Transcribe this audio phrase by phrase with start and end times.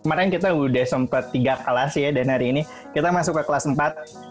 [0.00, 2.62] kemarin kita udah sempat tiga kelas ya dan hari ini
[2.96, 3.76] kita masuk ke kelas 4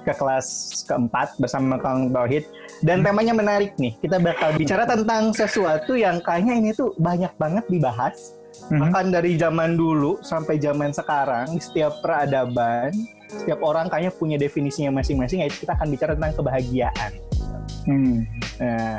[0.05, 0.47] ke kelas
[0.89, 2.49] keempat bersama Kang Tauhid
[2.81, 7.65] dan temanya menarik nih kita bakal bicara tentang sesuatu yang kayaknya ini tuh banyak banget
[7.69, 8.33] dibahas
[8.65, 8.81] mm-hmm.
[8.81, 12.89] bahkan dari zaman dulu sampai zaman sekarang di setiap peradaban
[13.29, 17.11] setiap orang kayaknya punya definisinya masing-masing yaitu kita akan bicara tentang kebahagiaan
[17.85, 18.25] hmm.
[18.57, 18.97] nah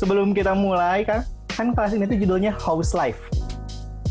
[0.00, 3.20] sebelum kita mulai kan kan kelas ini tuh judulnya house life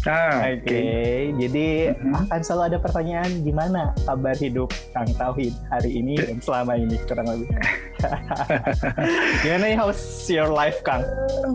[0.04, 1.32] Ah, Oke, okay.
[1.40, 2.28] jadi mm-hmm.
[2.28, 7.32] akan selalu ada pertanyaan gimana kabar hidup Kang Tauhid hari ini dan selama ini kurang
[7.32, 7.48] lebih.
[9.48, 11.08] gimana nih how's your life Kang?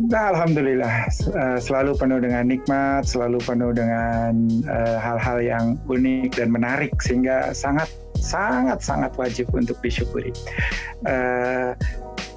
[0.08, 4.32] Nah, Alhamdulillah uh, selalu penuh dengan nikmat, selalu penuh dengan
[4.64, 10.32] uh, hal-hal yang unik dan menarik sehingga sangat sangat sangat wajib untuk disyukuri.
[11.04, 11.76] Uh,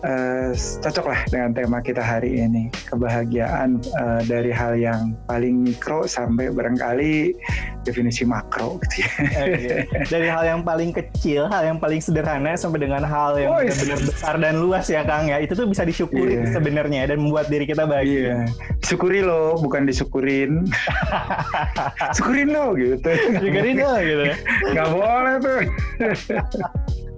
[0.06, 0.52] uh,
[0.82, 7.34] cocoklah dengan tema kita hari ini kebahagiaan uh, dari hal yang paling mikro sampai barangkali
[7.86, 9.12] definisi makro gitu ya.
[9.32, 9.80] Okay.
[10.06, 14.02] Dari hal yang paling kecil, hal yang paling sederhana sampai dengan hal yang oh, benar-benar
[14.06, 15.42] besar dan luas ya Kang ya.
[15.42, 16.54] Itu tuh bisa disyukuri yeah.
[16.54, 18.22] sebenarnya dan membuat diri kita bahagia.
[18.22, 18.42] Yeah.
[18.86, 20.70] Syukuri loh, bukan disyukurin.
[22.18, 23.10] Syukurin lo gitu.
[23.42, 24.24] Syukurin lo gitu.
[24.74, 25.62] Gak boleh tuh.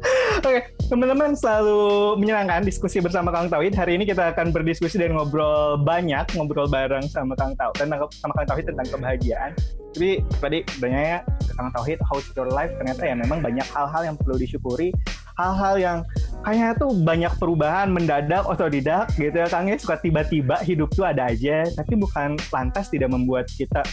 [0.44, 3.72] Oke, teman-teman selalu menyenangkan diskusi bersama Kang Tauhid.
[3.72, 8.34] Hari ini kita akan berdiskusi dan ngobrol banyak, ngobrol bareng sama Kang Tauhid tentang sama
[8.36, 9.52] Kang Tauhid tentang kebahagiaan.
[9.96, 10.12] Jadi
[10.44, 11.24] tadi sebenarnya
[11.56, 14.92] Kang Tauhid How Your Life ternyata ya memang banyak hal-hal yang perlu disyukuri,
[15.40, 15.98] hal-hal yang
[16.44, 21.08] kayaknya tuh banyak perubahan mendadak atau tidak gitu ya Kang ya suka tiba-tiba hidup tuh
[21.08, 23.86] ada aja, tapi bukan lantas tidak membuat kita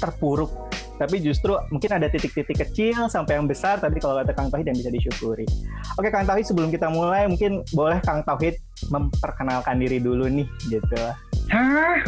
[0.00, 0.48] terpuruk
[0.94, 4.78] tapi justru mungkin ada titik-titik kecil sampai yang besar tapi kalau kata Kang Tauhid yang
[4.78, 5.46] bisa disyukuri.
[5.98, 8.58] Oke Kang Tauhid sebelum kita mulai mungkin boleh Kang Tauhid
[8.90, 10.98] memperkenalkan diri dulu nih gitu.
[11.52, 12.00] Hah?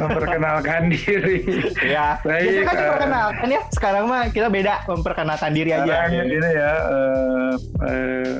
[0.00, 1.44] memperkenalkan diri.
[1.84, 2.16] ya.
[2.24, 2.64] Baik.
[2.64, 3.60] Kan diperkenalkan uh, ya.
[3.74, 5.84] Sekarang mah kita beda memperkenalkan diri aja.
[5.84, 6.72] Sekarang gini ya.
[6.88, 7.52] Uh,
[7.84, 8.38] uh,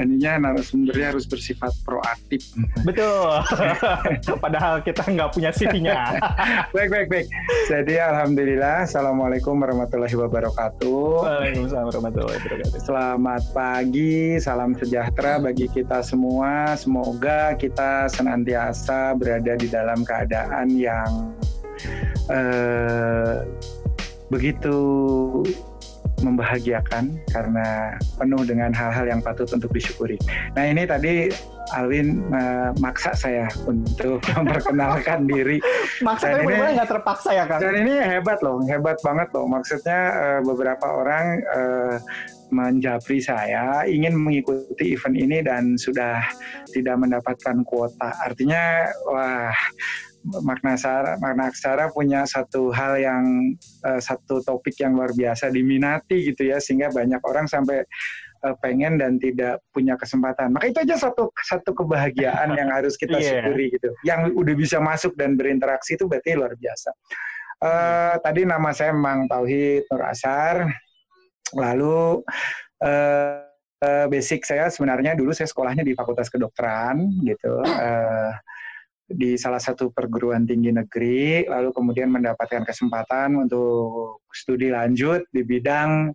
[0.00, 2.42] ininya narasumbernya harus bersifat proaktif.
[2.88, 3.42] Betul.
[4.44, 6.18] Padahal kita nggak punya CV-nya.
[6.74, 7.26] baik, baik, baik.
[7.70, 11.06] Jadi alhamdulillah, assalamualaikum warahmatullahi wabarakatuh.
[11.24, 12.80] Waalaikumsalam warahmatullahi wabarakatuh.
[12.82, 16.74] Selamat pagi, salam sejahtera bagi kita semua.
[16.74, 21.34] Semoga kita senantiasa berada di dalam keadaan yang
[22.30, 23.44] uh,
[24.32, 24.78] begitu
[26.22, 30.20] membahagiakan karena penuh dengan hal-hal yang patut untuk disyukuri.
[30.54, 31.32] Nah ini tadi
[31.72, 35.58] Alwin uh, maksa saya untuk memperkenalkan diri.
[36.04, 37.58] Maksa tapi ini nggak terpaksa ya kan?
[37.58, 39.48] Dan ini hebat loh, hebat banget loh.
[39.48, 41.96] Maksudnya uh, beberapa orang uh,
[42.52, 46.20] menjapri saya ingin mengikuti event ini dan sudah
[46.70, 48.12] tidak mendapatkan kuota.
[48.22, 49.56] Artinya wah
[50.24, 53.24] makna sara makna aksara punya satu hal yang
[53.84, 57.84] uh, satu topik yang luar biasa diminati gitu ya sehingga banyak orang sampai
[58.44, 60.56] uh, pengen dan tidak punya kesempatan.
[60.56, 63.44] Maka itu aja satu satu kebahagiaan yang harus kita yeah.
[63.44, 63.88] syukuri gitu.
[64.04, 66.90] Yang udah bisa masuk dan berinteraksi itu berarti luar biasa.
[67.64, 70.68] Uh, tadi nama saya Mang Tauhid Nur Asar
[71.54, 72.20] lalu
[72.82, 73.40] uh,
[74.08, 77.60] basic saya sebenarnya dulu saya sekolahnya di Fakultas Kedokteran gitu.
[77.64, 78.32] Uh,
[79.04, 86.08] di salah satu perguruan tinggi negeri, lalu kemudian mendapatkan kesempatan untuk studi lanjut di bidang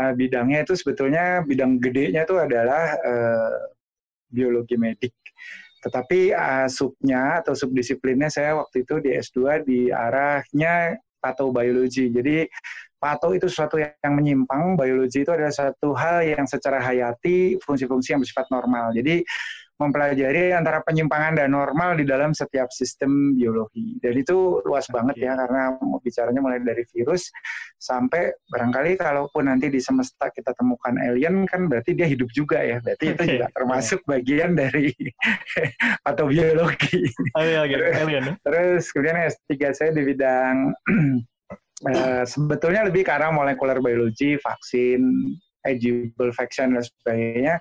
[0.00, 3.56] uh, bidangnya itu sebetulnya bidang gedenya itu adalah uh,
[4.28, 5.14] biologi medik.
[5.86, 12.10] Tetapi uh, subnya atau subdisiplinnya saya waktu itu di S2 di arahnya patobiologi.
[12.10, 12.42] Jadi
[12.96, 18.20] pato itu sesuatu yang menyimpang, biologi itu adalah satu hal yang secara hayati fungsi-fungsi yang
[18.22, 18.90] bersifat normal.
[18.96, 19.22] Jadi
[19.76, 24.00] mempelajari antara penyimpangan dan normal di dalam setiap sistem biologi.
[24.00, 27.28] Dan itu luas banget ya karena bicaranya mulai dari virus
[27.76, 32.80] sampai barangkali kalaupun nanti di semesta kita temukan alien kan berarti dia hidup juga ya.
[32.80, 34.92] Berarti itu juga termasuk bagian dari
[36.04, 37.12] patobiologi.
[38.00, 38.24] alien.
[38.40, 40.72] Terus kemudian S3 saya di bidang
[41.84, 45.04] uh, sebetulnya lebih ke arah molekuler biologi, vaksin,
[45.66, 47.54] agable vaccine dan sebagainya.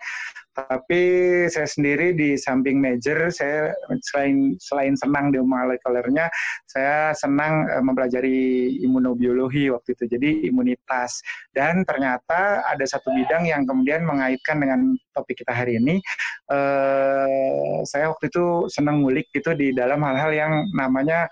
[0.56, 1.04] Tapi
[1.52, 3.76] saya sendiri di samping major, saya
[4.08, 6.32] selain selain senang di molekulernya,
[6.64, 10.08] saya senang uh, mempelajari imunobiologi waktu itu.
[10.08, 11.20] Jadi imunitas.
[11.52, 16.00] Dan ternyata ada satu bidang yang kemudian mengaitkan dengan topik kita hari ini.
[16.48, 21.28] Uh, saya waktu itu senang ngulik itu di dalam hal-hal yang namanya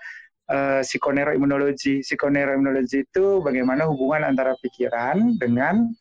[0.52, 2.04] uh, psikoneuroimunologi.
[2.04, 5.96] Psikoneuroimunologi itu bagaimana hubungan antara pikiran dengan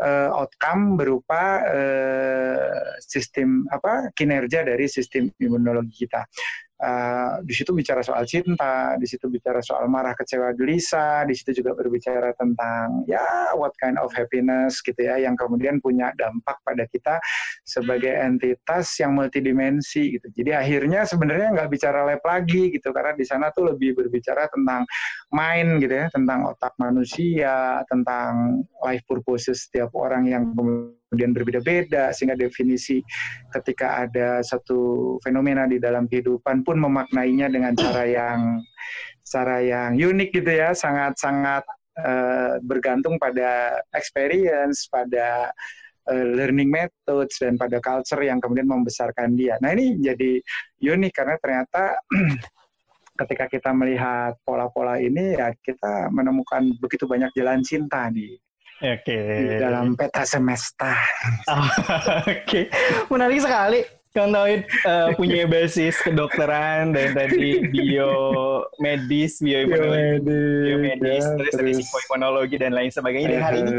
[0.00, 6.26] uh, outcome berupa uh, sistem apa kinerja dari sistem imunologi kita.
[6.84, 11.64] Uh, di situ bicara soal cinta, di situ bicara soal marah, kecewa, gelisah, di situ
[11.64, 13.24] juga berbicara tentang ya
[13.56, 17.16] what kind of happiness gitu ya, yang kemudian punya dampak pada kita
[17.64, 20.28] sebagai entitas yang multidimensi gitu.
[20.36, 24.84] Jadi akhirnya sebenarnya nggak bicara lab lagi gitu, karena di sana tuh lebih berbicara tentang
[25.32, 30.52] mind gitu ya, tentang otak manusia, tentang life purposes setiap orang yang
[31.14, 32.98] berbeda-beda sehingga definisi
[33.54, 38.40] ketika ada satu fenomena di dalam kehidupan pun memaknainya dengan cara yang
[39.24, 41.64] cara yang unik gitu ya sangat-sangat
[41.98, 45.50] uh, bergantung pada experience pada
[46.10, 49.56] uh, learning methods dan pada culture yang kemudian membesarkan dia.
[49.64, 50.38] Nah ini jadi
[50.82, 51.82] unik karena ternyata
[53.24, 58.34] ketika kita melihat pola-pola ini ya kita menemukan begitu banyak jalan cinta di
[58.84, 59.00] Oke.
[59.00, 59.48] Okay.
[59.48, 60.92] Di dalam peta semesta.
[62.20, 62.64] Oke, okay.
[63.08, 64.03] menarik sekali.
[64.14, 70.22] Tauhid uh, punya basis kedokteran dan tadi biomedis, bioimunologi,
[70.70, 73.34] biomedis, ya, terus, terus psikoimunologi dan lain sebagainya.
[73.34, 73.74] Dan hari ini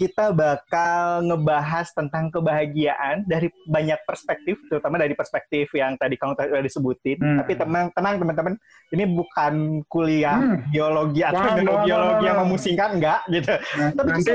[0.00, 6.56] kita bakal ngebahas tentang kebahagiaan dari banyak perspektif, terutama dari perspektif yang tadi Kang Tauhid
[6.56, 7.20] udah disebutin.
[7.20, 7.38] Hmm.
[7.44, 8.54] Tapi tenang, tenang teman-teman,
[8.96, 10.72] ini bukan kuliah hmm.
[10.72, 13.52] biologi atau nah, biologi yang memusingkan, enggak gitu.
[13.76, 14.32] Nah, Tapi nanti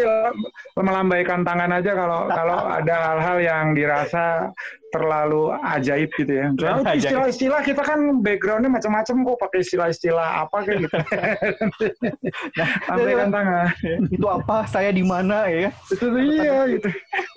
[0.78, 4.54] melambaikan tangan aja kalau kalau ada hal-hal yang dirasa
[4.90, 6.46] terlalu ajaib gitu ya.
[6.94, 10.98] istilah-istilah kita kan backgroundnya macam-macam kok pakai istilah-istilah apa kayak gitu.
[12.58, 13.68] nah, sampai tangan.
[14.10, 14.58] Itu apa?
[14.66, 15.70] Saya di mana ya?
[15.94, 16.90] Itu iya gitu.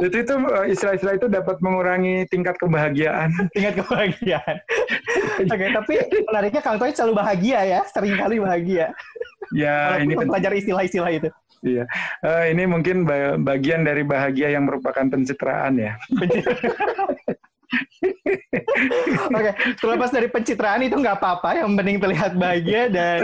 [0.02, 3.30] Itu itu eh, istilah-istilah itu dapat mengurangi tingkat kebahagiaan.
[3.56, 4.56] tingkat kebahagiaan.
[5.42, 5.94] Oke, okay, tapi
[6.28, 8.92] menariknya Kang Toy selalu bahagia ya, sering kali bahagia.
[9.52, 11.28] Ya, Walaupun ini belajar istilah-istilah itu.
[11.62, 11.86] Iya,
[12.26, 13.06] uh, ini mungkin
[13.46, 15.94] bagian dari bahagia yang merupakan pencitraan ya.
[17.72, 19.52] Oke, okay.
[19.80, 23.18] terlepas dari pencitraan itu nggak apa-apa, yang penting terlihat bahagia dan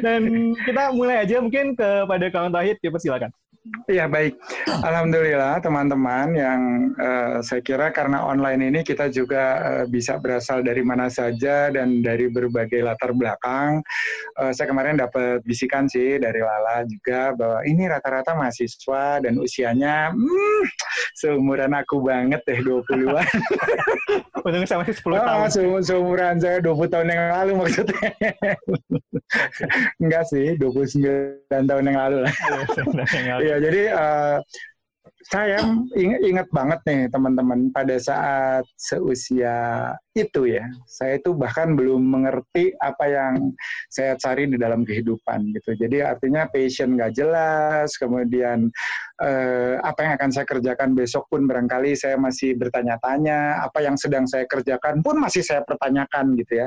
[0.00, 0.20] dan
[0.64, 3.30] kita mulai aja mungkin kepada kawan Tahid, ya silakan.
[3.88, 4.36] Iya baik,
[4.84, 6.60] alhamdulillah teman-teman yang
[7.00, 12.04] uh, saya kira karena online ini kita juga uh, bisa berasal dari mana saja dan
[12.04, 13.80] dari berbagai latar belakang.
[14.36, 20.12] Uh, saya kemarin dapat bisikan sih dari Lala juga bahwa ini rata-rata mahasiswa dan usianya
[20.12, 20.64] hmm,
[21.16, 23.24] seumuran aku banget deh 20-an.
[24.44, 25.48] Untung saya masih 10 oh, tahun.
[25.48, 28.08] Se seumuran saya 20 tahun yang lalu maksudnya.
[30.04, 32.34] Enggak sih, 29 tahun yang lalu lah.
[33.40, 34.36] Iya, ya jadi uh,
[35.24, 35.56] saya
[36.24, 40.68] ingat banget nih teman-teman pada saat seusia itu ya.
[40.84, 43.34] Saya itu bahkan belum mengerti apa yang
[43.88, 45.74] saya cari di dalam kehidupan gitu.
[45.80, 48.68] Jadi artinya passion nggak jelas, kemudian
[49.24, 54.28] eh, apa yang akan saya kerjakan besok pun barangkali saya masih bertanya-tanya, apa yang sedang
[54.28, 56.66] saya kerjakan pun masih saya pertanyakan gitu ya.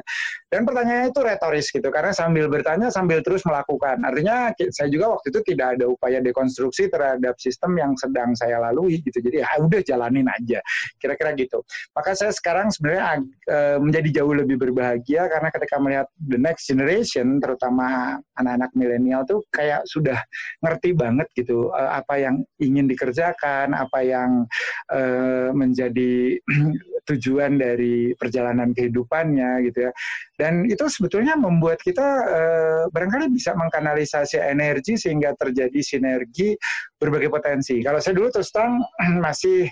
[0.50, 4.00] Dan pertanyaannya itu retoris gitu, karena sambil bertanya sambil terus melakukan.
[4.02, 9.04] Artinya saya juga waktu itu tidak ada upaya dekonstruksi terhadap sistem yang sedang saya lalui
[9.04, 9.20] gitu.
[9.20, 10.64] Jadi ya udah jalanin aja,
[10.96, 11.60] kira-kira gitu.
[11.92, 13.20] Maka saya sekarang sebenarnya
[13.52, 19.44] uh, menjadi jauh lebih berbahagia karena ketika melihat the next generation terutama anak-anak milenial tuh
[19.52, 20.22] kayak sudah
[20.64, 24.48] ngerti banget gitu uh, apa yang ingin dikerjakan apa yang
[24.94, 26.40] uh, menjadi
[27.08, 29.92] tujuan dari perjalanan kehidupannya gitu ya
[30.38, 36.54] dan itu sebetulnya membuat kita uh, barangkali bisa mengkanalisasi energi sehingga terjadi sinergi
[37.02, 37.82] berbagai potensi.
[37.82, 38.78] Kalau saya dulu terus terang
[39.26, 39.66] masih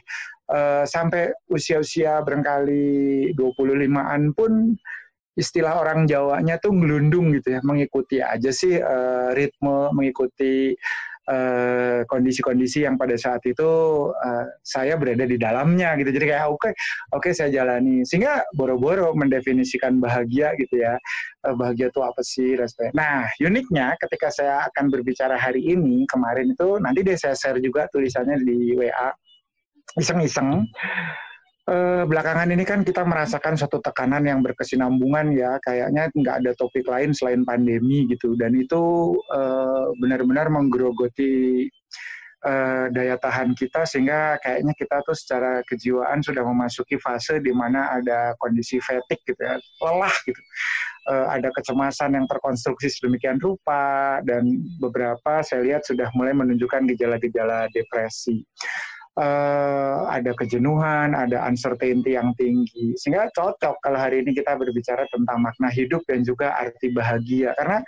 [0.49, 4.73] uh, sampai usia-usia barangkali 25-an pun
[5.37, 10.73] istilah orang Jawanya tuh ngelundung gitu ya, mengikuti aja sih uh, ritme, mengikuti
[11.25, 13.69] kondisi kondisi-kondisi yang pada saat itu
[14.11, 16.11] uh, saya berada di dalamnya gitu.
[16.13, 16.73] Jadi kayak oke, okay,
[17.13, 18.05] oke okay, saya jalani.
[18.05, 20.97] Sehingga boro-boro mendefinisikan bahagia gitu ya.
[21.45, 22.57] Uh, bahagia itu apa sih?
[22.57, 22.93] Respect.
[22.93, 27.87] Nah, uniknya ketika saya akan berbicara hari ini, kemarin itu nanti deh saya share juga
[27.89, 29.09] tulisannya di WA
[29.95, 30.67] iseng-iseng
[31.69, 35.57] uh, belakangan ini kan kita merasakan suatu tekanan yang berkesinambungan ya.
[35.61, 38.37] Kayaknya nggak ada topik lain selain pandemi gitu.
[38.37, 41.65] Dan itu uh, benar-benar menggerogoti
[42.45, 47.89] uh, daya tahan kita sehingga kayaknya kita tuh secara kejiwaan sudah memasuki fase di mana
[47.93, 49.57] ada kondisi fatigue gitu ya.
[49.81, 50.41] Lelah gitu.
[51.05, 58.41] Ada kecemasan yang terkonstruksi sedemikian rupa dan beberapa saya lihat sudah mulai menunjukkan gejala-gejala depresi
[59.19, 62.95] uh, ada kejenuhan, ada uncertainty yang tinggi.
[62.99, 67.55] Sehingga cocok kalau hari ini kita berbicara tentang makna hidup dan juga arti bahagia.
[67.55, 67.79] Karena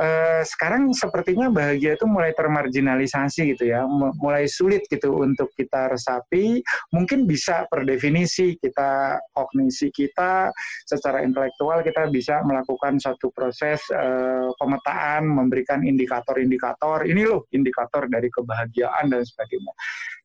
[0.00, 3.84] eh, sekarang sepertinya bahagia itu mulai termarginalisasi gitu ya,
[4.16, 6.64] mulai sulit gitu untuk kita resapi.
[6.96, 10.48] Mungkin bisa per definisi kita kognisi kita
[10.88, 17.04] secara intelektual kita bisa melakukan suatu proses eh, pemetaan, memberikan indikator-indikator.
[17.04, 19.72] Ini loh indikator dari kebahagiaan dan sebagainya.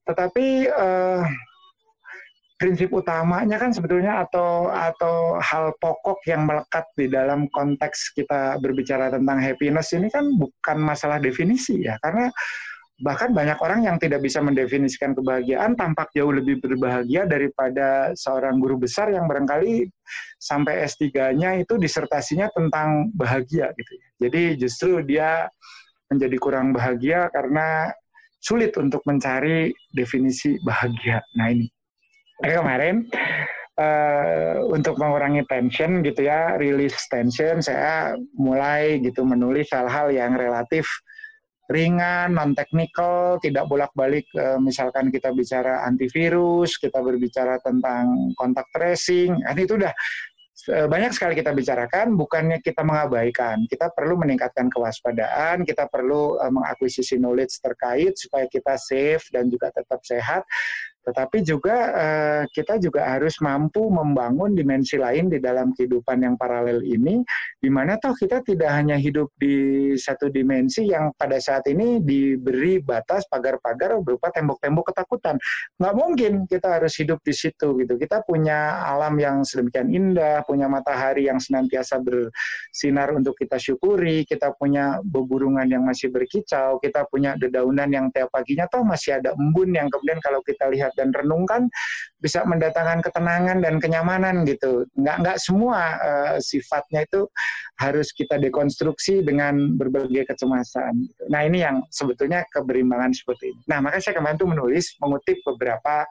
[0.07, 1.23] Tetapi eh,
[2.57, 9.13] prinsip utamanya kan sebetulnya atau atau hal pokok yang melekat di dalam konteks kita berbicara
[9.13, 12.33] tentang happiness ini kan bukan masalah definisi ya karena
[12.97, 18.81] bahkan banyak orang yang tidak bisa mendefinisikan kebahagiaan tampak jauh lebih berbahagia daripada seorang guru
[18.81, 19.85] besar yang barangkali
[20.41, 24.07] sampai S3-nya itu disertasinya tentang bahagia gitu ya.
[24.25, 25.45] Jadi justru dia
[26.09, 27.93] menjadi kurang bahagia karena
[28.41, 31.21] sulit untuk mencari definisi bahagia.
[31.35, 31.67] Nah ini
[32.41, 33.09] kemarin
[33.81, 40.85] uh, untuk mengurangi tension gitu ya, release tension, saya mulai gitu menulis hal-hal yang relatif
[41.67, 49.35] ringan, non teknikal, tidak bolak-balik uh, misalkan kita bicara antivirus, kita berbicara tentang kontak tracing,
[49.43, 49.91] kan itu udah
[50.67, 53.63] banyak sekali kita bicarakan, bukannya kita mengabaikan.
[53.71, 59.71] Kita perlu meningkatkan kewaspadaan, kita perlu uh, mengakuisisi knowledge terkait supaya kita safe dan juga
[59.71, 60.43] tetap sehat.
[61.07, 66.83] Tetapi juga uh, kita juga harus mampu membangun dimensi lain di dalam kehidupan yang paralel
[66.83, 67.23] ini,
[67.63, 72.83] di mana toh kita tidak hanya hidup di satu dimensi yang pada saat ini diberi
[72.83, 75.39] batas pagar-pagar berupa tembok-tembok ketakutan.
[75.79, 77.95] Nggak mungkin kita harus hidup di situ gitu.
[77.95, 84.51] Kita punya alam yang sedemikian indah, punya matahari yang senantiasa bersinar untuk kita syukuri, kita
[84.59, 89.71] punya beburungan yang masih berkicau, kita punya dedaunan yang tiap paginya toh masih ada embun
[89.71, 91.69] yang kemudian kalau kita lihat dan renungkan
[92.17, 94.89] bisa mendatangkan ketenangan dan kenyamanan gitu.
[94.97, 97.29] Nggak nggak semua uh, sifatnya itu
[97.77, 101.05] harus kita dekonstruksi dengan berbagai kecemasan.
[101.05, 101.23] Gitu.
[101.29, 103.61] Nah ini yang sebetulnya keberimbangan seperti ini.
[103.69, 106.09] Nah maka saya kemarin tuh menulis mengutip beberapa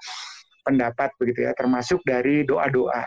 [0.62, 3.06] pendapat begitu ya, termasuk dari doa-doa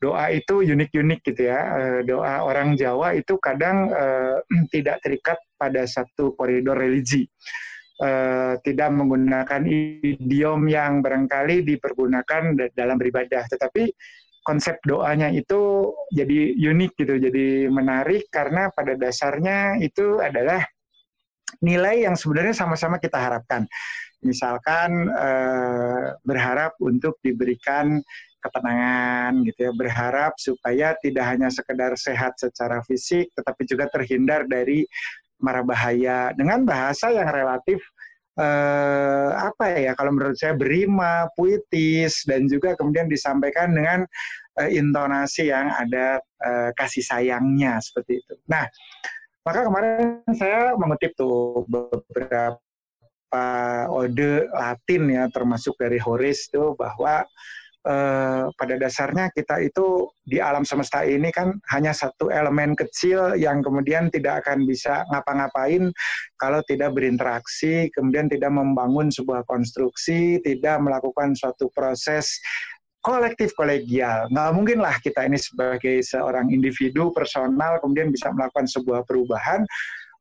[0.00, 1.60] doa itu unik-unik gitu ya.
[1.76, 4.40] Eh, doa orang Jawa itu kadang uh,
[4.72, 7.28] tidak terikat pada satu koridor religi.
[8.00, 9.60] Uh, tidak menggunakan
[10.00, 13.92] idiom yang barangkali dipergunakan dalam beribadah, tetapi
[14.40, 20.64] konsep doanya itu jadi unik gitu, jadi menarik karena pada dasarnya itu adalah
[21.60, 23.68] nilai yang sebenarnya sama-sama kita harapkan.
[24.24, 28.00] Misalkan uh, berharap untuk diberikan
[28.40, 34.88] ketenangan gitu ya berharap supaya tidak hanya sekedar sehat secara fisik tetapi juga terhindar dari
[35.40, 37.80] mara bahaya dengan bahasa yang relatif
[38.38, 44.06] eh, apa ya kalau menurut saya berima puitis dan juga kemudian disampaikan dengan
[44.60, 48.34] eh, intonasi yang ada eh, kasih sayangnya seperti itu.
[48.48, 48.68] Nah,
[49.44, 52.60] maka kemarin saya mengutip tuh beberapa
[53.88, 57.24] ode Latin ya termasuk dari Horace itu bahwa
[57.86, 63.64] eh, pada dasarnya kita itu di alam semesta ini kan hanya satu elemen kecil yang
[63.64, 65.88] kemudian tidak akan bisa ngapa-ngapain
[66.36, 72.36] kalau tidak berinteraksi, kemudian tidak membangun sebuah konstruksi, tidak melakukan suatu proses
[73.00, 74.28] kolektif kolegial.
[74.28, 79.64] Nggak mungkin lah kita ini sebagai seorang individu personal kemudian bisa melakukan sebuah perubahan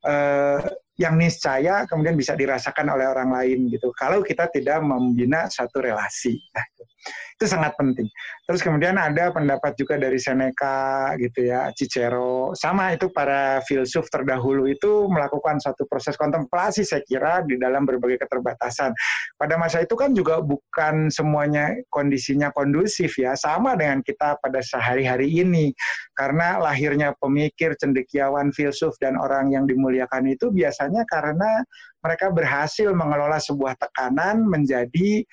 [0.07, 0.63] eh,
[0.99, 3.91] yang niscaya kemudian bisa dirasakan oleh orang lain gitu.
[3.95, 6.39] Kalau kita tidak membina satu relasi.
[6.55, 6.65] Nah,
[7.39, 8.12] itu sangat penting.
[8.43, 14.67] Terus kemudian ada pendapat juga dari Seneca gitu ya, Cicero, sama itu para filsuf terdahulu
[14.67, 18.91] itu melakukan satu proses kontemplasi saya kira di dalam berbagai keterbatasan.
[19.39, 25.31] Pada masa itu kan juga bukan semuanya kondisinya kondusif ya, sama dengan kita pada sehari-hari
[25.31, 25.72] ini.
[26.19, 31.63] Karena lahirnya pemikir, cendekiawan, filsuf dan orang yang dimuliakan itu biasanya karena
[32.00, 35.24] mereka berhasil mengelola sebuah tekanan menjadi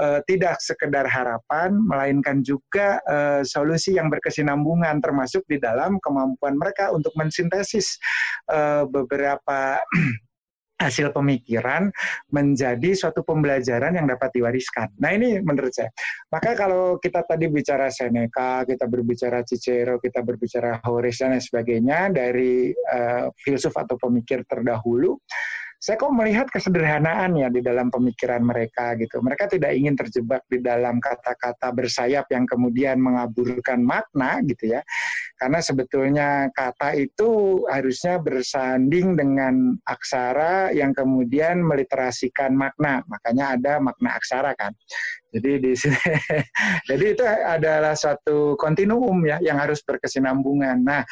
[0.00, 6.90] uh, tidak sekedar harapan, melainkan juga uh, solusi yang berkesinambungan, termasuk di dalam kemampuan mereka
[6.90, 7.96] untuk mensintesis
[8.50, 9.80] uh, beberapa
[10.76, 11.88] hasil pemikiran
[12.28, 14.92] menjadi suatu pembelajaran yang dapat diwariskan.
[15.00, 15.88] Nah ini menurut saya.
[16.28, 22.76] Maka kalau kita tadi bicara Seneca, kita berbicara Cicero, kita berbicara Horace dan sebagainya dari
[22.76, 25.16] uh, filsuf atau pemikir terdahulu,
[25.76, 29.20] saya kok melihat kesederhanaan ya di dalam pemikiran mereka gitu.
[29.20, 34.80] Mereka tidak ingin terjebak di dalam kata-kata bersayap yang kemudian mengaburkan makna gitu ya.
[35.36, 43.04] Karena sebetulnya kata itu harusnya bersanding dengan aksara yang kemudian meliterasikan makna.
[43.06, 44.72] Makanya ada makna aksara kan.
[45.36, 46.00] Jadi di sini,
[46.88, 50.80] jadi itu adalah suatu kontinuum ya yang harus berkesinambungan.
[50.80, 51.04] Nah,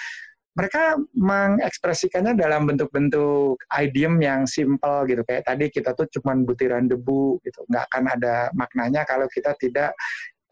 [0.55, 5.27] mereka mengekspresikannya dalam bentuk-bentuk idiom yang simple gitu.
[5.27, 7.67] Kayak tadi kita tuh cuman butiran debu gitu.
[7.67, 9.99] Nggak akan ada maknanya kalau kita tidak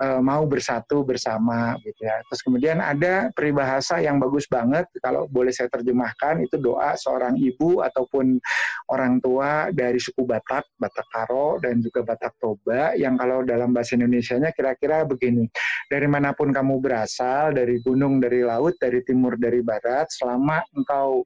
[0.03, 2.19] uh, mau bersatu bersama gitu ya.
[2.27, 7.81] Terus kemudian ada peribahasa yang bagus banget kalau boleh saya terjemahkan itu doa seorang ibu
[7.87, 8.43] ataupun
[8.91, 13.95] orang tua dari suku Batak, Batak Karo dan juga Batak Toba yang kalau dalam bahasa
[13.95, 15.47] Indonesia-nya kira-kira begini.
[15.87, 21.23] Dari mana pun kamu berasal, dari gunung, dari laut, dari timur, dari barat, selama engkau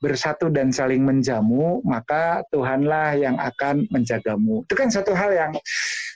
[0.00, 4.64] bersatu dan saling menjamu, maka Tuhanlah yang akan menjagamu.
[4.64, 5.52] Itu kan satu hal yang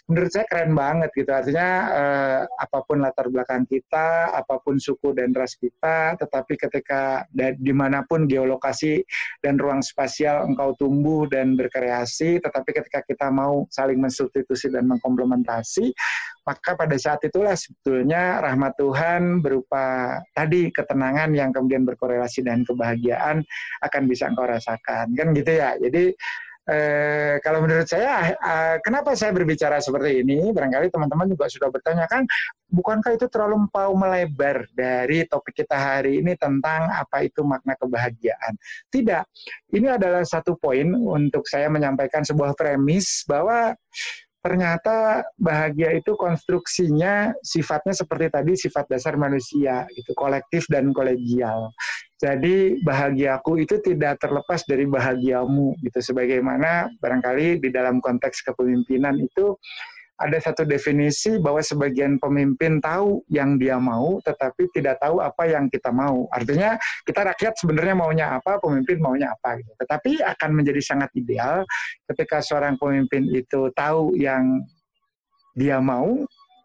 [0.04, 1.30] menurut saya keren banget gitu.
[1.32, 7.24] Artinya eh, apa pun latar belakang kita, apa pun suku dan ras kita, tetapi ketika
[7.34, 9.00] di mana pun geolokasi
[9.40, 15.96] dan ruang spasial engkau tumbuh dan berkreasi, tetapi ketika kita mau saling mensubstitusi dan mengkomplementasi,
[16.44, 23.40] maka pada saat itulah sebetulnya rahmat Tuhan berupa tadi ketenangan yang kemudian berkorelasi dengan kebahagiaan
[23.80, 26.12] akan bisa engkau rasakan kan gitu ya jadi
[26.68, 30.50] eh, kalau menurut saya eh, kenapa saya berbicara seperti ini?
[30.52, 32.24] Barangkali teman-teman juga sudah bertanya kan
[32.68, 38.56] bukankah itu terlalu empau melebar dari topik kita hari ini tentang apa itu makna kebahagiaan?
[38.88, 39.24] Tidak.
[39.74, 43.76] Ini adalah satu poin untuk saya menyampaikan sebuah premis bahwa
[44.44, 51.72] ternyata bahagia itu konstruksinya sifatnya seperti tadi sifat dasar manusia itu kolektif dan kolegial.
[52.20, 59.56] Jadi bahagiaku itu tidak terlepas dari bahagiamu gitu sebagaimana barangkali di dalam konteks kepemimpinan itu
[60.14, 65.66] ada satu definisi bahwa sebagian pemimpin tahu yang dia mau, tetapi tidak tahu apa yang
[65.66, 66.30] kita mau.
[66.30, 69.58] Artinya kita rakyat sebenarnya maunya apa, pemimpin maunya apa.
[69.58, 69.70] Gitu.
[69.74, 71.66] Tetapi akan menjadi sangat ideal
[72.06, 74.62] ketika seorang pemimpin itu tahu yang
[75.58, 76.22] dia mau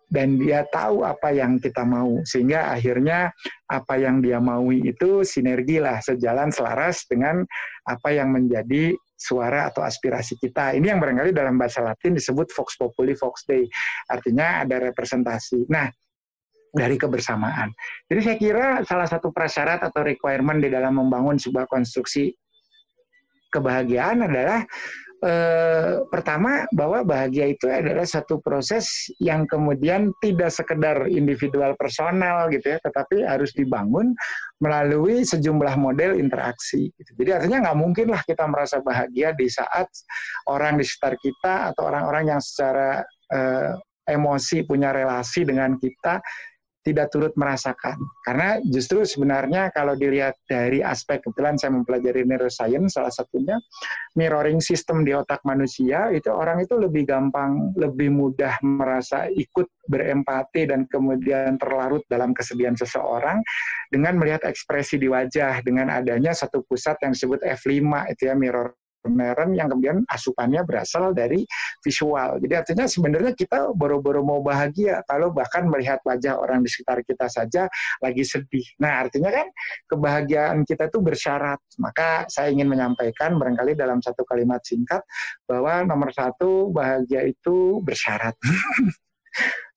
[0.10, 3.30] dan dia tahu apa yang kita mau sehingga akhirnya
[3.70, 7.46] apa yang dia mau itu sinergi lah sejalan selaras dengan
[7.86, 10.72] apa yang menjadi suara atau aspirasi kita.
[10.80, 13.68] Ini yang barangkali dalam bahasa Latin disebut Vox Populi Vox Dei.
[14.08, 15.68] Artinya ada representasi.
[15.68, 15.92] Nah,
[16.70, 17.74] dari kebersamaan.
[18.06, 22.30] Jadi saya kira salah satu prasyarat atau requirement di dalam membangun sebuah konstruksi
[23.50, 24.62] kebahagiaan adalah
[25.24, 32.76] eh, pertama bahwa bahagia itu adalah satu proses yang kemudian tidak sekedar individual personal gitu
[32.76, 34.16] ya, tetapi harus dibangun
[34.60, 36.92] melalui sejumlah model interaksi.
[36.96, 37.12] Gitu.
[37.20, 39.88] Jadi artinya nggak mungkin lah kita merasa bahagia di saat
[40.48, 43.72] orang di sekitar kita atau orang-orang yang secara eh,
[44.10, 46.18] emosi punya relasi dengan kita
[46.80, 48.00] tidak turut merasakan.
[48.24, 53.60] Karena justru sebenarnya kalau dilihat dari aspek kebetulan saya mempelajari neuroscience salah satunya
[54.16, 60.70] mirroring system di otak manusia itu orang itu lebih gampang, lebih mudah merasa ikut berempati
[60.72, 63.44] dan kemudian terlarut dalam kesedihan seseorang
[63.92, 67.84] dengan melihat ekspresi di wajah dengan adanya satu pusat yang disebut F5
[68.16, 68.72] itu ya mirror
[69.08, 71.48] Meren yang kemudian asupannya berasal dari
[71.80, 72.42] visual.
[72.44, 77.32] Jadi artinya sebenarnya kita boro-boro mau bahagia kalau bahkan melihat wajah orang di sekitar kita
[77.32, 77.72] saja
[78.04, 78.66] lagi sedih.
[78.84, 79.48] Nah artinya kan
[79.88, 81.60] kebahagiaan kita itu bersyarat.
[81.80, 85.00] Maka saya ingin menyampaikan barangkali dalam satu kalimat singkat
[85.48, 88.36] bahwa nomor satu bahagia itu bersyarat.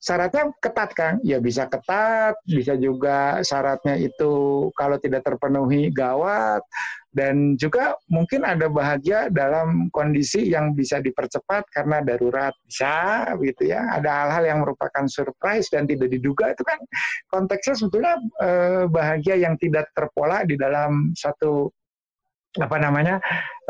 [0.03, 6.67] syaratnya ketat kan ya bisa ketat bisa juga syaratnya itu kalau tidak terpenuhi gawat
[7.13, 14.01] dan juga mungkin ada bahagia dalam kondisi yang bisa dipercepat karena darurat bisa gitu ya
[14.01, 16.81] ada hal-hal yang merupakan surprise dan tidak diduga itu kan
[17.29, 21.69] konteksnya sebetulnya eh, bahagia yang tidak terpola di dalam satu
[22.61, 23.17] apa namanya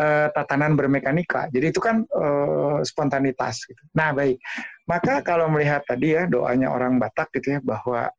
[0.02, 1.46] uh, tatanan bermekanika.
[1.54, 3.62] Jadi itu kan uh, spontanitas.
[3.70, 3.78] Gitu.
[3.94, 4.42] Nah baik,
[4.90, 8.10] maka kalau melihat tadi ya doanya orang Batak gitu ya bahwa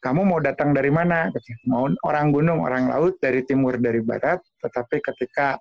[0.00, 1.28] kamu mau datang dari mana?
[1.68, 4.40] Mau orang gunung, orang laut, dari timur, dari barat.
[4.64, 5.60] Tetapi ketika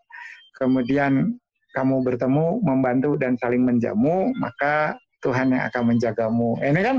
[0.55, 1.35] kemudian
[1.75, 6.55] kamu bertemu, membantu dan saling menjamu, maka Tuhan yang akan menjagamu.
[6.63, 6.97] Ini kan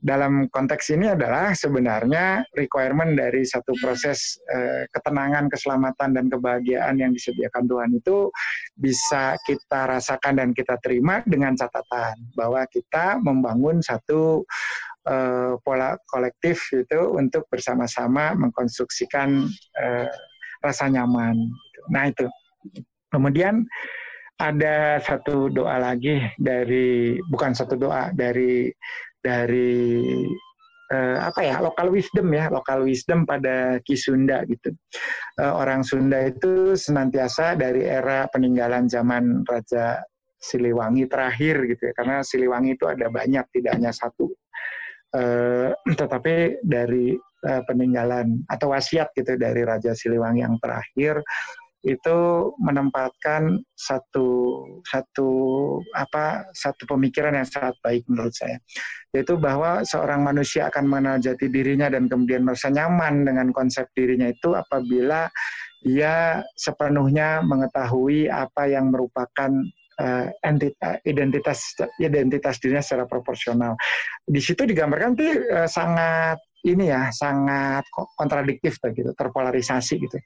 [0.00, 7.12] dalam konteks ini adalah sebenarnya requirement dari satu proses eh, ketenangan, keselamatan dan kebahagiaan yang
[7.12, 8.32] disediakan Tuhan itu
[8.80, 14.42] bisa kita rasakan dan kita terima dengan catatan bahwa kita membangun satu
[15.08, 19.48] eh, pola kolektif itu untuk bersama-sama mengkonstruksikan
[19.80, 20.08] eh,
[20.60, 21.36] rasa nyaman.
[21.88, 22.28] Nah itu.
[23.10, 23.66] Kemudian
[24.40, 28.72] ada satu doa lagi dari bukan satu doa dari
[29.20, 30.00] dari
[30.90, 34.72] uh, apa ya lokal wisdom ya lokal wisdom pada Ki Sunda gitu
[35.40, 40.00] uh, orang Sunda itu senantiasa dari era peninggalan zaman Raja
[40.40, 44.32] Siliwangi terakhir gitu ya karena Siliwangi itu ada banyak tidak hanya satu
[45.16, 45.70] uh,
[46.00, 47.14] tetapi dari
[47.46, 51.22] uh, peninggalan atau wasiat gitu dari Raja Siliwangi yang terakhir
[51.80, 52.18] itu
[52.60, 55.30] menempatkan satu satu
[55.96, 58.60] apa satu pemikiran yang sangat baik menurut saya.
[59.16, 64.28] Yaitu bahwa seorang manusia akan mengenal jati dirinya dan kemudian merasa nyaman dengan konsep dirinya
[64.28, 65.32] itu apabila
[65.88, 69.48] ia sepenuhnya mengetahui apa yang merupakan
[70.00, 73.76] uh, identitas identitas dirinya secara proporsional.
[74.24, 80.18] Di situ digambarkan tuh uh, sangat ini ya sangat kontradiktif begitu terpolarisasi gitu.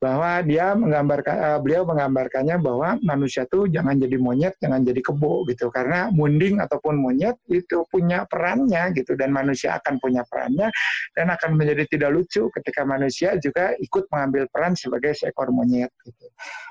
[0.00, 5.44] Bahwa dia menggambarkan uh, beliau menggambarkannya bahwa manusia tuh jangan jadi monyet jangan jadi kebo
[5.48, 5.68] gitu.
[5.72, 10.68] Karena munding ataupun monyet itu punya perannya gitu dan manusia akan punya perannya
[11.16, 16.26] dan akan menjadi tidak lucu ketika manusia juga ikut mengambil peran sebagai seekor monyet gitu.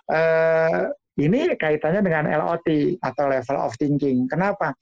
[0.10, 4.74] Uh, ini kaitannya dengan LOT atau level of thinking kenapa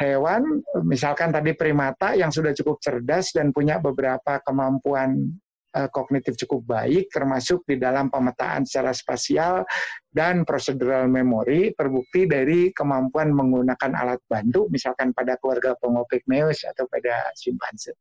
[0.00, 5.28] hewan, misalkan tadi primata yang sudah cukup cerdas dan punya beberapa kemampuan
[5.76, 9.62] uh, kognitif cukup baik, termasuk di dalam pemetaan secara spasial
[10.08, 17.28] dan procedural memory, terbukti dari kemampuan menggunakan alat bantu, misalkan pada keluarga Pongopygmaeus atau pada
[17.36, 17.92] simpanse.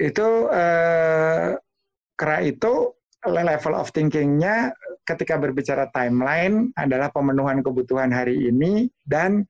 [0.00, 1.54] Itu uh,
[2.18, 4.70] kera itu level of thinkingnya
[5.02, 9.42] ketika berbicara timeline adalah pemenuhan kebutuhan hari ini dan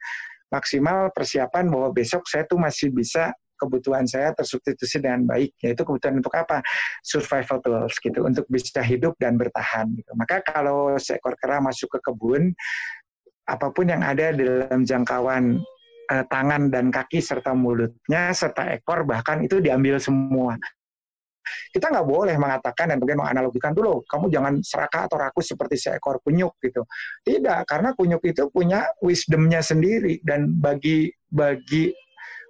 [0.49, 6.23] maksimal persiapan bahwa besok saya tuh masih bisa kebutuhan saya tersubstitusi dengan baik yaitu kebutuhan
[6.23, 6.63] untuk apa
[7.03, 10.15] survival tools gitu untuk bisa hidup dan bertahan gitu.
[10.15, 12.55] maka kalau seekor kera masuk ke kebun
[13.51, 15.59] apa pun yang ada di dalam jangkauan
[16.15, 20.55] eh, tangan dan kaki serta mulutnya serta ekor bahkan itu diambil semua
[21.73, 26.21] kita nggak boleh mengatakan dan kemudian menganalogikan dulu, kamu jangan serakah atau rakus seperti seekor
[26.23, 26.83] kunyuk gitu.
[27.23, 31.93] Tidak, karena kunyuk itu punya wisdomnya sendiri dan bagi bagi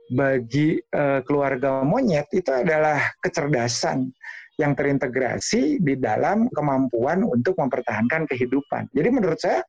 [0.08, 4.08] bagi uh, keluarga monyet itu adalah kecerdasan
[4.58, 8.90] yang terintegrasi di dalam kemampuan untuk mempertahankan kehidupan.
[8.90, 9.62] Jadi menurut saya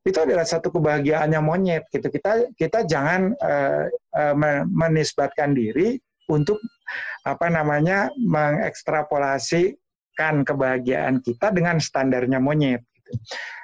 [0.00, 2.08] itu adalah satu kebahagiaannya monyet gitu.
[2.08, 3.84] Kita kita jangan uh,
[4.16, 4.34] uh,
[4.70, 5.98] menisbatkan diri
[6.30, 6.56] untuk
[7.24, 12.80] apa namanya mengekstrapolasikan kebahagiaan kita dengan standarnya monyet.
[12.96, 13.12] Gitu.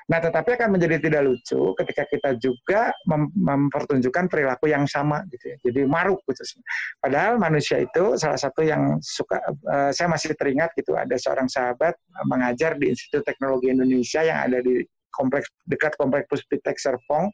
[0.07, 5.51] Nah, tetapi akan menjadi tidak lucu ketika kita juga mem mempertunjukkan perilaku yang sama gitu
[5.51, 5.59] ya.
[5.67, 6.63] Jadi maruk gitu.
[7.03, 11.99] Padahal manusia itu salah satu yang suka uh, saya masih teringat gitu ada seorang sahabat
[12.23, 14.79] mengajar di Institut Teknologi Indonesia yang ada di
[15.17, 17.33] kompleks dekat kompleks Puspitek Serpong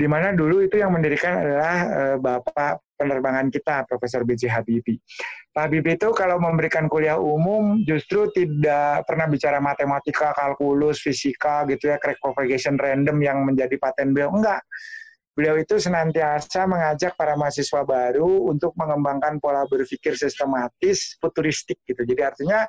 [0.00, 4.48] di mana dulu itu yang mendirikan adalah uh, Bapak penerbangan kita, Profesor B.J.
[4.48, 4.96] Habibie.
[5.52, 11.92] Pak Habibie itu kalau memberikan kuliah umum justru tidak pernah bicara matematika, kalkulus, fisika gitu
[11.92, 14.32] ya, crack propagation random yang menjadi paten beliau.
[14.32, 14.64] Enggak.
[15.36, 22.04] Beliau itu senantiasa mengajak para mahasiswa baru untuk mengembangkan pola berpikir sistematis, futuristik gitu.
[22.04, 22.68] Jadi artinya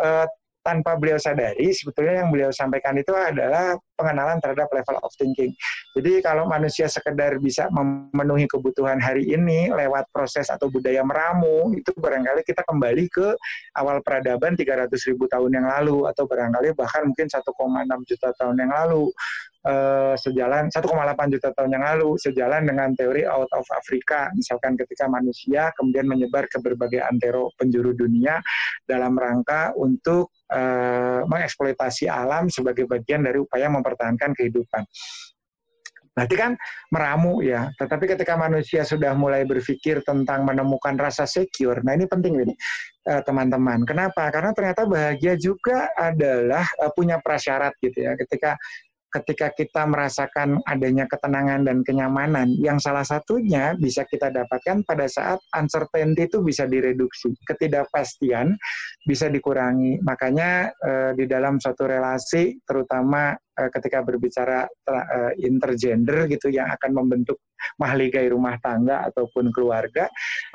[0.00, 0.26] eh,
[0.60, 5.52] tanpa beliau sadari sebetulnya yang beliau sampaikan itu adalah pengenalan terhadap level of thinking.
[5.92, 11.92] Jadi kalau manusia sekedar bisa memenuhi kebutuhan hari ini lewat proses atau budaya meramu, itu
[11.92, 13.36] barangkali kita kembali ke
[13.76, 17.44] awal peradaban 300 ribu tahun yang lalu atau barangkali bahkan mungkin 1,6
[18.08, 19.12] juta tahun yang lalu.
[19.60, 20.88] Uh, sejalan 1,8
[21.36, 26.48] juta tahun yang lalu sejalan dengan teori out of Africa misalkan ketika manusia kemudian menyebar
[26.48, 28.40] ke berbagai antero penjuru dunia
[28.88, 34.86] dalam rangka untuk uh, mengeksploitasi alam sebagai bagian dari upaya mempertahankan kehidupan.
[36.10, 36.52] Berarti kan
[36.90, 37.70] meramu ya.
[37.74, 42.54] Tetapi ketika manusia sudah mulai berpikir tentang menemukan rasa secure, nah ini penting ini
[43.00, 43.82] teman-teman.
[43.88, 44.28] Kenapa?
[44.28, 48.12] Karena ternyata bahagia juga adalah punya prasyarat gitu ya.
[48.18, 48.58] Ketika
[49.10, 55.42] ketika kita merasakan adanya ketenangan dan kenyamanan, yang salah satunya bisa kita dapatkan pada saat
[55.58, 58.54] uncertainty itu bisa direduksi, ketidakpastian
[59.04, 59.98] bisa dikurangi.
[60.06, 66.96] Makanya eh, di dalam suatu relasi, terutama eh, ketika berbicara eh, intergender gitu, yang akan
[66.96, 67.36] membentuk
[67.76, 70.08] mahligai rumah tangga ataupun keluarga.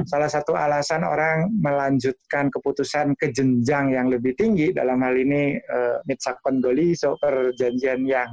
[0.10, 6.02] Salah satu alasan orang melanjutkan keputusan ke jenjang yang lebih tinggi dalam hal ini uh,
[6.10, 8.26] mitzakon doli, so perjanjian yang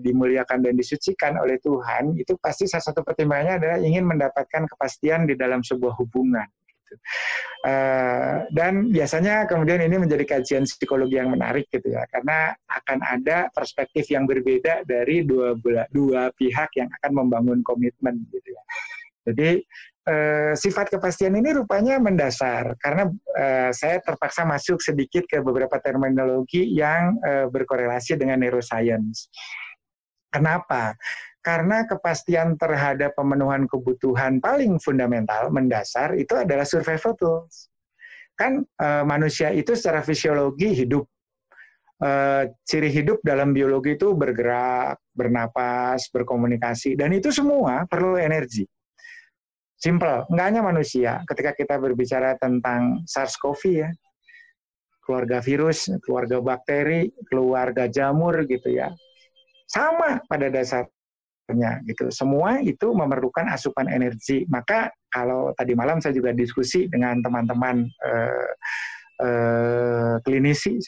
[0.00, 5.34] dimuliakan dan disucikan oleh Tuhan, itu pasti salah satu pertimbangannya adalah ingin mendapatkan kepastian di
[5.34, 6.46] dalam sebuah hubungan.
[7.64, 13.48] Uh, dan biasanya kemudian ini menjadi kajian psikologi yang menarik gitu ya, karena akan ada
[13.56, 15.56] perspektif yang berbeda dari dua
[15.88, 18.62] dua pihak yang akan membangun komitmen gitu ya.
[19.24, 19.64] Jadi
[20.12, 26.68] uh, sifat kepastian ini rupanya mendasar karena uh, saya terpaksa masuk sedikit ke beberapa terminologi
[26.68, 29.32] yang uh, berkorelasi dengan neuroscience.
[30.28, 30.92] Kenapa?
[31.44, 37.68] Karena kepastian terhadap pemenuhan kebutuhan paling fundamental, mendasar, itu adalah survival tools.
[38.32, 41.04] Kan e, manusia itu secara fisiologi hidup.
[42.00, 42.10] E,
[42.64, 48.64] ciri hidup dalam biologi itu bergerak, bernapas, berkomunikasi, dan itu semua perlu energi.
[49.76, 51.20] Simple, nggak hanya manusia.
[51.28, 53.92] Ketika kita berbicara tentang SARS-CoV ya,
[55.04, 58.88] keluarga virus, keluarga bakteri, keluarga jamur gitu ya.
[59.68, 60.93] Sama pada dasarnya
[61.84, 62.08] gitu.
[62.08, 64.48] Semua itu memerlukan asupan energi.
[64.48, 68.50] Maka kalau tadi malam saya juga diskusi dengan teman-teman eh,
[69.20, 70.80] eh, klinisi,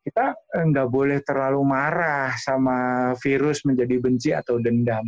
[0.00, 5.04] kita nggak boleh terlalu marah sama virus menjadi benci atau dendam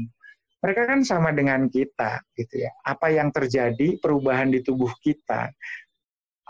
[0.63, 2.71] mereka kan sama dengan kita gitu ya.
[2.87, 5.51] Apa yang terjadi perubahan di tubuh kita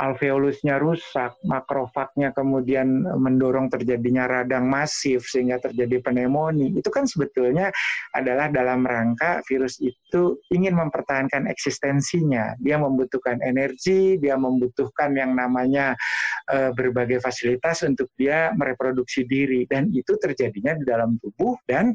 [0.01, 6.73] alveolusnya rusak, makrofagnya kemudian mendorong terjadinya radang masif sehingga terjadi pneumonia.
[6.73, 7.69] Itu kan sebetulnya
[8.17, 12.57] adalah dalam rangka virus itu ingin mempertahankan eksistensinya.
[12.65, 15.93] Dia membutuhkan energi, dia membutuhkan yang namanya
[16.49, 21.93] e, berbagai fasilitas untuk dia mereproduksi diri dan itu terjadinya di dalam tubuh dan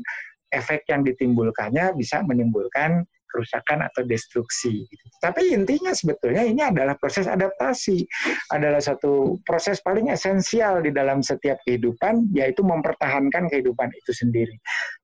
[0.54, 4.88] efek yang ditimbulkannya bisa menimbulkan kerusakan atau destruksi.
[4.88, 5.06] Gitu.
[5.20, 8.04] Tapi intinya sebetulnya ini adalah proses adaptasi,
[8.52, 14.56] adalah satu proses paling esensial di dalam setiap kehidupan, yaitu mempertahankan kehidupan itu sendiri.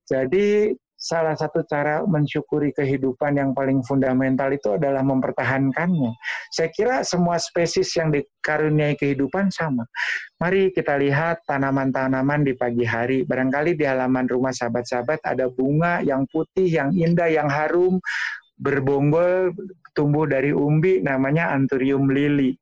[0.08, 6.16] Jadi salah satu cara mensyukuri kehidupan yang paling fundamental itu adalah mempertahankannya.
[6.56, 9.84] Saya kira semua spesies yang dikaruniai kehidupan sama.
[10.40, 13.28] Mari kita lihat tanaman-tanaman di pagi hari.
[13.28, 18.00] Barangkali di halaman rumah sahabat-sahabat ada bunga yang putih, yang indah, yang harum,
[18.56, 19.52] berbonggol,
[19.92, 22.56] tumbuh dari umbi, namanya anthurium lily.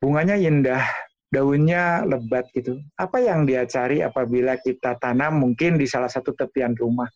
[0.00, 0.84] Bunganya indah,
[1.34, 2.78] daunnya lebat gitu.
[2.94, 7.10] Apa yang dia cari apabila kita tanam mungkin di salah satu tepian rumah?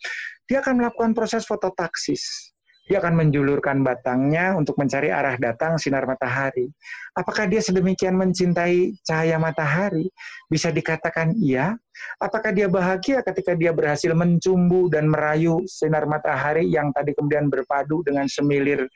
[0.51, 2.51] Dia akan melakukan proses fototaksis.
[2.89, 6.73] Dia akan menjulurkan batangnya untuk mencari arah datang sinar matahari.
[7.13, 10.09] Apakah dia sedemikian mencintai cahaya matahari?
[10.49, 11.77] Bisa dikatakan iya.
[12.17, 18.01] Apakah dia bahagia ketika dia berhasil mencumbu dan merayu sinar matahari yang tadi kemudian berpadu
[18.09, 18.89] dengan semilir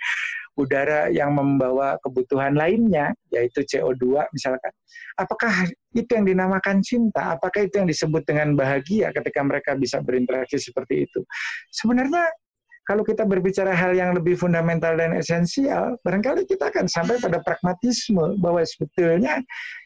[0.58, 4.72] udara yang membawa kebutuhan lainnya, yaitu CO2 misalkan.
[5.16, 7.36] Apakah itu yang dinamakan cinta?
[7.36, 11.20] Apakah itu yang disebut dengan bahagia ketika mereka bisa berinteraksi seperti itu?
[11.72, 12.28] Sebenarnya
[12.82, 18.34] kalau kita berbicara hal yang lebih fundamental dan esensial, barangkali kita akan sampai pada pragmatisme
[18.42, 19.38] bahwa sebetulnya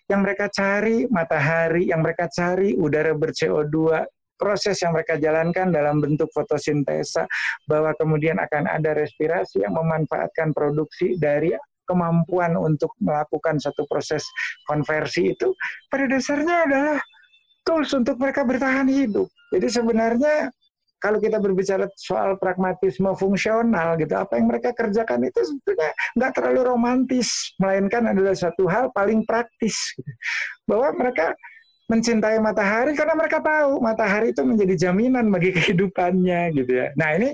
[0.08, 4.00] yang mereka cari matahari, yang mereka cari udara ber-CO2,
[4.36, 7.24] proses yang mereka jalankan dalam bentuk fotosintesa
[7.66, 14.26] bahwa kemudian akan ada respirasi yang memanfaatkan produksi dari kemampuan untuk melakukan satu proses
[14.66, 15.54] konversi itu
[15.88, 16.98] pada dasarnya adalah
[17.62, 19.30] tools untuk mereka bertahan hidup.
[19.54, 20.50] Jadi sebenarnya
[20.96, 26.60] kalau kita berbicara soal pragmatisme fungsional gitu, apa yang mereka kerjakan itu sebetulnya nggak terlalu
[26.66, 29.76] romantis, melainkan adalah satu hal paling praktis.
[29.94, 30.12] Gitu.
[30.64, 31.36] Bahwa mereka
[31.86, 36.90] mencintai matahari karena mereka tahu matahari itu menjadi jaminan bagi kehidupannya gitu ya.
[36.98, 37.30] Nah ini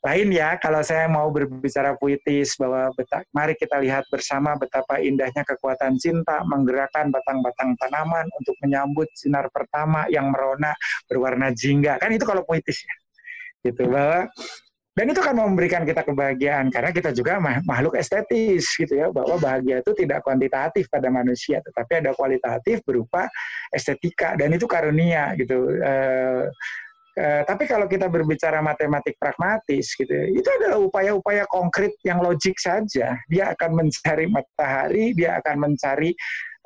[0.00, 5.44] lain ya kalau saya mau berbicara puitis bahwa betak, mari kita lihat bersama betapa indahnya
[5.44, 10.72] kekuatan cinta menggerakkan batang-batang tanaman untuk menyambut sinar pertama yang merona
[11.04, 12.96] berwarna jingga kan itu kalau puitis ya
[13.68, 14.24] gitu bahwa
[15.00, 19.80] dan itu kan memberikan kita kebahagiaan karena kita juga makhluk estetis gitu ya bahwa bahagia
[19.80, 23.24] itu tidak kuantitatif pada manusia tetapi ada kualitatif berupa
[23.72, 25.72] estetika dan itu karunia gitu.
[25.80, 26.52] Uh,
[27.18, 33.18] Uh, tapi kalau kita berbicara matematik pragmatis gitu, itu adalah upaya-upaya konkret yang logik saja.
[33.26, 36.14] Dia akan mencari matahari, dia akan mencari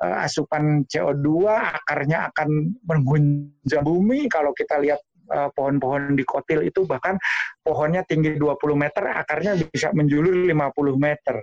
[0.05, 4.29] uh, asupan CO2, akarnya akan mengguncang bumi.
[4.29, 7.17] Kalau kita lihat Eh, pohon-pohon di kotil itu bahkan
[7.65, 11.41] pohonnya tinggi 20 meter, akarnya bisa menjulur 50 meter.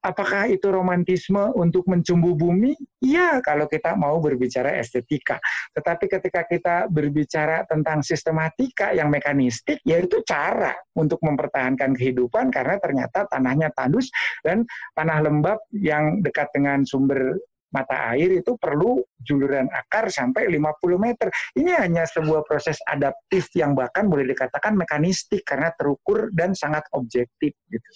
[0.00, 2.72] Apakah itu romantisme untuk mencumbu bumi?
[3.04, 5.36] Iya, kalau kita mau berbicara estetika.
[5.76, 13.28] Tetapi ketika kita berbicara tentang sistematika yang mekanistik, yaitu cara untuk mempertahankan kehidupan karena ternyata
[13.28, 14.08] tanahnya tandus
[14.40, 14.64] dan
[14.96, 17.36] tanah lembab yang dekat dengan sumber
[17.70, 21.28] mata air itu perlu juluran akar sampai 50 meter.
[21.54, 27.54] Ini hanya sebuah proses adaptif yang bahkan boleh dikatakan mekanistik karena terukur dan sangat objektif
[27.70, 27.88] gitu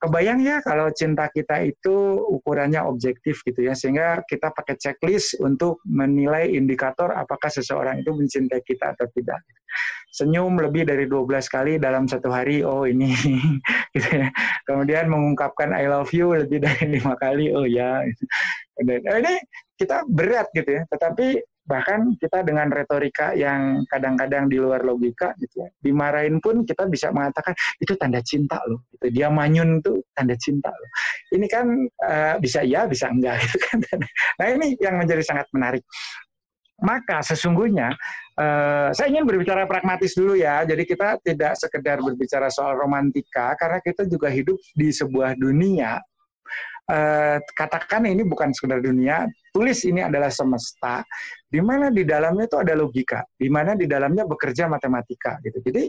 [0.00, 5.84] kebayang ya kalau cinta kita itu ukurannya objektif gitu ya sehingga kita pakai checklist untuk
[5.84, 9.44] menilai indikator apakah seseorang itu mencintai kita atau tidak.
[10.10, 13.12] Senyum lebih dari 12 kali dalam satu hari oh ini
[13.94, 14.32] gitu ya.
[14.64, 18.02] Kemudian mengungkapkan I love you lebih dari lima kali oh ya.
[18.80, 19.36] Nah, ini
[19.76, 25.62] kita berat gitu ya tetapi bahkan kita dengan retorika yang kadang-kadang di luar logika gitu
[25.62, 29.06] ya dimarahin pun kita bisa mengatakan itu tanda cinta loh gitu.
[29.12, 30.90] Dia manyun tuh tanda cinta loh.
[31.34, 31.66] Ini kan
[32.04, 33.78] uh, bisa iya bisa enggak gitu kan.
[34.40, 35.84] Nah ini yang menjadi sangat menarik.
[36.80, 37.92] Maka sesungguhnya
[38.40, 40.64] uh, saya ingin berbicara pragmatis dulu ya.
[40.64, 46.00] Jadi kita tidak sekedar berbicara soal romantika karena kita juga hidup di sebuah dunia
[46.90, 51.06] Uh, katakan ini bukan sekedar dunia, tulis ini adalah semesta,
[51.46, 55.62] di mana di dalamnya itu ada logika, di mana di dalamnya bekerja matematika gitu.
[55.62, 55.86] Jadi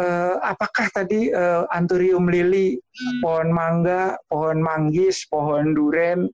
[0.00, 2.80] uh, apakah tadi uh, anturium lili,
[3.20, 6.24] pohon mangga, pohon manggis, pohon duren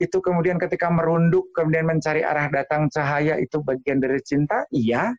[0.00, 4.64] itu kemudian ketika merunduk kemudian mencari arah datang cahaya itu bagian dari cinta?
[4.72, 5.12] Iya.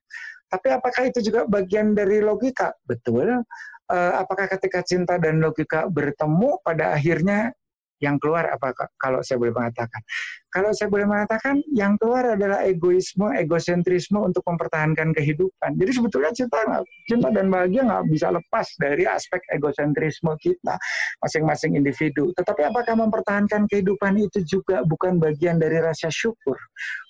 [0.49, 2.73] Tapi apakah itu juga bagian dari logika?
[2.81, 3.45] Betul.
[3.93, 7.53] Uh, apakah ketika cinta dan logika bertemu pada akhirnya
[8.03, 10.03] yang keluar apa kalau saya boleh mengatakan
[10.53, 15.81] kalau saya boleh mengatakan, yang keluar adalah egoisme, egosentrisme untuk mempertahankan kehidupan.
[15.81, 16.61] Jadi sebetulnya cinta,
[17.09, 20.77] cinta dan bahagia nggak bisa lepas dari aspek egosentrisme kita,
[21.25, 22.29] masing-masing individu.
[22.37, 26.55] Tetapi apakah mempertahankan kehidupan itu juga bukan bagian dari rasa syukur?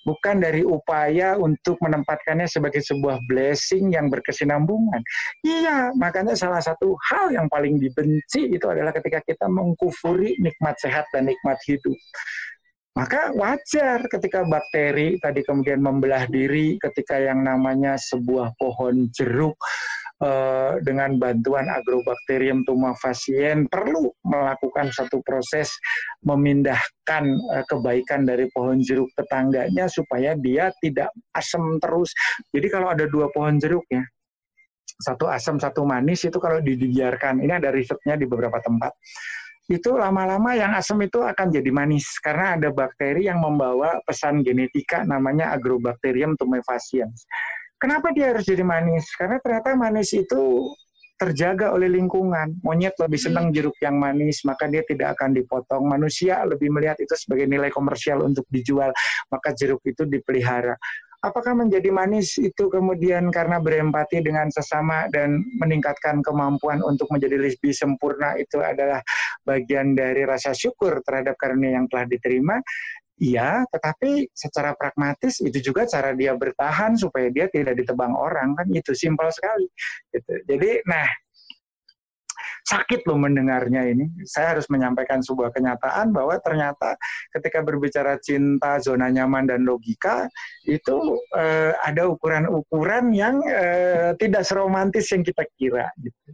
[0.08, 5.00] Bukan dari upaya untuk menempatkannya sebagai sebuah blessing yang berkesinambungan.
[5.44, 11.04] Iya, makanya salah satu hal yang paling dibenci itu adalah ketika kita mengkufuri nikmat sehat
[11.12, 11.96] dan nikmat hidup.
[12.94, 19.58] Maka wajar ketika bakteri tadi kemudian membelah diri ketika yang namanya sebuah pohon jeruk
[20.22, 25.74] eh, dengan bantuan Agrobacterium tumefaciens perlu melakukan satu proses
[26.22, 27.24] memindahkan
[27.58, 32.14] eh, kebaikan dari pohon jeruk tetangganya supaya dia tidak asam terus.
[32.54, 34.06] Jadi kalau ada dua pohon jeruk ya,
[35.02, 38.94] satu asam satu manis itu kalau dibiarkan ini ada risetnya di beberapa tempat
[39.64, 45.08] itu lama-lama yang asam itu akan jadi manis karena ada bakteri yang membawa pesan genetika
[45.08, 47.24] namanya Agrobacterium tumefaciens.
[47.80, 49.08] Kenapa dia harus jadi manis?
[49.16, 50.68] Karena ternyata manis itu
[51.14, 52.58] terjaga oleh lingkungan.
[52.60, 55.86] Monyet lebih senang jeruk yang manis, maka dia tidak akan dipotong.
[55.86, 58.90] Manusia lebih melihat itu sebagai nilai komersial untuk dijual,
[59.30, 60.74] maka jeruk itu dipelihara.
[61.24, 67.72] Apakah menjadi manis itu kemudian karena berempati dengan sesama dan meningkatkan kemampuan untuk menjadi lebih
[67.72, 69.00] sempurna itu adalah
[69.48, 72.60] bagian dari rasa syukur terhadap karunia yang telah diterima?
[73.14, 78.66] Iya, tetapi secara pragmatis itu juga cara dia bertahan supaya dia tidak ditebang orang kan
[78.74, 79.64] itu simpel sekali.
[80.12, 80.44] Gitu.
[80.44, 81.08] Jadi, nah
[82.64, 84.08] sakit loh mendengarnya ini.
[84.24, 86.96] Saya harus menyampaikan sebuah kenyataan bahwa ternyata
[87.36, 90.24] ketika berbicara cinta, zona nyaman dan logika
[90.64, 95.92] itu eh, ada ukuran-ukuran yang eh, tidak seromantis yang kita kira.
[96.00, 96.30] Gitu.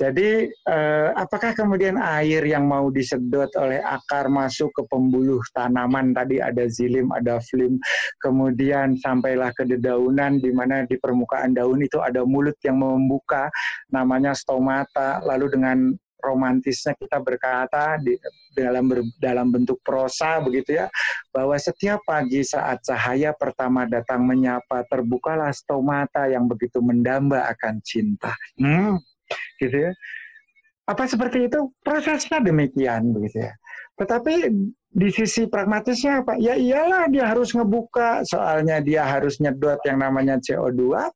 [0.00, 6.40] Jadi eh, apakah kemudian air yang mau disedot oleh akar masuk ke pembuluh tanaman tadi
[6.40, 7.76] ada zilim, ada flim,
[8.24, 13.52] kemudian sampailah ke dedaunan di mana di permukaan daun itu ada mulut yang membuka
[13.92, 18.14] namanya stomata, lalu dengan dengan romantisnya kita berkata di
[18.54, 20.86] dalam ber, dalam bentuk prosa begitu ya
[21.34, 28.30] bahwa setiap pagi saat cahaya pertama datang menyapa terbukalah stomata yang begitu mendamba akan cinta.
[28.62, 29.02] Hmm,
[29.58, 29.92] gitu ya.
[30.86, 31.74] Apa seperti itu?
[31.82, 33.52] Prosesnya demikian begitu ya.
[33.98, 34.54] Tetapi
[34.96, 36.38] di sisi pragmatisnya apa?
[36.38, 38.22] Ya iyalah dia harus ngebuka.
[38.22, 41.10] Soalnya dia harus nyedot yang namanya CO2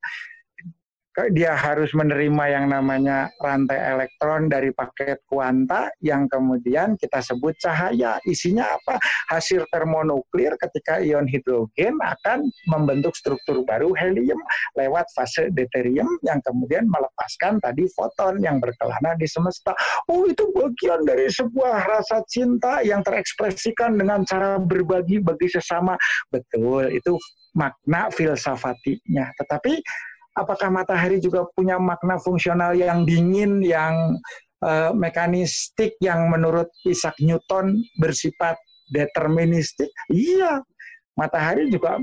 [1.28, 8.16] dia harus menerima yang namanya rantai elektron dari paket kuanta yang kemudian kita sebut cahaya.
[8.24, 8.96] Isinya apa?
[9.28, 14.40] Hasil termonuklir ketika ion hidrogen akan membentuk struktur baru helium
[14.80, 19.76] lewat fase deuterium yang kemudian melepaskan tadi foton yang berkelana di semesta.
[20.08, 25.98] Oh, itu bagian dari sebuah rasa cinta yang terekspresikan dengan cara berbagi bagi sesama.
[26.30, 27.18] Betul, itu
[27.54, 29.34] makna filsafatinya.
[29.34, 29.82] Tetapi
[30.38, 34.18] apakah matahari juga punya makna fungsional yang dingin, yang
[34.62, 38.56] uh, mekanistik, yang menurut Isaac Newton bersifat
[38.94, 39.90] deterministik?
[40.10, 40.62] Iya,
[41.18, 42.00] matahari juga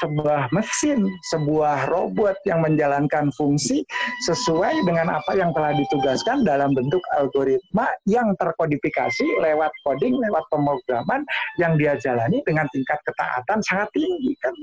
[0.00, 3.84] sebuah mesin, sebuah robot yang menjalankan fungsi
[4.24, 11.26] sesuai dengan apa yang telah ditugaskan dalam bentuk algoritma yang terkodifikasi lewat coding, lewat pemrograman
[11.60, 14.54] yang dia jalani dengan tingkat ketaatan sangat tinggi kan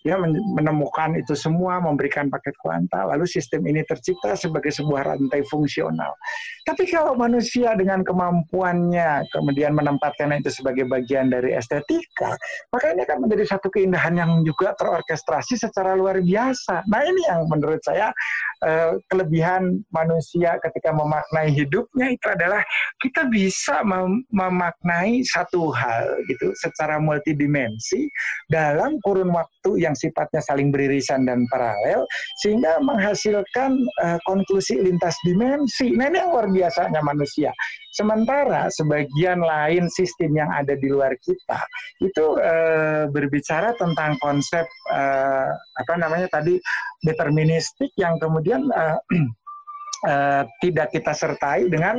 [0.00, 0.16] ya
[0.56, 6.16] menemukan itu semua, memberikan paket kuanta, lalu sistem ini tercipta sebagai sebuah rantai fungsional.
[6.64, 12.36] Tapi kalau manusia dengan kemampuannya kemudian menempatkan itu sebagai bagian dari estetika,
[12.72, 16.88] maka ini akan menjadi satu keindahan yang juga terorkestrasi secara luar biasa.
[16.88, 18.12] Nah ini yang menurut saya
[18.64, 22.62] uh, kelebihan manusia ketika memaknai hidupnya itu adalah
[23.00, 28.08] kita bisa mem memaknai satu hal gitu secara multidimensi
[28.48, 32.06] dalam kurun waktu yang sifatnya saling beririsan dan paralel
[32.42, 35.92] sehingga menghasilkan uh, konklusi lintas dimensi.
[35.94, 37.50] Nah ini yang luar biasanya manusia.
[37.94, 41.58] Sementara sebagian lain sistem yang ada di luar kita
[41.98, 44.64] itu uh, berbicara tentang konsep
[44.94, 46.56] uh, apa namanya tadi
[47.02, 48.98] deterministik yang kemudian uh,
[50.06, 51.98] uh, tidak kita sertai dengan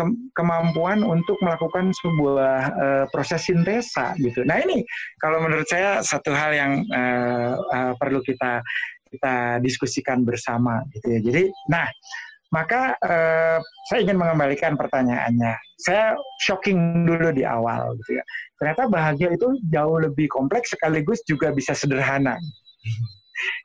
[0.00, 4.40] ke kemampuan untuk melakukan sebuah uh, proses sintesa gitu.
[4.48, 4.80] Nah ini
[5.20, 8.64] kalau menurut saya satu hal yang uh, uh, perlu kita
[9.12, 11.20] kita diskusikan bersama gitu ya.
[11.20, 11.84] Jadi, nah
[12.50, 13.58] maka uh,
[13.92, 15.54] saya ingin mengembalikan pertanyaannya.
[15.84, 18.24] Saya shocking dulu di awal gitu ya.
[18.56, 22.40] Ternyata bahagia itu jauh lebih kompleks sekaligus juga bisa sederhana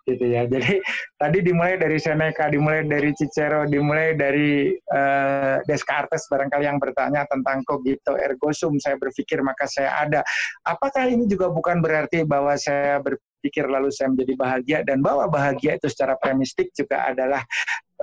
[0.06, 0.46] gitu ya.
[0.46, 0.80] Jadi
[1.18, 7.66] tadi dimulai dari Seneca, dimulai dari Cicero, dimulai dari uh, Descartes barangkali yang bertanya tentang
[7.66, 10.22] cogito ergo sum, saya berpikir maka saya ada.
[10.66, 15.78] Apakah ini juga bukan berarti bahwa saya berpikir lalu saya menjadi bahagia dan bahwa bahagia
[15.78, 17.42] itu secara premistik juga adalah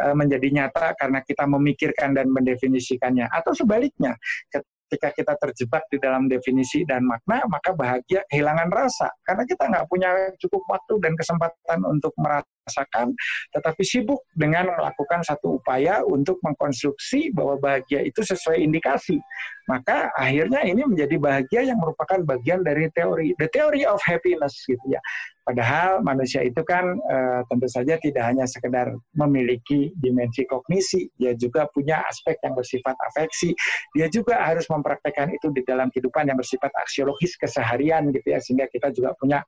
[0.03, 4.15] uh, menjadi nyata karena kita memikirkan dan mendefinisikannya atau sebaliknya
[4.93, 9.09] ketika kita terjebak di dalam definisi dan makna, maka bahagia kehilangan rasa.
[9.25, 12.13] Karena kita nggak punya cukup waktu dan kesempatan untuk
[12.63, 13.11] merasakan,
[13.51, 19.19] tetapi sibuk dengan melakukan satu upaya untuk mengkonstruksi bahwa bahagia itu sesuai indikasi.
[19.71, 24.83] Maka akhirnya ini menjadi bahagia yang merupakan bagian dari teori, the theory of happiness gitu
[24.91, 24.99] ya.
[25.43, 27.17] Padahal manusia itu kan e,
[27.51, 33.51] tentu saja tidak hanya sekedar memiliki dimensi kognisi, dia juga punya aspek yang bersifat afeksi.
[33.95, 38.67] Dia juga harus mempraktekkan itu di dalam kehidupan yang bersifat aksiologis keseharian gitu ya, sehingga
[38.71, 39.43] kita juga punya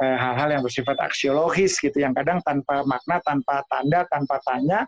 [0.00, 4.84] hal-hal yang bersifat aksiologis gitu, yang kadang tanpa makna, tanpa tanda, tanpa tanya,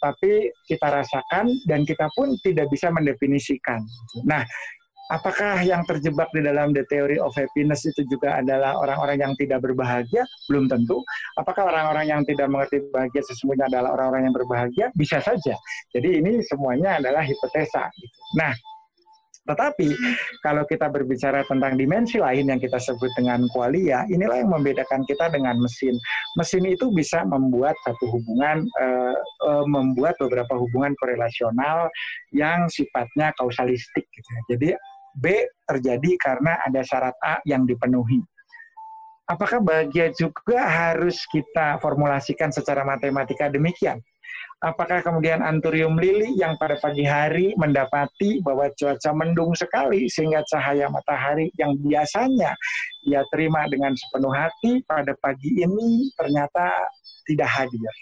[0.00, 3.84] tapi kita rasakan dan kita pun tidak bisa mendefinisikan.
[4.24, 4.44] Nah,
[5.06, 9.62] Apakah yang terjebak di dalam the theory of happiness itu juga adalah orang-orang yang tidak
[9.62, 10.26] berbahagia?
[10.50, 10.98] Belum tentu.
[11.38, 14.86] Apakah orang-orang yang tidak mengerti bahagia sesungguhnya adalah orang-orang yang berbahagia?
[14.98, 15.54] Bisa saja.
[15.94, 17.86] Jadi ini semuanya adalah hipotesa.
[18.34, 18.50] Nah,
[19.46, 19.94] tetapi
[20.42, 25.30] kalau kita berbicara tentang dimensi lain yang kita sebut dengan kualia, inilah yang membedakan kita
[25.30, 25.94] dengan mesin.
[26.34, 29.16] Mesin itu bisa membuat satu hubungan, uh,
[29.46, 31.86] uh, membuat beberapa hubungan korelasional
[32.34, 34.04] yang sifatnya kausalistik.
[34.10, 34.30] Gitu.
[34.50, 34.68] Jadi
[35.16, 38.20] B terjadi karena ada syarat A yang dipenuhi.
[39.26, 43.98] Apakah bahagia juga harus kita formulasikan secara matematika demikian?
[44.64, 50.88] Apakah kemudian anturium lili yang pada pagi hari mendapati bahwa cuaca mendung sekali sehingga cahaya
[50.88, 52.56] matahari yang biasanya
[53.04, 56.72] ia terima dengan sepenuh hati pada pagi ini ternyata
[57.28, 57.94] tidak hadir?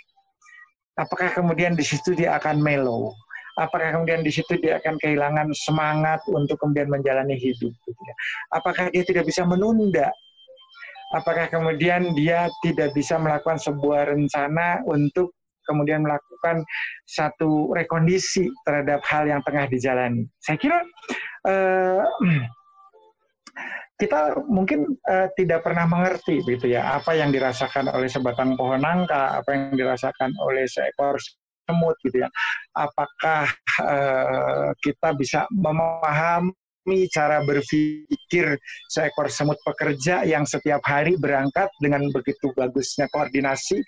[0.94, 3.10] Apakah kemudian di situ dia akan mellow?
[3.58, 7.70] apakah kemudian di situ dia akan kehilangan semangat untuk kemudian menjalani hidup?
[7.70, 8.14] Gitu ya?
[8.54, 10.10] Apakah dia tidak bisa menunda?
[11.14, 15.30] Apakah kemudian dia tidak bisa melakukan sebuah rencana untuk
[15.64, 16.62] kemudian melakukan
[17.08, 20.24] satu rekondisi terhadap hal yang tengah dijalani?
[20.40, 20.78] Saya kira
[21.48, 22.04] uh,
[23.94, 29.38] kita mungkin uh, tidak pernah mengerti gitu ya apa yang dirasakan oleh sebatang pohon nangka,
[29.38, 31.16] apa yang dirasakan oleh seekor
[31.64, 32.28] semut gitu ya.
[32.74, 33.48] Apakah
[33.80, 38.58] uh, kita bisa memahami cara berpikir
[38.90, 43.80] seekor semut pekerja yang setiap hari berangkat dengan begitu bagusnya koordinasi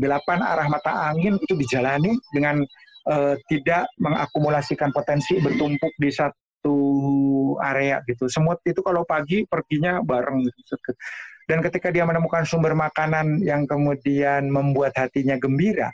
[0.00, 2.64] delapan arah mata angin itu dijalani dengan
[3.12, 6.78] uh, tidak mengakumulasikan potensi bertumpuk di satu
[7.60, 8.26] area gitu.
[8.32, 10.74] Semut itu kalau pagi perginya bareng gitu.
[11.44, 15.90] Dan ketika dia menemukan sumber makanan yang kemudian membuat hatinya gembira,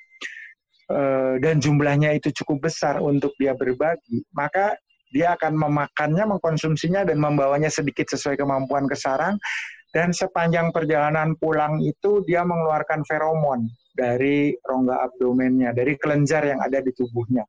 [0.87, 4.79] Eh, dan jumlahnya itu cukup besar untuk dia berbagi, maka
[5.11, 9.35] dia akan memakannya, mengkonsumsinya, dan membawanya sedikit sesuai kemampuan ke sarang.
[9.91, 13.67] Dan sepanjang perjalanan pulang itu dia mengeluarkan feromon
[13.97, 17.43] dari rongga abdomennya, dari kelenjar yang ada di tubuhnya.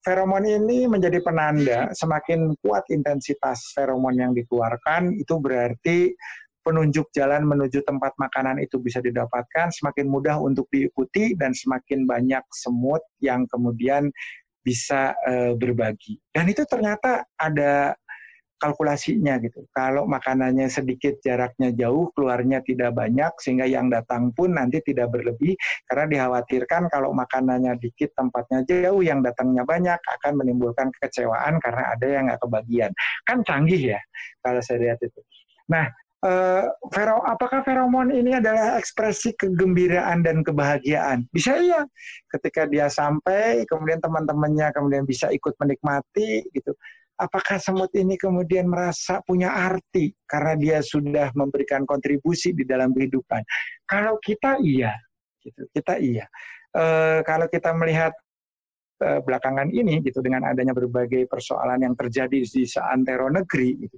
[0.00, 6.16] Feromon ini menjadi penanda semakin kuat intensitas feromon yang dikeluarkan, itu berarti
[6.64, 12.44] penunjuk jalan menuju tempat makanan itu bisa didapatkan, semakin mudah untuk diikuti dan semakin banyak
[12.52, 14.12] semut yang kemudian
[14.60, 16.20] bisa e, berbagi.
[16.32, 17.96] Dan itu ternyata ada
[18.60, 19.64] kalkulasinya gitu.
[19.72, 25.56] Kalau makanannya sedikit, jaraknya jauh, keluarnya tidak banyak, sehingga yang datang pun nanti tidak berlebih,
[25.88, 32.06] karena dikhawatirkan kalau makanannya dikit, tempatnya jauh, yang datangnya banyak, akan menimbulkan kekecewaan karena ada
[32.06, 32.92] yang nggak kebagian.
[33.24, 34.00] Kan canggih ya,
[34.44, 35.20] kalau saya lihat itu.
[35.72, 35.88] Nah,
[36.24, 41.24] uh, fero, apakah feromon ini adalah ekspresi kegembiraan dan kebahagiaan?
[41.32, 41.82] Bisa iya.
[42.28, 46.76] Ketika dia sampai, kemudian teman-temannya kemudian bisa ikut menikmati gitu.
[47.20, 53.44] Apakah semut ini kemudian merasa punya arti karena dia sudah memberikan kontribusi di dalam kehidupan?
[53.84, 54.96] Kalau kita iya,
[55.44, 55.68] gitu.
[55.68, 56.24] Kita iya.
[56.72, 58.16] Uh, kalau kita melihat
[59.04, 63.96] uh, belakangan ini gitu dengan adanya berbagai persoalan yang terjadi di seantero negeri gitu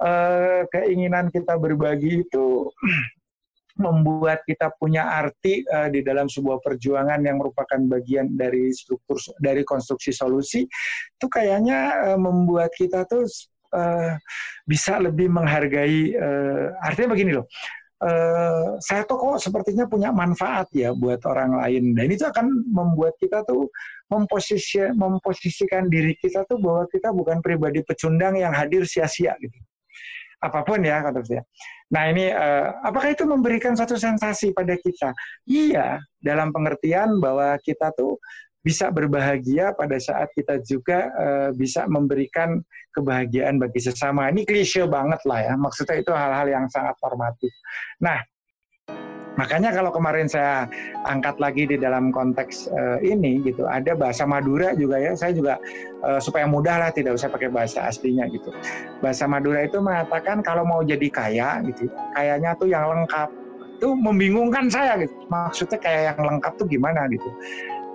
[0.00, 2.46] uh, keinginan kita berbagi itu
[3.78, 9.62] membuat kita punya arti uh, di dalam sebuah perjuangan yang merupakan bagian dari struktur dari
[9.62, 10.66] konstruksi solusi
[11.14, 13.28] itu kayaknya uh, membuat kita tuh
[13.76, 14.16] uh,
[14.66, 17.46] bisa lebih menghargai uh, artinya begini loh
[18.00, 21.92] uh, saya tuh kok sepertinya punya manfaat ya buat orang lain.
[21.92, 23.68] Dan itu akan membuat kita tuh
[24.08, 29.54] memposisi memposisikan diri kita tuh bahwa kita bukan pribadi pecundang yang hadir sia-sia gitu
[30.40, 31.42] apa pun ya kata saya.
[31.92, 35.12] Nah ini uh, apakah itu memberikan satu sensasi pada kita?
[35.44, 38.16] Iya, dalam pengertian bahwa kita tuh
[38.60, 42.60] bisa berbahagia pada saat kita juga uh, bisa memberikan
[42.92, 44.28] kebahagiaan bagi sesama.
[44.28, 45.54] Ini klise banget lah ya.
[45.56, 47.52] Maksudnya itu hal-hal yang sangat formatif.
[48.04, 48.20] Nah,
[49.40, 50.68] Makanya kalau kemarin saya
[51.08, 55.16] angkat lagi di dalam konteks uh, ini gitu, ada bahasa Madura juga ya.
[55.16, 55.56] Saya juga
[56.04, 58.52] uh, supaya mudah lah tidak usah pakai bahasa aslinya gitu.
[59.00, 63.32] Bahasa Madura itu mengatakan kalau mau jadi kaya gitu, kayaknya tuh yang lengkap.
[63.80, 65.16] Itu membingungkan saya gitu.
[65.32, 67.24] Maksudnya kayak yang lengkap tuh gimana gitu.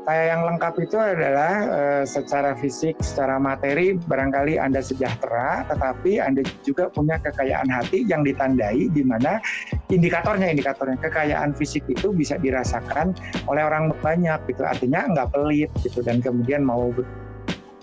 [0.06, 6.46] Kayak yang lengkap itu adalah uh, secara fisik, secara materi barangkali Anda sejahtera, tetapi Anda
[6.62, 9.42] juga punya kekayaan hati yang ditandai di mana
[9.90, 13.18] indikatornya indikatornya kekayaan fisik itu bisa dirasakan
[13.50, 14.62] oleh orang banyak gitu.
[14.62, 16.94] Artinya nggak pelit gitu dan kemudian mau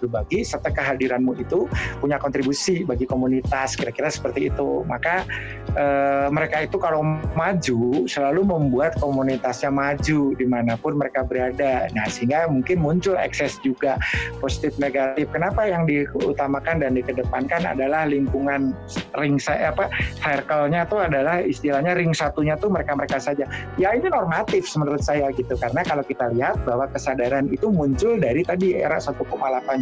[0.02, 1.70] berbagi serta kehadiranmu itu
[2.02, 4.82] punya kontribusi bagi komunitas kira-kira seperti itu.
[4.82, 5.22] Maka
[5.78, 5.84] e,
[6.34, 7.06] mereka itu kalau
[7.38, 11.86] maju selalu membuat komunitasnya maju di mana pun mereka berada.
[11.94, 14.02] Nah sehingga mungkin muncul ekses juga
[14.42, 15.30] positif negatif.
[15.30, 18.74] Kenapa yang diutamakan dan dikedepankan adalah lingkungan
[19.14, 19.86] ring saya apa
[20.18, 23.46] circle-nya itu adalah istilahnya ring satunya tuh mereka-mereka saja.
[23.78, 25.54] Ya ini normatif menurut saya gitu.
[25.54, 29.20] Karena kalau kita lihat bahwa kesadaran itu muncul dari tadi era 1,8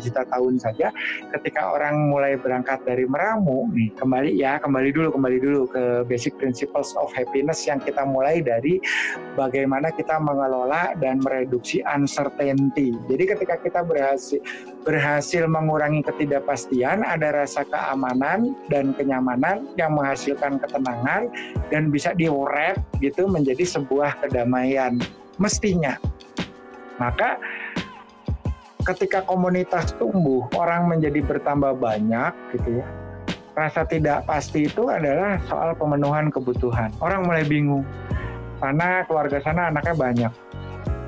[0.02, 0.90] juta tahun saja
[1.38, 6.34] ketika orang mulai berangkat dari meramu nih kembali ya kembali dulu kembali dulu ke basic
[6.36, 8.82] principles of happiness yang kita mulai dari
[9.38, 12.96] bagaimana kita mengelola dan mereduksi uncertainty.
[13.08, 14.40] Jadi ketika kita berhasil
[14.82, 21.28] berhasil mengurangi ketidakpastian, ada rasa keamanan dan kenyamanan yang menghasilkan ketenangan
[21.68, 24.96] dan bisa diurep gitu menjadi sebuah kedamaian
[25.36, 25.96] mestinya.
[27.00, 27.40] Maka
[28.90, 32.86] ketika komunitas tumbuh, orang menjadi bertambah banyak gitu ya.
[33.54, 36.90] Rasa tidak pasti itu adalah soal pemenuhan kebutuhan.
[36.98, 37.86] Orang mulai bingung
[38.58, 40.32] karena keluarga sana anaknya banyak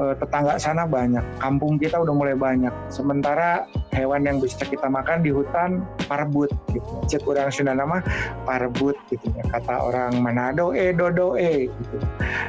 [0.01, 2.73] uh, tetangga sana banyak, kampung kita udah mulai banyak.
[2.89, 6.91] Sementara hewan yang bisa kita makan di hutan parbut gitu.
[7.09, 8.01] Cek orang Sunda nama
[8.49, 9.45] parbut gitu ya.
[9.53, 11.97] Kata orang Manado eh dodo eh gitu.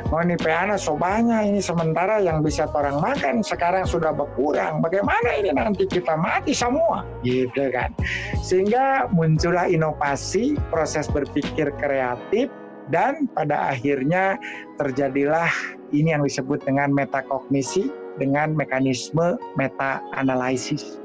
[0.10, 4.80] Mau nih peana so banyak ini sementara yang bisa orang makan sekarang sudah berkurang.
[4.80, 7.92] Bagaimana ini nanti kita mati semua gitu kan.
[8.40, 12.48] Sehingga muncullah inovasi, proses berpikir kreatif
[12.90, 14.36] dan pada akhirnya
[14.82, 15.50] terjadilah
[15.94, 21.02] ini yang disebut dengan metakognisi dengan mekanisme meta-analisis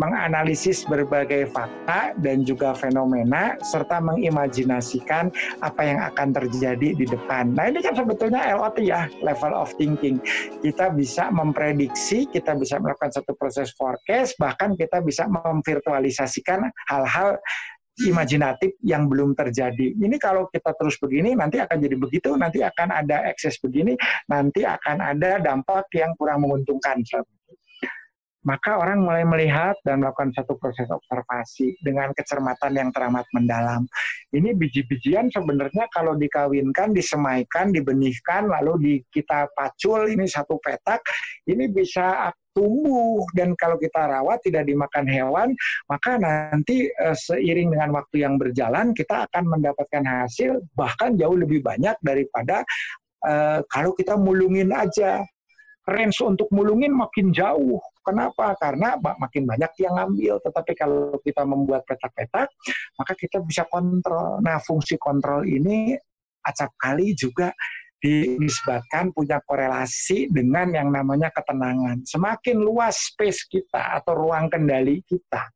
[0.00, 5.28] menganalisis berbagai fakta dan juga fenomena serta mengimajinasikan
[5.60, 7.52] apa yang akan terjadi di depan.
[7.52, 10.16] Nah ini kan sebetulnya LOT ya, level of thinking.
[10.64, 17.36] Kita bisa memprediksi, kita bisa melakukan satu proses forecast, bahkan kita bisa memvirtualisasikan hal-hal
[18.00, 19.92] imajinatif yang belum terjadi.
[19.92, 23.92] Ini kalau kita terus begini nanti akan jadi begitu, nanti akan ada ekses begini,
[24.32, 27.04] nanti akan ada dampak yang kurang menguntungkan.
[28.42, 33.86] Maka orang mulai melihat dan melakukan satu proses observasi dengan kecermatan yang teramat mendalam.
[34.34, 41.06] Ini biji-bijian sebenarnya kalau dikawinkan, disemaikan, dibenihkan, lalu di, kita pacul ini satu petak,
[41.46, 45.48] ini bisa tumbuh dan kalau kita rawat tidak dimakan hewan
[45.88, 51.64] maka nanti uh, seiring dengan waktu yang berjalan kita akan mendapatkan hasil bahkan jauh lebih
[51.64, 52.64] banyak daripada
[53.24, 55.24] uh, kalau kita mulungin aja
[55.88, 57.82] range untuk mulungin makin jauh.
[58.02, 58.54] Kenapa?
[58.58, 60.38] Karena makin banyak yang ngambil.
[60.42, 62.50] Tetapi kalau kita membuat petak-petak,
[62.98, 64.38] maka kita bisa kontrol.
[64.42, 65.94] Nah, fungsi kontrol ini
[66.42, 67.54] acap kali juga
[68.02, 72.02] disebabkan punya korelasi dengan yang namanya ketenangan.
[72.02, 75.46] Semakin luas space kita atau ruang kendali kita,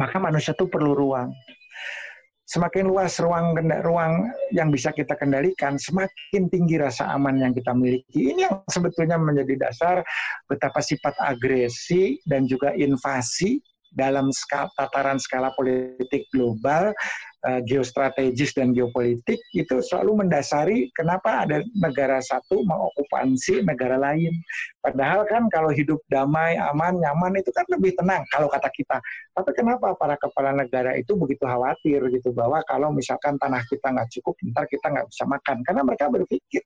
[0.00, 1.30] maka manusia itu perlu ruang.
[2.50, 3.54] semakin luas ruang
[3.86, 8.34] ruang yang bisa kita kendalikan, semakin tinggi rasa aman yang kita miliki.
[8.34, 10.02] Ini yang sebetulnya menjadi dasar
[10.50, 13.62] betapa sifat agresi dan juga invasi
[13.94, 16.94] dalam skala, tataran skala politik global,
[17.46, 24.32] uh, geostrategis dan geopolitik itu selalu mendasari kenapa ada negara satu mengokupansi negara lain.
[24.80, 28.98] Padahal kan kalau hidup damai, aman, nyaman itu kan lebih tenang kalau kata kita.
[29.34, 34.08] Tapi kenapa para kepala negara itu begitu khawatir gitu bahwa kalau misalkan tanah kita nggak
[34.18, 35.56] cukup, ntar kita nggak bisa makan.
[35.66, 36.62] Karena mereka berpikir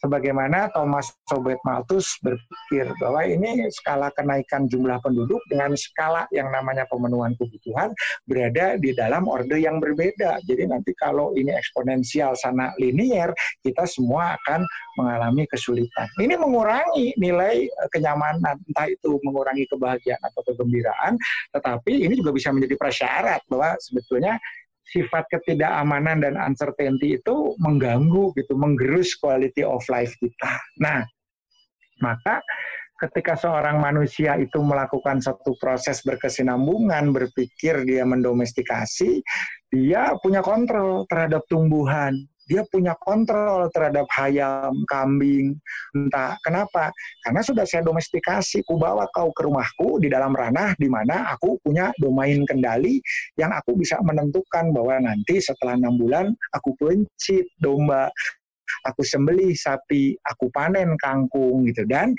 [0.00, 6.84] sebagaimana Thomas Sobet Malthus berpikir bahwa ini skala kenaikan jumlah penduduk dengan skala yang namanya
[6.88, 7.92] pemenuhan kebutuhan
[8.28, 10.40] berada di dalam orde yang berbeda.
[10.44, 13.32] Jadi nanti kalau ini eksponensial sana linier,
[13.64, 14.64] kita semua akan
[15.00, 16.08] mengalami kesulitan.
[16.20, 21.16] Ini mengurangi nilai eh, kenyamanan, entah itu mengurangi kebahagiaan atau kegembiraan,
[21.52, 24.36] tetapi ini juga bisa menjadi prasyarat bahwa sebetulnya
[24.92, 30.52] sifat ketidakamanan dan uncertainty itu mengganggu gitu, menggerus quality of life kita.
[30.78, 31.02] Nah,
[31.98, 32.38] maka
[32.96, 39.20] ketika seorang manusia itu melakukan satu proses berkesinambungan, berpikir dia mendomestikasi,
[39.68, 42.16] dia punya kontrol terhadap tumbuhan
[42.46, 45.58] dia punya kontrol terhadap ayam, kambing,
[45.92, 46.94] entah kenapa.
[47.26, 51.58] Karena sudah saya domestikasi, ku bawa kau ke rumahku di dalam ranah di mana aku
[51.60, 53.02] punya domain kendali
[53.34, 58.06] yang aku bisa menentukan bahwa nanti setelah enam bulan aku pencit domba,
[58.86, 61.82] aku sembelih sapi, aku panen kangkung gitu.
[61.82, 62.14] Dan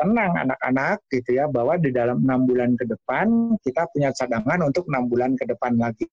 [0.00, 4.88] tenang anak-anak gitu ya bahwa di dalam enam bulan ke depan kita punya cadangan untuk
[4.88, 6.08] enam bulan ke depan lagi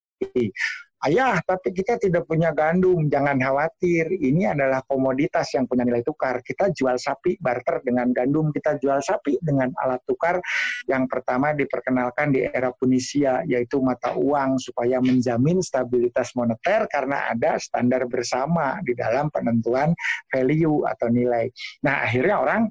[1.05, 6.41] ayah tapi kita tidak punya gandum, jangan khawatir, ini adalah komoditas yang punya nilai tukar.
[6.41, 10.41] Kita jual sapi barter dengan gandum, kita jual sapi dengan alat tukar
[10.89, 17.61] yang pertama diperkenalkan di era Punisia, yaitu mata uang supaya menjamin stabilitas moneter karena ada
[17.61, 19.93] standar bersama di dalam penentuan
[20.33, 21.51] value atau nilai.
[21.85, 22.61] Nah akhirnya orang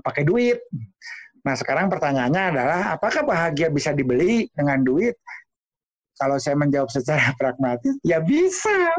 [0.00, 0.58] pakai duit.
[1.46, 5.14] Nah sekarang pertanyaannya adalah apakah bahagia bisa dibeli dengan duit?
[6.16, 8.92] Kalau saya menjawab secara pragmatis, ya bisa.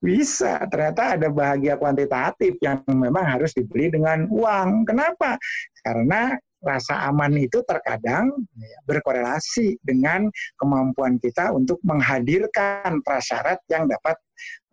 [0.00, 4.88] Bisa, ternyata ada bahagia kuantitatif yang memang harus dibeli dengan uang.
[4.88, 5.36] Kenapa?
[5.84, 8.32] Karena rasa aman itu terkadang
[8.86, 14.16] berkorelasi dengan kemampuan kita untuk menghadirkan prasyarat yang dapat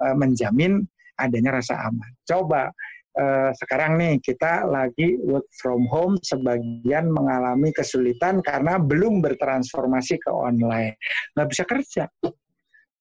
[0.05, 0.85] uh, menjamin
[1.19, 2.09] adanya rasa aman.
[2.23, 2.71] Coba
[3.19, 10.31] Eh, sekarang nih kita lagi work from home sebagian mengalami kesulitan karena belum bertransformasi ke
[10.31, 10.95] online.
[11.35, 12.03] Nggak bisa kerja.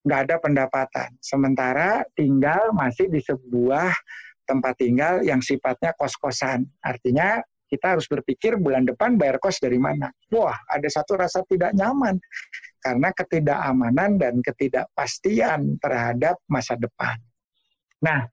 [0.03, 1.09] Nggak ada pendapatan.
[1.23, 3.95] Sementara tinggal masih di sebuah
[4.43, 6.67] tempat tinggal yang sifatnya kos-kosan.
[6.83, 7.39] Artinya
[7.71, 10.11] kita harus berpikir bulan depan bayar kos dari mana.
[10.35, 12.19] Wah, ada satu rasa tidak nyaman.
[12.83, 17.15] Karena ketidakamanan dan ketidakpastian terhadap masa depan.
[18.03, 18.27] Nah,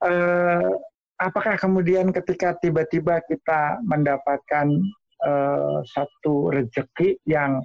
[0.00, 4.68] eh, apakah kemudian ketika tiba-tiba kita mendapatkan
[5.24, 7.60] uh, satu rezeki yang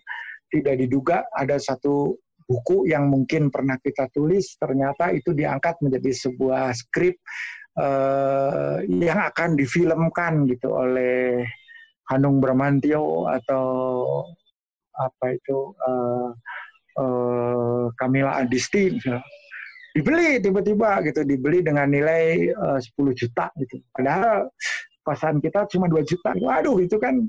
[0.52, 2.16] tidak diduga ada satu
[2.48, 7.16] buku yang mungkin pernah kita tulis ternyata itu diangkat menjadi sebuah skrip
[7.80, 11.48] uh, yang akan difilmkan gitu oleh
[12.12, 13.64] Hanung Bramantio atau
[14.92, 16.30] apa itu uh,
[17.00, 19.00] uh, Kamila Adisti
[19.92, 24.48] dibeli tiba-tiba gitu dibeli dengan nilai eh, uh, 10 juta gitu padahal
[25.04, 27.20] pasangan kita cuma 2 juta waduh itu kan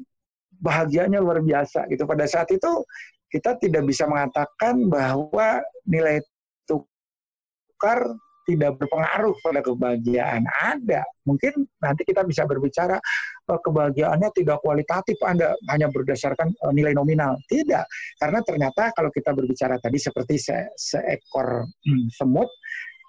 [0.62, 2.86] bahagianya luar biasa gitu pada saat itu
[3.32, 6.20] kita tidak bisa mengatakan bahwa nilai
[6.68, 8.12] tukar
[8.46, 10.42] tidak berpengaruh pada kebahagiaan.
[10.60, 11.06] Ada.
[11.26, 12.98] Mungkin nanti kita bisa berbicara
[13.47, 17.36] kebahagiaannya tidak kualitatif Anda hanya berdasarkan uh, nilai nominal.
[17.51, 17.84] Tidak.
[18.18, 22.49] Karena ternyata kalau kita berbicara tadi seperti se seekor hmm, semut,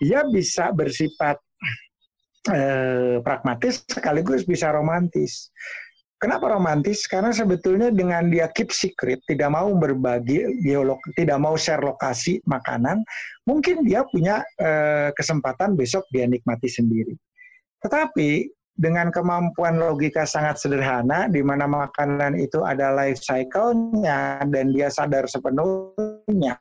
[0.02, 1.38] dia bisa bersifat
[2.50, 5.54] uh, pragmatis sekaligus bisa romantis.
[6.24, 7.04] Kenapa romantis?
[7.04, 13.04] Karena sebetulnya dengan dia keep secret, tidak mau berbagi geolog, tidak mau share lokasi makanan,
[13.44, 17.12] mungkin dia punya eh, kesempatan besok dia nikmati sendiri.
[17.84, 24.90] Tetapi dengan kemampuan logika sangat sederhana, di mana makanan itu ada life cycle-nya dan dia
[24.90, 26.58] sadar sepenuhnya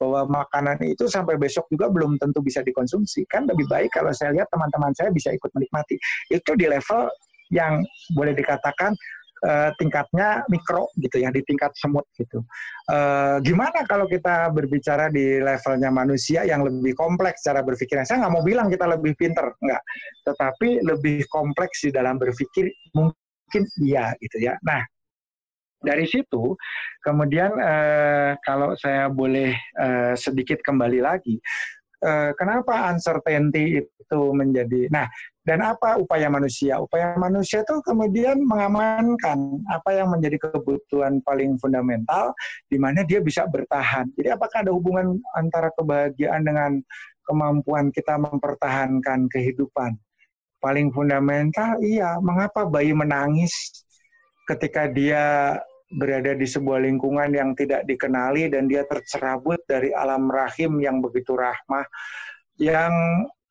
[0.00, 3.28] bahwa makanan itu sampai besok juga belum tentu bisa dikonsumsi.
[3.28, 6.00] Kan lebih baik kalau saya lihat teman-teman saya bisa ikut menikmati.
[6.32, 7.12] Itu di level
[7.52, 7.84] yang
[8.16, 8.96] boleh dikatakan
[9.44, 12.44] uh, tingkatnya mikro gitu ya di tingkat semut gitu.
[12.88, 18.04] Uh, gimana kalau kita berbicara di levelnya manusia yang lebih kompleks cara berpikirnya?
[18.04, 19.82] Saya nggak mau bilang kita lebih pinter, nggak.
[20.28, 24.56] Tetapi lebih kompleks di dalam berpikir mungkin iya gitu ya.
[24.64, 24.84] Nah,
[25.80, 26.56] dari situ
[27.00, 29.56] kemudian uh, kalau saya boleh
[30.12, 31.40] sedikit kembali lagi
[32.36, 35.08] kenapa uncertainty itu menjadi nah
[35.48, 36.76] dan apa upaya manusia?
[36.76, 42.36] Upaya manusia itu kemudian mengamankan apa yang menjadi kebutuhan paling fundamental
[42.68, 44.04] di mana dia bisa bertahan.
[44.20, 46.70] Jadi apakah ada hubungan antara kebahagiaan dengan
[47.24, 49.96] kemampuan kita mempertahankan kehidupan?
[50.60, 52.20] Paling fundamental iya.
[52.20, 53.52] Mengapa bayi menangis
[54.44, 55.56] ketika dia
[55.90, 61.34] berada di sebuah lingkungan yang tidak dikenali dan dia tercerabut dari alam rahim yang begitu
[61.34, 61.82] rahmah
[62.60, 62.92] yang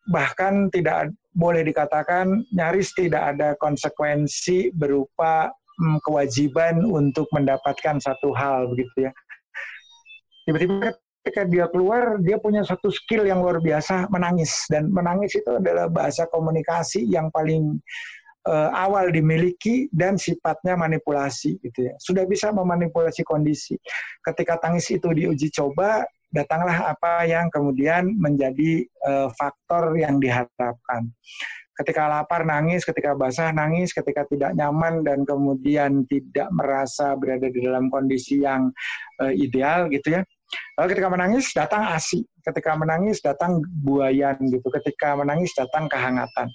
[0.08, 5.50] bahkan tidak boleh dikatakan nyaris tidak ada konsekuensi berupa
[5.80, 9.12] hmm, kewajiban untuk mendapatkan satu hal begitu ya.
[10.50, 15.52] Tiba-tiba ketika dia keluar dia punya satu skill yang luar biasa menangis dan menangis itu
[15.62, 17.78] adalah bahasa komunikasi yang paling
[18.50, 21.94] uh, awal dimiliki dan sifatnya manipulasi gitu ya.
[22.02, 23.78] Sudah bisa memanipulasi kondisi.
[24.26, 31.10] Ketika tangis itu diuji coba, datanglah apa yang kemudian menjadi uh, faktor yang diharapkan.
[31.80, 37.64] Ketika lapar nangis, ketika basah nangis, ketika tidak nyaman dan kemudian tidak merasa berada di
[37.64, 38.68] dalam kondisi yang
[39.24, 40.22] uh, ideal gitu ya.
[40.76, 46.50] Lalu ketika menangis datang asi, ketika menangis datang buayan gitu, ketika menangis datang kehangatan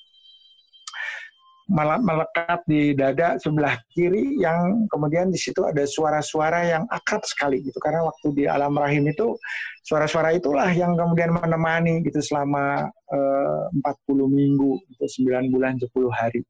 [1.68, 7.80] melekat di dada sebelah kiri yang kemudian di situ ada suara-suara yang akrab sekali gitu
[7.80, 9.32] karena waktu di alam rahim itu
[9.80, 16.44] suara-suara itulah yang kemudian menemani gitu selama eh, 40 minggu itu 9 bulan 10 hari.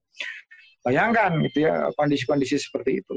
[0.83, 3.15] Bayangkan gitu ya kondisi-kondisi seperti itu.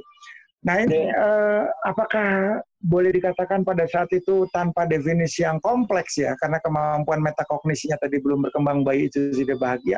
[0.69, 6.61] Nah ini eh, apakah boleh dikatakan pada saat itu tanpa definisi yang kompleks ya karena
[6.61, 9.97] kemampuan metakognisinya tadi belum berkembang bayi itu tidak bahagia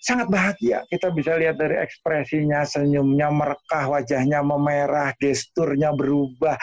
[0.00, 0.82] sangat bahagia.
[0.88, 6.56] Kita bisa lihat dari ekspresinya, senyumnya merekah, wajahnya memerah, gesturnya berubah,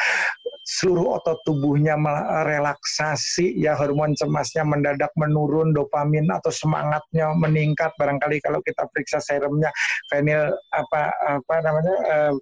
[0.66, 1.96] seluruh otot tubuhnya
[2.44, 7.94] relaksasi, ya hormon cemasnya mendadak menurun, dopamin atau semangatnya meningkat.
[7.96, 9.70] Barangkali kalau kita periksa serumnya,
[10.10, 12.34] fenil apa apa namanya uh,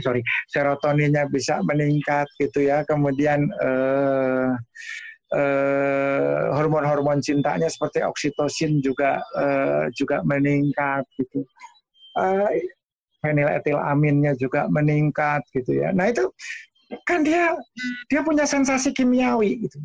[0.00, 2.84] sorry, serotoninnya bisa meningkat gitu ya.
[2.84, 4.50] Kemudian Eh,
[6.52, 11.44] hormon-hormon uh, cintanya seperti oksitosin juga uh, juga meningkat gitu.
[12.12, 12.48] Uh,
[13.22, 15.94] feniletilaminnya juga meningkat gitu ya.
[15.94, 16.28] Nah itu
[17.08, 17.56] kan dia
[18.12, 19.78] dia punya sensasi kimiawi gitu.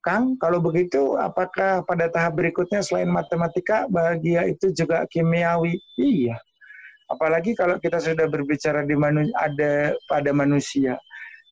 [0.00, 5.76] Kang, kalau begitu apakah pada tahap berikutnya selain matematika bahagia itu juga kimiawi?
[6.00, 6.40] Iya.
[7.12, 10.96] Apalagi kalau kita sudah berbicara di manu ada pada manusia.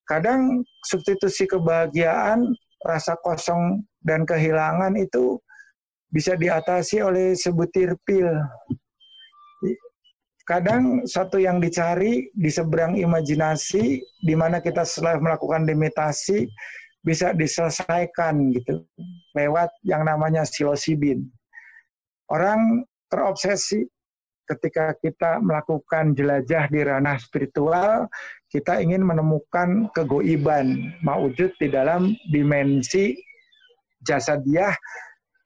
[0.09, 2.57] Kadang substitusi kebahagiaan
[2.87, 5.39] rasa kosong dan kehilangan itu
[6.09, 8.29] bisa diatasi oleh sebutir pil.
[10.49, 16.49] Kadang satu yang dicari di seberang imajinasi, di mana kita setelah melakukan demetasi
[17.05, 18.81] bisa diselesaikan gitu
[19.37, 21.29] lewat yang namanya psilocybin.
[22.33, 23.85] Orang terobsesi
[24.49, 28.09] ketika kita melakukan jelajah di ranah spiritual,
[28.49, 33.12] kita ingin menemukan kegoiban, maujud di dalam dimensi
[34.09, 34.72] jasa dia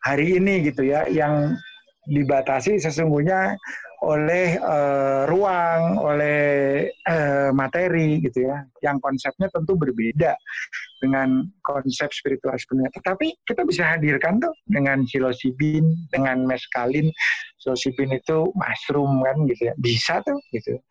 [0.06, 1.58] hari ini gitu ya, yang
[2.06, 3.58] dibatasi sesungguhnya
[4.02, 10.34] oleh uh, ruang, oleh uh, materi gitu ya, yang konsepnya tentu berbeda
[10.98, 12.98] dengan konsep spiritual sebenarnya.
[12.98, 17.14] Tetapi kita bisa hadirkan tuh dengan psilocybin, dengan meskalin.
[17.62, 20.82] Psilocybin itu mushroom kan gitu ya, bisa tuh gitu.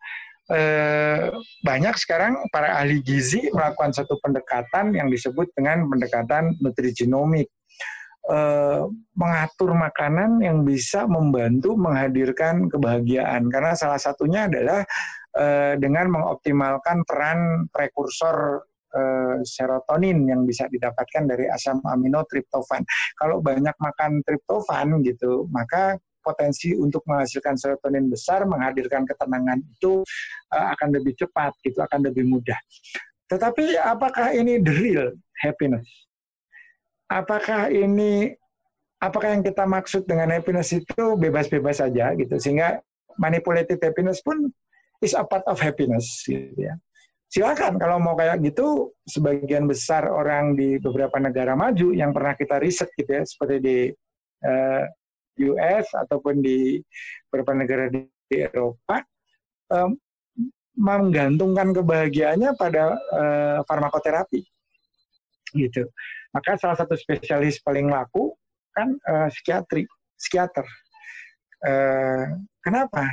[0.50, 7.46] Uh, banyak sekarang para ahli gizi melakukan satu pendekatan yang disebut dengan pendekatan nutrigenomik
[8.30, 8.82] eh,
[9.18, 14.86] mengatur makanan yang bisa membantu menghadirkan kebahagiaan karena salah satunya adalah
[15.38, 22.86] eh, dengan mengoptimalkan peran prekursor eh, serotonin yang bisa didapatkan dari asam amino triptofan.
[23.18, 30.06] Kalau banyak makan triptofan gitu, maka potensi untuk menghasilkan serotonin besar, menghadirkan ketenangan itu
[30.54, 32.54] akan lebih cepat, gitu, akan lebih mudah.
[33.26, 35.10] Tetapi apakah ini the real
[35.42, 35.88] happiness?
[37.20, 38.32] Apakah ini
[39.02, 42.78] apakah yang kita maksud dengan happiness itu bebas-bebas saja gitu sehingga
[43.20, 44.48] manipulated happiness pun
[45.02, 46.78] is a part of happiness gitu ya.
[47.32, 52.60] Silakan kalau mau kayak gitu sebagian besar orang di beberapa negara maju yang pernah kita
[52.60, 53.78] riset gitu ya seperti di
[54.44, 56.76] uh, eh, US ataupun di
[57.32, 59.00] beberapa negara di, di Eropa
[59.72, 59.96] um,
[60.76, 64.44] menggantungkan kebahagiaannya pada uh, farmakoterapi
[65.54, 65.86] gitu.
[66.32, 68.32] Maka salah satu spesialis paling laku
[68.72, 69.84] kan uh, psikiatri,
[70.16, 70.64] psikiater.
[71.62, 73.06] Uh, kenapa?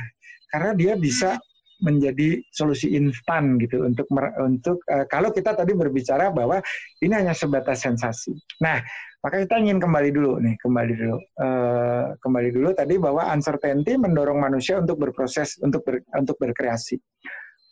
[0.50, 1.38] Karena dia bisa
[1.80, 4.04] menjadi solusi instan gitu untuk
[4.36, 6.60] untuk uh, kalau kita tadi berbicara bahwa
[7.00, 8.36] ini hanya sebatas sensasi.
[8.60, 8.84] Nah,
[9.24, 14.40] maka kita ingin kembali dulu nih, kembali dulu, uh, kembali dulu tadi bahwa uncertainty mendorong
[14.40, 17.00] manusia untuk berproses untuk ber, untuk berkreasi.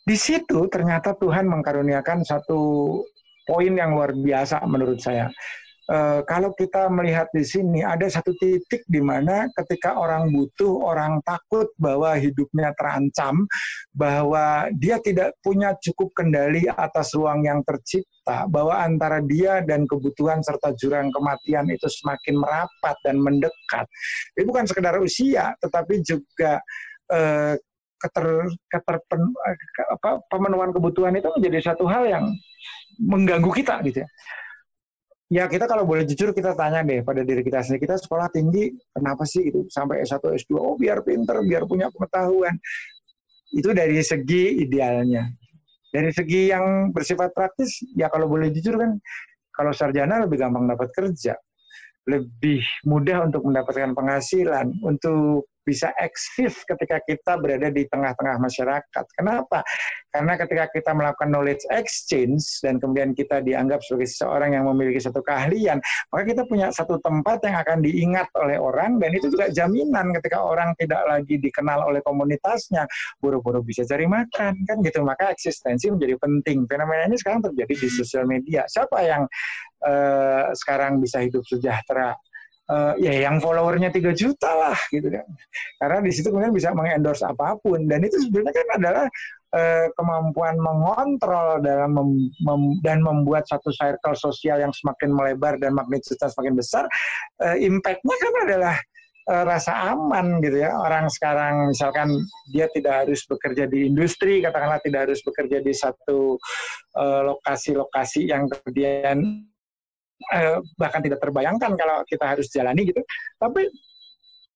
[0.05, 2.61] Di situ ternyata Tuhan mengkaruniakan satu
[3.49, 5.33] poin yang luar biasa menurut saya
[5.89, 11.19] uh, kalau kita melihat di sini ada satu titik di mana ketika orang butuh, orang
[11.25, 13.49] takut bahwa hidupnya terancam,
[13.97, 20.45] bahwa dia tidak punya cukup kendali atas ruang yang tercipta, bahwa antara dia dan kebutuhan
[20.45, 23.85] serta jurang kematian itu semakin merapat dan mendekat.
[24.37, 26.61] Ini bukan sekedar usia, tetapi juga
[27.11, 27.57] uh,
[27.99, 29.21] keter, keter pen,
[29.91, 32.25] apa, pemenuhan kebutuhan itu menjadi satu hal yang
[32.99, 34.09] mengganggu kita gitu ya.
[35.29, 38.73] Ya kita kalau boleh jujur kita tanya deh pada diri kita sendiri kita sekolah tinggi
[38.89, 39.69] kenapa sih gitu?
[39.69, 42.57] Sampai S1 S2 oh biar pinter biar punya pengetahuan.
[43.53, 45.29] Itu dari segi idealnya.
[45.89, 48.97] Dari segi yang bersifat praktis ya kalau boleh jujur kan
[49.53, 51.37] kalau sarjana lebih gampang dapat kerja.
[52.09, 59.05] Lebih mudah untuk mendapatkan penghasilan untuk bisa eksis ketika kita berada di tengah-tengah masyarakat.
[59.15, 59.61] Kenapa?
[60.09, 65.21] Karena ketika kita melakukan knowledge exchange dan kemudian kita dianggap sebagai seseorang yang memiliki satu
[65.21, 65.77] keahlian,
[66.09, 70.41] maka kita punya satu tempat yang akan diingat oleh orang dan itu juga jaminan ketika
[70.41, 72.89] orang tidak lagi dikenal oleh komunitasnya,
[73.21, 75.05] buru-buru bisa cari makan kan gitu.
[75.05, 76.65] Maka eksistensi menjadi penting.
[76.65, 78.65] Fenomena ini sekarang terjadi di sosial media.
[78.65, 79.23] Siapa yang
[79.85, 82.17] uh, sekarang bisa hidup sejahtera
[82.69, 85.25] uh, ya yang followernya 3 juta lah gitu kan.
[85.81, 89.05] Karena di situ kemudian bisa mengendorse apa pun dan itu sebenarnya kan adalah
[89.57, 92.09] uh, kemampuan mengontrol dalam mem,
[92.45, 96.85] mem, dan membuat satu circle sosial yang semakin melebar dan magnitudonya semakin besar.
[97.41, 98.77] Uh, Impact-nya kan adalah
[99.29, 100.73] rasa aman gitu ya.
[100.73, 102.17] Orang sekarang misalkan
[102.49, 106.33] dia tidak harus bekerja di industri, katakanlah tidak harus bekerja di satu
[106.97, 109.45] lokasi-lokasi uh, yang kemudian
[110.35, 113.01] eh, bahkan tidak terbayangkan kalau kita harus jalani gitu.
[113.39, 113.67] Tapi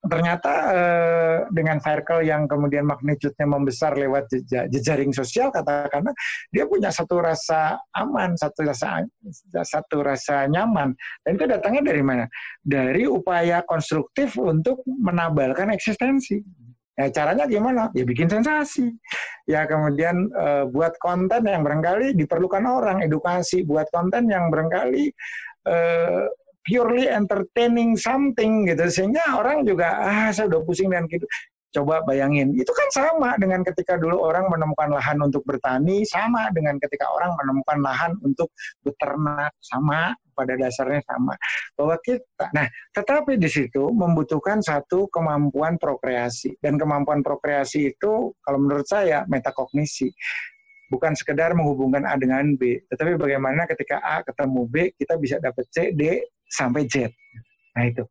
[0.03, 4.27] ternyata eh, dengan circle yang kemudian magnitude-nya membesar lewat
[4.67, 6.11] jejaring sosial katakanlah
[6.51, 9.07] dia punya satu rasa aman, satu rasa
[9.63, 10.91] satu rasa nyaman.
[11.23, 12.25] Dan itu datangnya dari mana?
[12.59, 16.43] Dari upaya konstruktif untuk menabalkan eksistensi.
[16.93, 17.89] Ya, caranya gimana?
[17.97, 18.93] Ya bikin sensasi.
[19.49, 25.09] Ya kemudian uh, buat konten yang barangkali diperlukan orang, edukasi, buat konten yang barangkali
[25.67, 26.25] uh,
[26.63, 28.83] purely entertaining something gitu.
[28.87, 31.27] Sehingga orang juga ah saya udah pusing dengan gitu
[31.73, 36.77] coba bayangin itu kan sama dengan ketika dulu orang menemukan lahan untuk bertani sama dengan
[36.77, 38.53] ketika orang menemukan lahan untuk
[38.85, 41.33] beternak sama pada dasarnya sama.
[41.73, 46.57] Bahwa kita nah tetapi di situ membutuhkan satu kemampuan prokreasi.
[46.61, 50.13] Dan kemampuan prokreasi itu kalau menurut saya metakognisi
[50.93, 55.65] bukan sekedar menghubungkan A dengan B, tetapi bagaimana ketika A ketemu B, kita bisa dapat
[55.73, 56.21] C, D,
[56.53, 57.09] sampai Z.
[57.73, 58.05] Nah itu.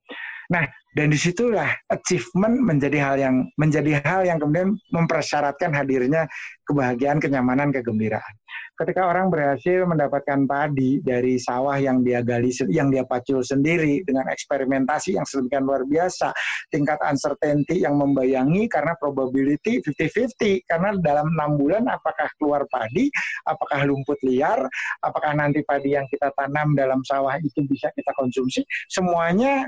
[0.52, 6.28] Nah, dan di situlah achievement menjadi hal yang menjadi hal yang kemudian mempersyaratkan hadirnya
[6.68, 8.36] kebahagiaan, kenyamanan, kegembiraan.
[8.76, 14.28] Ketika orang berhasil mendapatkan padi dari sawah yang dia gali, yang dia pacul sendiri dengan
[14.28, 16.32] eksperimentasi yang sedemikian luar biasa,
[16.68, 23.08] tingkat uncertainty yang membayangi karena probability 50-50 karena dalam enam bulan apakah keluar padi,
[23.48, 24.68] apakah lumput liar,
[25.00, 28.60] apakah nanti padi yang kita tanam dalam sawah itu bisa kita konsumsi,
[28.92, 29.64] semuanya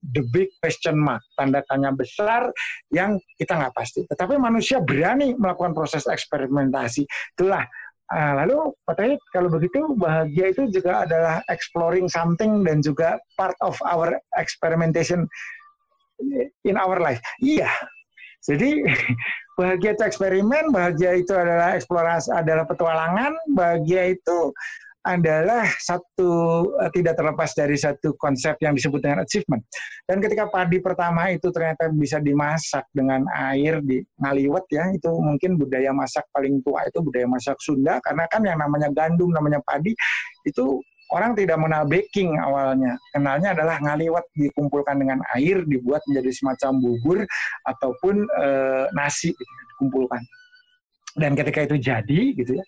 [0.00, 2.48] the big question mark, tanda tanya besar
[2.92, 4.04] yang kita nggak pasti.
[4.08, 7.04] Tetapi manusia berani melakukan proses eksperimentasi.
[7.36, 7.64] Itulah
[8.10, 8.98] Nah, lalu Pak
[9.30, 15.30] kalau begitu bahagia itu juga adalah exploring something dan juga part of our experimentation
[16.66, 17.22] in our life.
[17.38, 17.70] Iya.
[18.42, 18.82] Jadi
[19.58, 24.50] bahagia itu eksperimen, bahagia itu adalah eksplorasi, adalah petualangan, bahagia itu
[25.00, 26.30] adalah satu
[26.76, 29.64] uh, tidak terlepas dari satu konsep yang disebut dengan achievement.
[30.04, 35.56] Dan ketika padi pertama itu ternyata bisa dimasak dengan air di ngaliwet ya, itu mungkin
[35.56, 39.96] budaya masak paling tua itu budaya masak Sunda karena kan yang namanya gandum namanya padi
[40.44, 40.80] itu
[41.10, 42.94] orang tidak mengenal baking awalnya.
[43.10, 47.18] Kenalnya adalah ngaliwet dikumpulkan dengan air dibuat menjadi semacam bubur
[47.66, 48.46] ataupun e,
[48.94, 50.22] nasi gitu, dikumpulkan.
[51.18, 52.64] Dan ketika itu jadi gitu ya,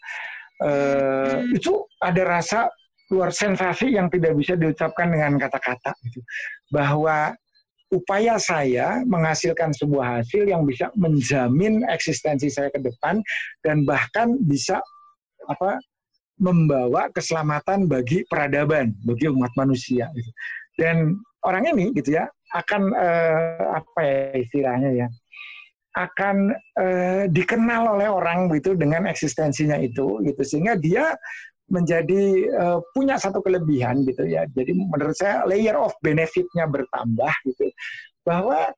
[0.60, 2.68] uh, itu ada rasa
[3.12, 6.20] luar sensasi yang tidak bisa diucapkan dengan kata-kata gitu.
[6.72, 7.36] bahwa
[7.92, 13.20] upaya saya menghasilkan sebuah hasil yang bisa menjamin eksistensi saya ke depan
[13.60, 14.80] dan bahkan bisa
[15.44, 15.76] apa
[16.40, 20.30] membawa keselamatan bagi peradaban bagi umat manusia gitu.
[20.80, 22.24] dan orang ini gitu ya
[22.56, 25.08] akan eh, apa ya istilahnya ya
[25.92, 31.12] akan uh, dikenal oleh orang gitu dengan eksistensinya itu gitu sehingga dia
[31.72, 34.44] menjadi uh, punya satu kelebihan gitu ya.
[34.52, 37.72] Jadi menurut saya layer of benefitnya bertambah gitu
[38.22, 38.68] bahwa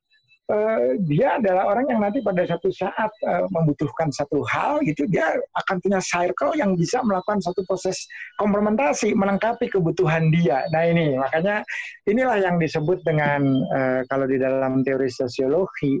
[0.51, 5.37] uh, dia adalah orang yang nanti pada satu saat uh, membutuhkan satu hal gitu dia
[5.57, 7.97] akan punya circle yang bisa melakukan satu proses
[8.37, 10.65] komplementasi melengkapi kebutuhan dia.
[10.73, 11.65] Nah ini makanya
[12.05, 13.41] inilah yang disebut dengan
[13.73, 15.97] uh, kalau di dalam teori sosiologi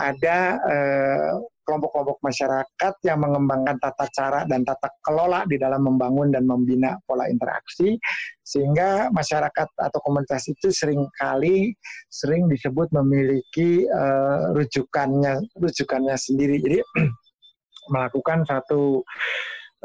[0.00, 1.32] ada uh,
[1.70, 7.30] kelompok-kelompok masyarakat yang mengembangkan tata cara dan tata kelola di dalam membangun dan membina pola
[7.30, 7.94] interaksi
[8.42, 11.70] sehingga masyarakat atau komunitas itu sering kali
[12.10, 16.58] sering disebut memiliki uh, rujukannya rujukannya sendiri.
[16.58, 16.78] Jadi
[17.94, 19.06] melakukan satu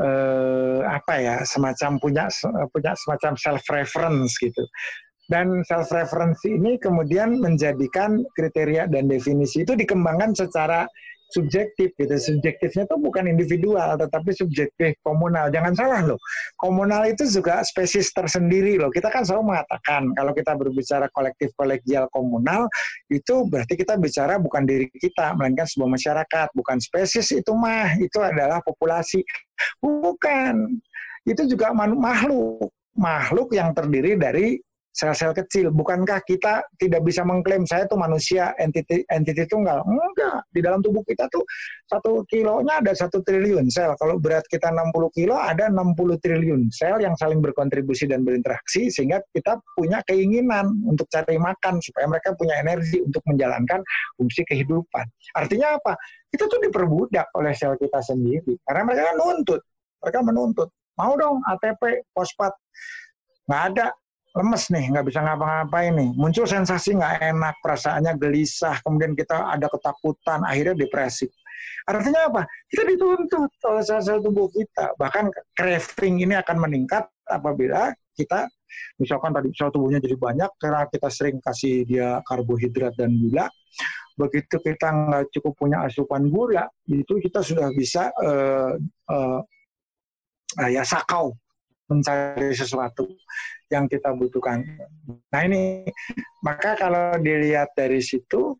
[0.01, 2.25] uh, apa ya semacam punya
[2.73, 4.65] punya semacam self reference gitu.
[5.25, 10.85] Dan self reference ini kemudian menjadikan kriteria dan definisi itu dikembangkan secara
[11.33, 12.15] subjektif gitu.
[12.15, 15.49] Subjektifnya itu bukan individual tetapi subjektif komunal.
[15.49, 16.19] Jangan salah loh.
[16.59, 18.93] Komunal itu juga spesies tersendiri loh.
[18.93, 22.69] Kita kan selalu mengatakan kalau kita berbicara kolektif kolegial komunal
[23.09, 28.19] itu berarti kita bicara bukan diri kita melainkan sebuah masyarakat, bukan spesies itu mah itu
[28.21, 29.25] adalah populasi.
[29.81, 30.77] Bukan.
[31.25, 34.55] Itu juga makhluk makhluk yang terdiri dari
[34.95, 35.75] sel-sel kecil.
[35.75, 39.83] Bukankah kita tidak bisa mengklaim saya itu manusia entiti entiti tunggal?
[39.83, 40.47] Enggak.
[40.55, 41.43] Di dalam tubuh kita tuh
[41.91, 43.91] satu kilonya ada satu triliun sel.
[43.99, 49.19] Kalau berat kita 60 kilo ada 60 triliun sel yang saling berkontribusi dan berinteraksi sehingga
[49.35, 53.83] kita punya keinginan untuk cari makan supaya mereka punya energi untuk menjalankan
[54.15, 55.05] fungsi kehidupan.
[55.35, 55.99] Artinya apa?
[56.31, 59.61] Kita tuh diperbudak oleh sel kita sendiri karena mereka kan nuntut.
[59.99, 60.69] Mereka menuntut.
[60.95, 62.55] Mau dong ATP, fosfat.
[63.51, 63.87] Nggak ada
[64.35, 66.11] lemes nih, nggak bisa ngapa-ngapain nih.
[66.19, 71.31] Muncul sensasi nggak enak, perasaannya gelisah, kemudian kita ada ketakutan, akhirnya depresi.
[71.87, 72.41] Artinya apa?
[72.67, 74.91] Kita dituntut oleh sel-sel tubuh kita.
[74.99, 78.49] Bahkan craving ini akan meningkat apabila kita
[78.99, 83.47] misalkan tadi sel tubuhnya jadi banyak karena kita sering kasih dia karbohidrat dan gula.
[84.15, 88.75] Begitu kita nggak cukup punya asupan gula, itu kita sudah bisa uh,
[89.11, 89.39] uh,
[90.71, 91.35] ya sakau
[91.89, 93.05] mencari sesuatu
[93.69, 94.65] yang kita butuhkan.
[95.29, 95.85] Nah ini,
[96.41, 98.57] maka kalau dilihat dari situ,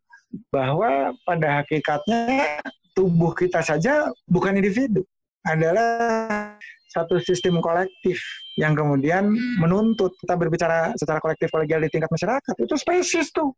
[0.51, 2.59] bahwa pada hakikatnya
[2.97, 5.05] tubuh kita saja bukan individu,
[5.45, 6.57] adalah
[6.95, 8.17] satu sistem kolektif
[8.55, 9.27] yang kemudian
[9.59, 12.53] menuntut kita berbicara secara kolektif kolegial di tingkat masyarakat.
[12.55, 13.51] Itu spesies tuh.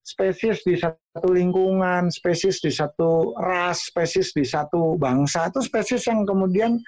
[0.00, 6.24] Spesies di satu lingkungan, spesies di satu ras, spesies di satu bangsa itu spesies yang
[6.24, 6.80] kemudian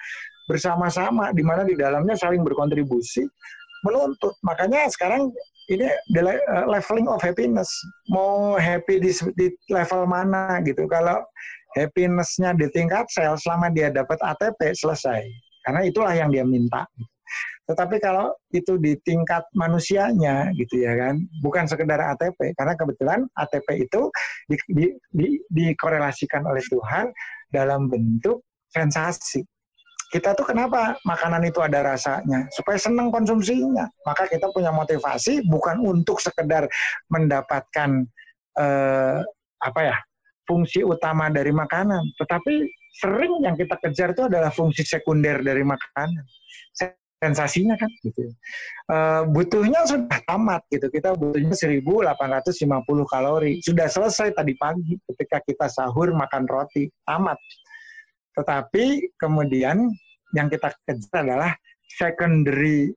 [0.49, 3.23] bersama-sama di mana di dalamnya saling berkontribusi
[3.83, 4.33] menuntut.
[4.43, 5.31] Makanya sekarang
[5.71, 7.69] ini uh, leveling of happiness.
[8.11, 10.87] Mau happy di, di level mana gitu.
[10.87, 11.23] Kalau
[11.75, 15.23] happinessnya di tingkat sel selama dia dapat ATP selesai.
[15.63, 16.83] Karena itulah yang dia minta.
[17.63, 23.87] Tetapi kalau itu di tingkat manusianya gitu ya kan, bukan sekedar ATP, karena kebetulan ATP
[23.87, 24.11] itu
[24.51, 24.85] di, di,
[25.15, 27.15] di, dikorelasikan oleh Tuhan
[27.55, 29.47] dalam bentuk sensasi
[30.13, 32.45] kita tuh kenapa makanan itu ada rasanya?
[32.53, 33.89] Supaya senang konsumsinya.
[34.05, 36.69] Maka kita punya motivasi bukan untuk sekedar
[37.09, 38.05] mendapatkan
[38.61, 39.17] eh,
[39.57, 39.97] apa ya
[40.45, 42.13] fungsi utama dari makanan.
[42.21, 42.53] Tetapi
[42.93, 46.21] sering yang kita kejar itu adalah fungsi sekunder dari makanan.
[47.23, 48.27] Sensasinya kan gitu
[48.91, 50.91] uh, butuhnya sudah tamat gitu.
[50.91, 52.19] Kita butuhnya 1850
[53.07, 53.63] kalori.
[53.63, 57.39] Sudah selesai tadi pagi ketika kita sahur makan roti tamat
[58.33, 59.89] tetapi kemudian
[60.33, 61.53] yang kita kejar adalah
[61.85, 62.89] secondary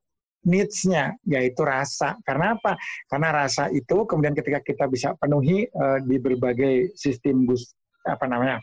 [0.47, 2.16] needs-nya, yaitu rasa.
[2.22, 2.78] Karena apa?
[3.11, 7.74] Karena rasa itu kemudian ketika kita bisa penuhi uh, di berbagai sistem bus,
[8.07, 8.62] apa namanya,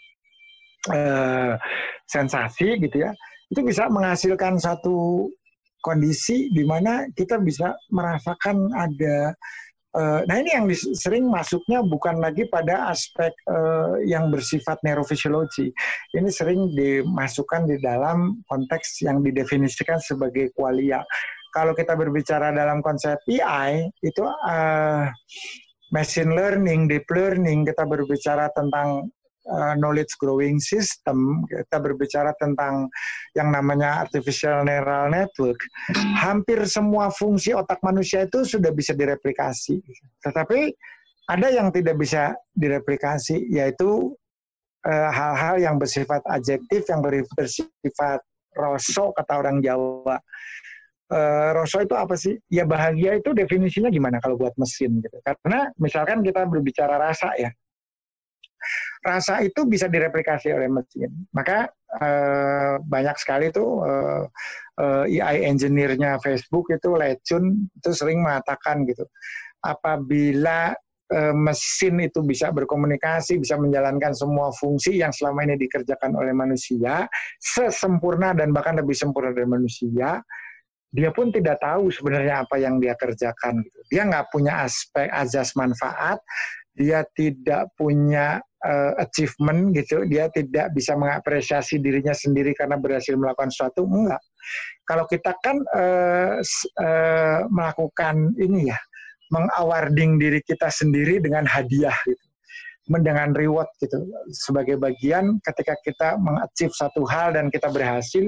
[0.89, 1.59] uh,
[2.07, 3.11] sensasi gitu ya,
[3.51, 5.27] itu bisa menghasilkan satu
[5.83, 9.35] kondisi di mana kita bisa merasakan ada
[9.93, 10.65] nah ini yang
[10.97, 15.69] sering masuknya bukan lagi pada aspek uh, yang bersifat neurofisiologi.
[16.17, 21.05] Ini sering dimasukkan di dalam konteks yang didefinisikan sebagai kualia.
[21.53, 25.05] Kalau kita berbicara dalam konsep AI itu uh,
[25.93, 29.13] machine learning, deep learning, kita berbicara tentang
[29.47, 32.87] uh, knowledge growing system, kita berbicara tentang
[33.35, 35.59] yang namanya artificial neural network,
[36.17, 39.79] hampir semua fungsi otak manusia itu sudah bisa direplikasi.
[40.23, 40.71] Tetapi
[41.31, 44.11] ada yang tidak bisa direplikasi, yaitu
[44.87, 46.99] uh, hal-hal yang bersifat adjektif, yang
[47.35, 48.19] bersifat
[48.53, 50.19] rosok kata orang Jawa.
[51.13, 52.35] Uh, rosok itu apa sih?
[52.49, 55.17] Ya bahagia itu definisinya gimana kalau buat mesin gitu.
[55.21, 57.53] Karena misalkan kita berbicara rasa ya,
[59.03, 61.11] rasa itu bisa direplikasi oleh mesin.
[61.35, 61.67] Maka
[61.99, 64.23] uh, banyak sekali tuh uh,
[64.79, 69.03] uh, AI engineer-nya Facebook itu Lecun itu sering mengatakan gitu.
[69.63, 70.75] Apabila
[71.13, 77.05] mesin itu bisa berkomunikasi, bisa menjalankan semua fungsi yang selama ini dikerjakan oleh manusia
[77.37, 80.25] sesempurna dan bahkan lebih sempurna dari manusia,
[80.93, 83.65] dia pun tidak tahu sebenarnya apa yang dia kerjakan.
[83.89, 86.21] Dia nggak punya aspek azas manfaat,
[86.77, 93.51] dia tidak punya uh, achievement gitu, dia tidak bisa mengapresiasi dirinya sendiri karena berhasil melakukan
[93.51, 94.23] sesuatu, enggak.
[94.87, 96.39] Kalau kita kan uh,
[96.79, 98.79] uh, melakukan ini ya,
[99.31, 102.25] mengawarding diri kita sendiri dengan hadiah gitu,
[102.89, 108.27] dengan reward gitu, sebagai bagian ketika kita mengachieve satu hal dan kita berhasil,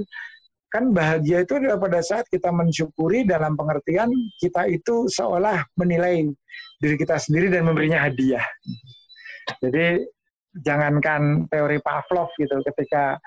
[0.74, 4.12] kan bahagia itu adalah pada saat kita mensyukuri dalam pengertian
[4.44, 6.28] kita itu seolah menilai
[6.84, 8.44] diri kita sendiri dan memberinya hadiah.
[9.64, 10.04] Jadi
[10.64, 13.20] jangankan teori Pavlov gitu ketika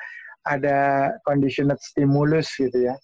[0.49, 2.95] ada conditioned stimulus gitu ya.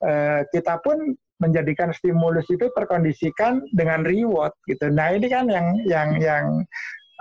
[0.00, 4.92] Eh, kita pun menjadikan stimulus itu terkondisikan dengan reward gitu.
[4.92, 6.44] Nah ini kan yang yang yang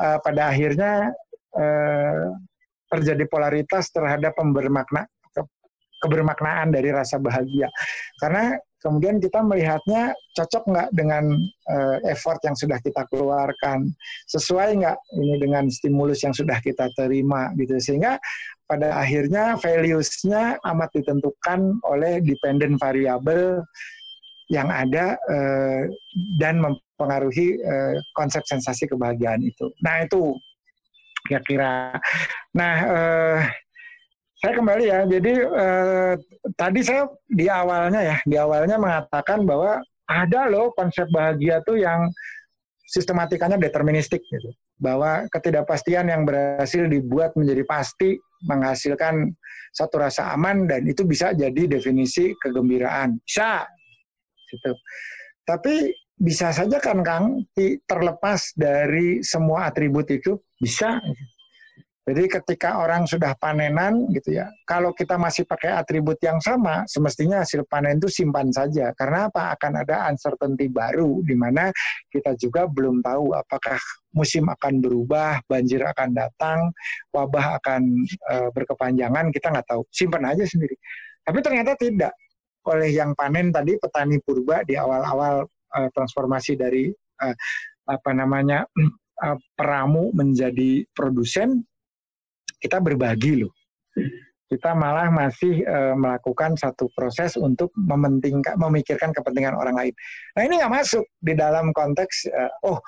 [0.03, 1.07] uh, pada akhirnya
[1.55, 2.35] uh,
[2.91, 5.07] terjadi polaritas terhadap pembermakna
[6.03, 7.67] kebermaknaan dari rasa bahagia.
[8.19, 11.35] Karena kemudian kita melihatnya cocok nggak dengan
[11.67, 13.91] uh, effort yang sudah kita keluarkan,
[14.31, 17.75] sesuai nggak ini dengan stimulus yang sudah kita terima gitu.
[17.79, 18.17] Sehingga
[18.65, 23.63] pada akhirnya values-nya amat ditentukan oleh dependent variable
[24.49, 25.83] yang ada uh,
[26.41, 29.69] dan mempengaruhi uh, konsep sensasi kebahagiaan itu.
[29.85, 30.33] Nah itu
[31.27, 31.93] kira-kira.
[32.57, 33.39] Nah uh,
[34.39, 34.99] saya kembali ya.
[35.03, 36.13] Jadi eh,
[36.55, 42.07] tadi saya di awalnya ya, di awalnya mengatakan bahwa ada loh konsep bahagia tuh yang
[42.87, 44.49] sistematikanya deterministik gitu.
[44.79, 48.15] Bahwa ketidakpastian yang berhasil dibuat menjadi pasti
[48.47, 49.27] menghasilkan
[49.75, 53.19] satu rasa aman dan itu bisa jadi definisi kegembiraan.
[53.27, 53.67] Bisa.
[54.49, 54.71] Gitu.
[55.43, 57.43] Tapi bisa saja kan Kang
[57.85, 61.03] terlepas dari semua atribut itu bisa.
[61.03, 61.38] Gitu
[62.07, 67.45] jadi ketika orang sudah panenan gitu ya, kalau kita masih pakai atribut yang sama, semestinya
[67.45, 68.89] hasil panen itu simpan saja.
[68.97, 69.53] Karena apa?
[69.53, 71.69] Akan ada uncertainty baru di mana
[72.09, 73.77] kita juga belum tahu apakah
[74.17, 76.73] musim akan berubah, banjir akan datang,
[77.13, 79.85] wabah akan e, berkepanjangan, kita nggak tahu.
[79.93, 80.73] Simpan aja sendiri.
[81.21, 82.15] Tapi ternyata tidak.
[82.65, 87.27] Oleh yang panen tadi petani purba di awal-awal e, transformasi dari e,
[87.85, 88.65] apa namanya
[89.59, 91.68] peramu menjadi produsen
[92.59, 93.53] kita berbagi loh.
[94.49, 99.93] Kita malah masih e, melakukan satu proses untuk mementingkan, memikirkan kepentingan orang lain.
[100.33, 102.81] Nah ini nggak masuk di dalam konteks, e, oh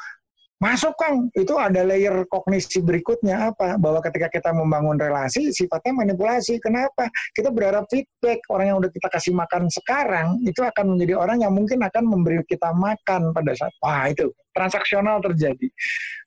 [0.58, 3.78] masuk Kang, itu ada layer kognisi berikutnya apa?
[3.78, 6.62] Bahwa ketika kita membangun relasi, sifatnya manipulasi.
[6.62, 7.10] Kenapa?
[7.34, 11.54] Kita berharap feedback orang yang udah kita kasih makan sekarang itu akan menjadi orang yang
[11.54, 15.70] mungkin akan memberi kita makan pada saat wah itu transaksional terjadi.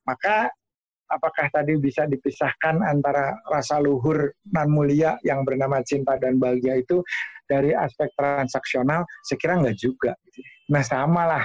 [0.06, 0.50] Maka
[1.14, 7.00] apakah tadi bisa dipisahkan antara rasa luhur nan mulia yang bernama cinta dan bahagia itu
[7.46, 9.06] dari aspek transaksional?
[9.22, 10.12] Saya kira nggak juga.
[10.74, 11.44] Nah sama lah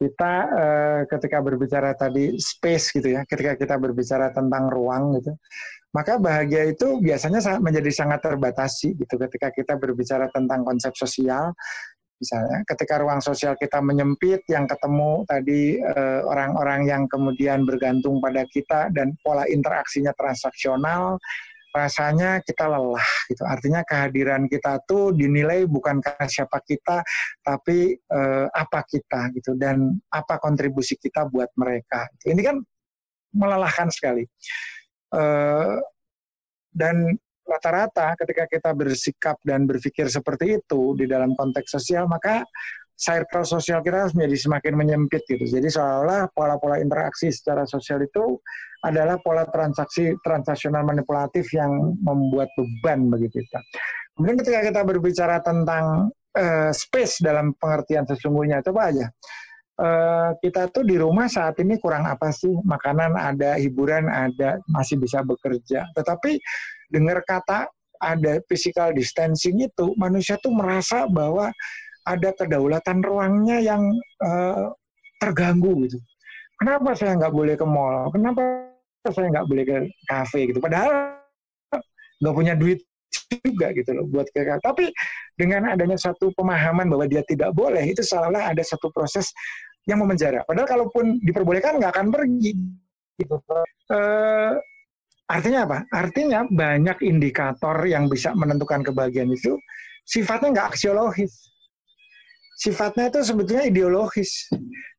[0.00, 5.36] kita eh, ketika berbicara tadi space gitu ya, ketika kita berbicara tentang ruang gitu,
[5.92, 11.52] maka bahagia itu biasanya menjadi sangat terbatasi gitu ketika kita berbicara tentang konsep sosial
[12.20, 18.44] misalnya ketika ruang sosial kita menyempit yang ketemu tadi eh, orang-orang yang kemudian bergantung pada
[18.52, 21.16] kita dan pola interaksinya transaksional
[21.70, 23.46] rasanya kita lelah gitu.
[23.46, 27.02] Artinya kehadiran kita tuh dinilai bukan karena siapa kita
[27.46, 32.10] tapi eh, apa kita gitu dan apa kontribusi kita buat mereka.
[32.26, 32.56] Ini kan
[33.34, 34.26] melelahkan sekali.
[35.14, 35.76] Eh,
[36.70, 37.18] dan
[37.50, 42.46] rata-rata ketika kita bersikap dan berpikir seperti itu di dalam konteks sosial maka
[43.00, 45.40] circle sosial kita harus menjadi semakin menyempit gitu.
[45.40, 48.36] Jadi seolah-olah pola-pola interaksi secara sosial itu
[48.84, 53.58] adalah pola transaksi transaksional manipulatif yang membuat beban bagi kita.
[54.16, 59.08] Kemudian ketika kita berbicara tentang uh, space dalam pengertian sesungguhnya, coba aja.
[59.80, 62.52] Uh, kita tuh di rumah saat ini kurang apa sih?
[62.52, 65.88] Makanan ada, hiburan ada, masih bisa bekerja.
[65.96, 66.36] Tetapi
[66.90, 71.52] dengar kata ada physical distancing itu, manusia tuh merasa bahwa
[72.08, 73.82] ada kedaulatan ruangnya yang
[74.24, 74.72] uh,
[75.20, 76.00] terganggu gitu.
[76.60, 78.08] Kenapa saya nggak boleh ke mall?
[78.12, 78.40] Kenapa
[79.04, 79.76] saya nggak boleh ke
[80.08, 80.60] kafe gitu?
[80.60, 81.16] Padahal
[82.20, 82.84] nggak punya duit
[83.44, 84.60] juga gitu loh buat ke.
[84.60, 84.92] Tapi
[85.36, 89.28] dengan adanya satu pemahaman bahwa dia tidak boleh, itu seolah ada satu proses
[89.88, 90.44] yang memenjara.
[90.44, 92.52] Padahal kalaupun diperbolehkan nggak akan pergi.
[93.16, 93.36] Gitu.
[93.92, 94.56] Uh,
[95.30, 95.78] Artinya apa?
[95.94, 99.54] Artinya banyak indikator yang bisa menentukan kebahagiaan itu
[100.02, 101.30] sifatnya nggak aksiologis.
[102.58, 104.50] Sifatnya itu sebetulnya ideologis.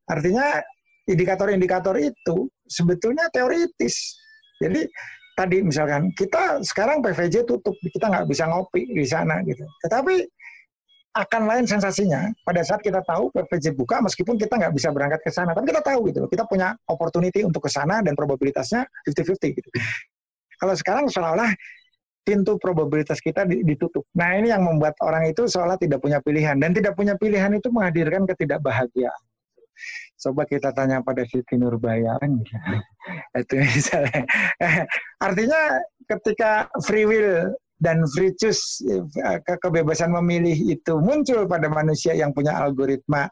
[0.07, 0.63] Artinya
[1.05, 4.15] indikator-indikator itu sebetulnya teoritis.
[4.63, 4.87] Jadi
[5.35, 9.67] tadi misalkan kita sekarang PVJ tutup, kita nggak bisa ngopi di sana gitu.
[9.83, 10.15] Tetapi
[11.11, 15.31] akan lain sensasinya pada saat kita tahu PVJ buka meskipun kita nggak bisa berangkat ke
[15.31, 19.69] sana, tapi kita tahu gitu, kita punya opportunity untuk ke sana dan probabilitasnya 50-50 gitu.
[20.61, 21.49] Kalau sekarang seolah-olah
[22.21, 24.05] pintu probabilitas kita ditutup.
[24.13, 27.73] Nah ini yang membuat orang itu seolah tidak punya pilihan dan tidak punya pilihan itu
[27.73, 29.21] menghadirkan ketidakbahagiaan.
[30.21, 32.13] Coba kita tanya pada Siti Nurbaya
[33.41, 34.21] itu misalnya.
[35.25, 37.49] Artinya ketika free will
[37.81, 43.25] dan free choose eh, kebebasan memilih itu muncul pada manusia yang punya algoritma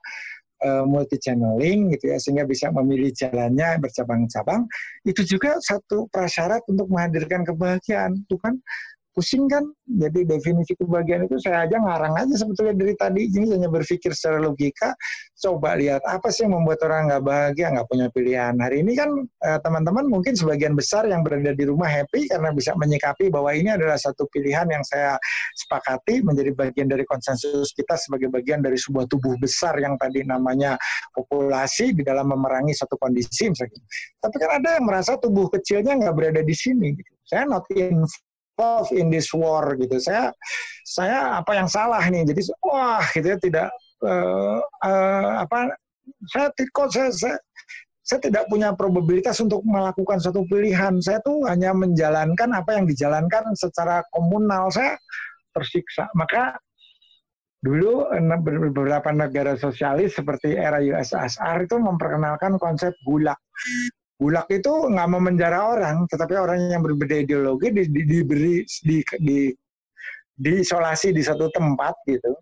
[0.64, 4.68] uh, multi channeling gitu ya sehingga bisa memilih jalannya bercabang-cabang.
[5.04, 8.24] Itu juga satu prasyarat untuk menghadirkan kebahagiaan.
[8.28, 8.60] Tuh kan
[9.14, 9.66] pusing kan?
[9.90, 13.22] Jadi definisi kebahagiaan itu saya aja ngarang aja sebetulnya dari tadi.
[13.30, 14.94] Ini hanya berpikir secara logika
[15.40, 18.54] coba lihat apa sih yang membuat orang nggak bahagia nggak punya pilihan.
[18.60, 22.52] Hari ini kan eh, teman-teman eh, mungkin sebagian besar yang berada di rumah happy karena
[22.52, 25.16] bisa menyikapi bahwa ini adalah satu pilihan yang saya
[25.56, 30.76] sepakati menjadi bagian dari konsensus kita sebagai bagian dari sebuah tubuh besar yang tadi namanya
[31.16, 33.80] populasi di dalam memerangi satu kondisi misalnya
[34.20, 36.92] tapi kan ada yang merasa tubuh kecilnya nggak berada di sini.
[36.96, 37.12] Gitu.
[37.30, 38.02] saya not in
[38.60, 39.96] involved in this war gitu.
[40.04, 40.36] Saya
[40.84, 42.28] saya apa yang salah nih?
[42.28, 43.68] Jadi wah gitu ya tidak
[44.04, 45.72] uh, uh, apa
[46.28, 47.38] saya kok saya, saya
[48.04, 51.00] saya tidak punya probabilitas untuk melakukan suatu pilihan.
[51.00, 54.68] Saya tuh hanya menjalankan apa yang dijalankan secara komunal.
[54.68, 55.00] Saya
[55.56, 56.12] tersiksa.
[56.20, 56.60] Maka
[57.64, 58.08] dulu
[58.76, 63.38] beberapa negara sosialis seperti era USSR itu memperkenalkan konsep gulak.
[64.20, 69.00] Bulak itu nggak mau menjara orang, tetapi orang yang berbeda ideologi di, di, diberi di,
[69.24, 69.40] di,
[70.36, 72.36] diisolasi di satu tempat gitu,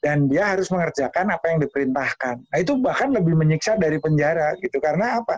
[0.00, 2.40] dan dia harus mengerjakan apa yang diperintahkan.
[2.40, 5.36] Nah itu bahkan lebih menyiksa dari penjara gitu, karena apa?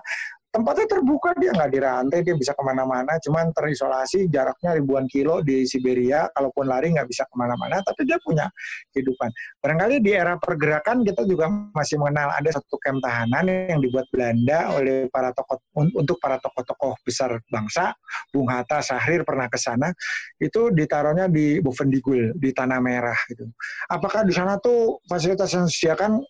[0.53, 3.17] Tempatnya terbuka dia nggak dirantai dia bisa ke mana-mana.
[3.25, 6.29] Cuman terisolasi jaraknya ribuan kilo di Siberia.
[6.37, 8.47] Kalaupun lari nggak bisa ke mana-mana tapi dia punya
[8.93, 9.33] kehidupan.
[9.65, 14.77] Barangkali di era pergerakan kita juga masih mengenal ada satu camp tahanan yang dibuat Belanda
[14.77, 17.97] oleh para tokoh untuk para tokoh-tokoh besar bangsa.
[18.29, 19.89] Bung Hatta Sahrir pernah ke sana.
[20.37, 23.49] Itu ditaruhnya di Bovendigul di tanah merah gitu.
[23.89, 26.21] Apakah di sana tuh fasilitas yang disediakan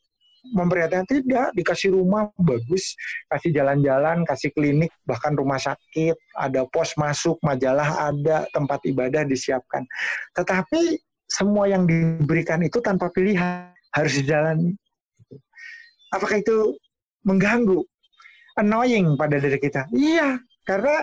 [0.43, 2.98] memperhatikan tidak dikasih rumah bagus.
[3.31, 6.19] Kasih jalan-jalan kasih klinik bahkan rumah sakit.
[6.39, 9.86] Ada pos masuk majalah ada tempat ibadah disiapkan.
[10.35, 10.98] Tetapi
[11.31, 14.77] semua yang diberikan itu tanpa pilihan harus dijalani
[16.12, 16.77] apakah itu
[17.24, 17.81] mengganggu
[18.60, 19.89] annoying pada diri kita?
[19.90, 20.39] Iya
[20.69, 21.02] karena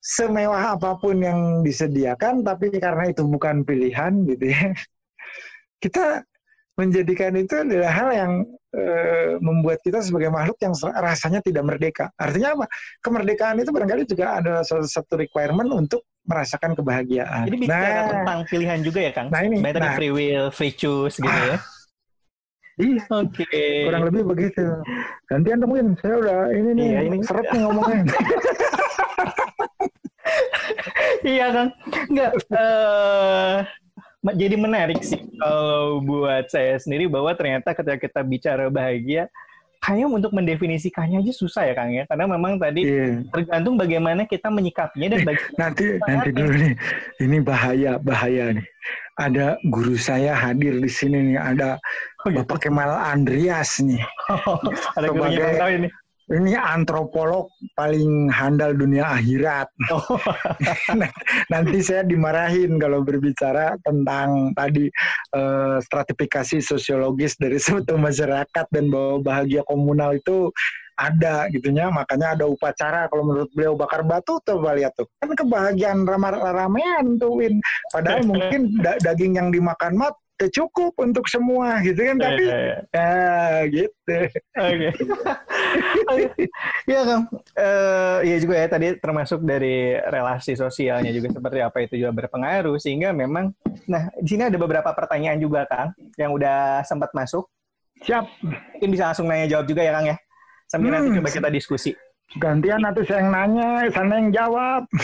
[0.00, 4.72] semewah apa pun yang disediakan tapi karena itu bukan pilihan gitu ya.
[5.76, 6.24] Kita
[6.80, 8.32] menjadikan itu adalah hal yang
[9.40, 12.12] membuat kita sebagai makhluk yang rasanya tidak merdeka.
[12.16, 12.64] Artinya apa?
[13.00, 17.46] Kemerdekaan itu barangkali juga ada salah satu requirement untuk merasakan kebahagiaan.
[17.46, 19.28] Jadi bicara nah, tentang pilihan juga ya, Kang?
[19.30, 19.62] Nah ini.
[19.62, 21.58] Baik nah, free will, free choose gitu ya.
[22.76, 23.08] Iya.
[23.08, 23.48] Oke.
[23.48, 23.88] Okay.
[23.88, 24.60] Kurang lebih begitu.
[25.32, 25.96] Gantian temuin.
[26.04, 27.24] Saya udah ini nih iya, ini.
[27.24, 28.04] seret nih ngomongnya.
[31.32, 31.70] iya, Kang.
[32.12, 32.32] Enggak.
[32.52, 33.64] Uh,
[34.34, 39.30] jadi menarik sih kalau buat saya sendiri bahwa ternyata ketika kita bicara bahagia
[39.86, 42.04] kayaknya untuk mendefinisikannya aja susah ya Kang ya.
[42.10, 43.22] Karena memang tadi yeah.
[43.30, 46.74] tergantung bagaimana kita menyikapinya dan eh, nanti nanti dulu nih.
[47.22, 48.66] Ini bahaya bahaya nih.
[49.16, 51.38] Ada guru saya hadir di sini nih.
[51.38, 51.78] Ada
[52.26, 52.42] oh, gitu?
[52.42, 54.02] Bapak Kemal Andreas nih.
[54.32, 54.58] Oh,
[54.98, 55.88] ada sebagai ini
[56.26, 57.46] ini antropolog
[57.78, 59.70] paling handal dunia akhirat.
[59.86, 60.18] Oh.
[61.52, 64.90] Nanti saya dimarahin kalau berbicara tentang tadi
[65.32, 70.50] uh, stratifikasi sosiologis dari suatu masyarakat dan bahwa bahagia komunal itu
[70.96, 76.08] ada gitunya makanya ada upacara kalau menurut beliau bakar batu tuh lihat tuh kan kebahagiaan
[76.08, 77.60] ramah ramean tuh Win
[77.92, 79.92] padahal mungkin da daging yang dimakan
[80.36, 83.08] mat cukup untuk semua gitu kan tapi ya, ya
[83.72, 84.16] gitu.
[84.60, 84.88] Oke.
[86.86, 87.20] Iya kan
[87.58, 92.78] uh, iya juga ya tadi termasuk dari relasi sosialnya juga seperti apa itu juga berpengaruh
[92.78, 93.52] sehingga memang
[93.90, 97.48] nah di sini ada beberapa pertanyaan juga Kang yang udah sempat masuk.
[98.04, 98.24] Siap.
[98.76, 100.16] Mungkin bisa langsung nanya jawab juga ya Kang ya?
[100.68, 100.96] Sambil hmm.
[100.96, 101.90] nanti coba kita diskusi.
[102.38, 104.82] Gantian nanti saya yang nanya sana yang jawab.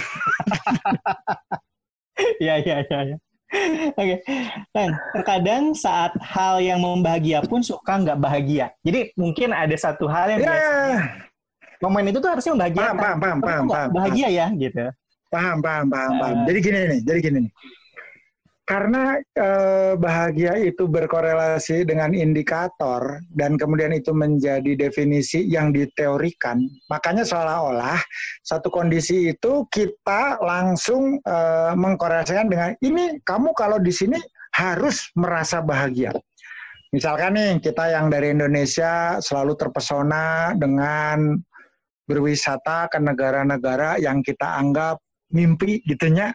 [2.39, 3.17] Iya, iya, iya.
[3.17, 3.17] Ya.
[3.53, 4.89] Oke, okay.
[5.13, 8.73] terkadang saat hal yang membahagia pun suka nggak bahagia.
[8.81, 11.21] Jadi mungkin ada satu hal yang yeah.
[11.85, 12.97] momen itu tuh harusnya membahagiakan.
[12.97, 14.89] Paham, paham, paham, paham, Bahagia ya, gitu.
[15.29, 16.37] Paham, paham, paham, paham.
[16.49, 17.53] Jadi gini nih, jadi gini nih.
[18.63, 27.27] Karena eh, bahagia itu berkorelasi dengan indikator dan kemudian itu menjadi definisi yang diteorikan, makanya
[27.27, 27.99] seolah-olah
[28.47, 34.17] satu kondisi itu kita langsung eh, mengkorelasikan dengan ini kamu kalau di sini
[34.55, 36.15] harus merasa bahagia.
[36.95, 41.35] Misalkan nih kita yang dari Indonesia selalu terpesona dengan
[42.07, 45.01] berwisata ke negara-negara yang kita anggap
[45.33, 46.31] mimpi gitunya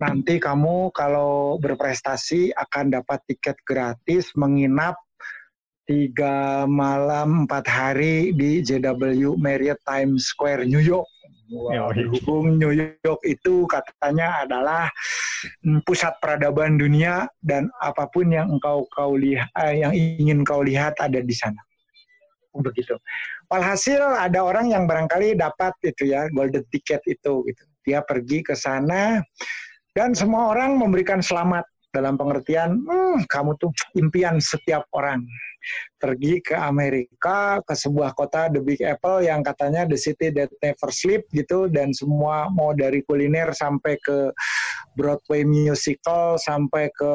[0.00, 4.96] nanti kamu kalau berprestasi akan dapat tiket gratis menginap
[5.84, 11.08] tiga malam empat hari di JW Marriott Times Square New York.
[11.52, 14.88] Wow, berhubung New York itu katanya adalah
[15.84, 20.96] pusat peradaban dunia dan apa pun yang engkau kau lihat, eh, yang ingin kau lihat
[21.04, 21.60] ada di sana.
[22.56, 22.96] Begitu.
[23.52, 27.62] Walhasil ada orang yang barangkali dapat itu ya golden ticket itu gitu.
[27.84, 29.20] Dia pergi ke sana
[29.94, 31.62] dan semua orang memberikan selamat
[31.94, 35.22] dalam pengertian, hmm, kamu tuh impian setiap orang.
[35.96, 40.90] Pergi ke Amerika, ke sebuah kota The Big Apple yang katanya the city that never
[40.90, 44.34] sleep gitu, dan semua mau dari kuliner sampai ke
[44.98, 47.12] Broadway musical, sampai ke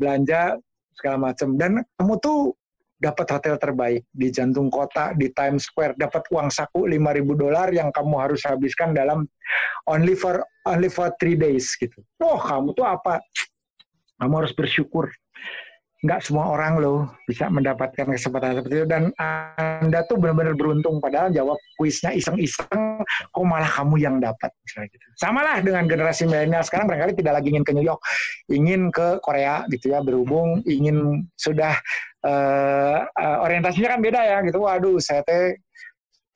[0.00, 0.56] belanja,
[0.96, 1.60] segala macam.
[1.60, 2.56] Dan kamu tuh
[3.02, 7.90] dapat hotel terbaik di jantung kota di Times Square dapat uang saku 5000 dolar yang
[7.90, 9.26] kamu harus habiskan dalam
[9.90, 11.98] only for only for three days gitu.
[12.22, 13.18] Oh kamu tuh apa?
[14.22, 15.10] Kamu harus bersyukur.
[16.02, 19.14] Nggak semua orang loh bisa mendapatkan kesempatan seperti itu dan
[19.54, 25.06] anda tuh benar-benar beruntung padahal jawab kuisnya iseng-iseng kok malah kamu yang dapat misalnya gitu.
[25.14, 28.02] Sama lah dengan generasi milenial sekarang barangkali tidak lagi ingin ke New York,
[28.50, 31.78] ingin ke Korea gitu ya berhubung ingin sudah
[32.26, 34.62] uh, uh, orientasinya kan beda ya gitu.
[34.62, 35.58] Waduh, saya teh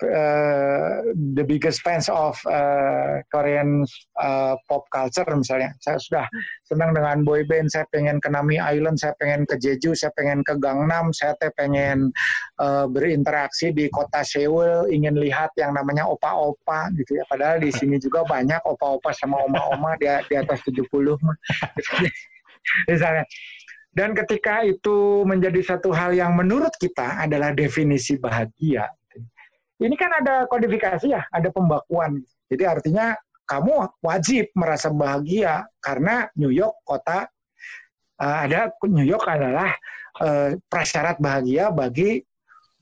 [0.04, 1.00] uh,
[1.32, 3.86] the biggest fans of uh, Korean
[4.20, 5.72] uh, pop culture misalnya.
[5.80, 6.26] Saya sudah
[6.68, 10.44] senang dengan boy band, saya pengen ke Nami Island, saya pengen ke Jeju, saya pengen
[10.44, 12.12] ke Gangnam, saya teh pengen
[12.60, 17.24] uh, berinteraksi di kota Seoul, ingin lihat yang namanya opa-opa gitu ya.
[17.30, 20.84] Padahal di sini juga banyak opa-opa sama oma-oma di, di atas 70
[22.90, 23.24] misalnya.
[23.96, 28.92] Dan ketika itu menjadi satu hal yang menurut kita adalah definisi bahagia.
[29.80, 32.20] Ini kan ada kodifikasi ya, ada pembakuan.
[32.52, 33.16] Jadi artinya
[33.48, 37.24] kamu wajib merasa bahagia karena New York kota
[38.20, 39.72] uh, ada New York adalah
[40.20, 42.20] uh, prasyarat bahagia bagi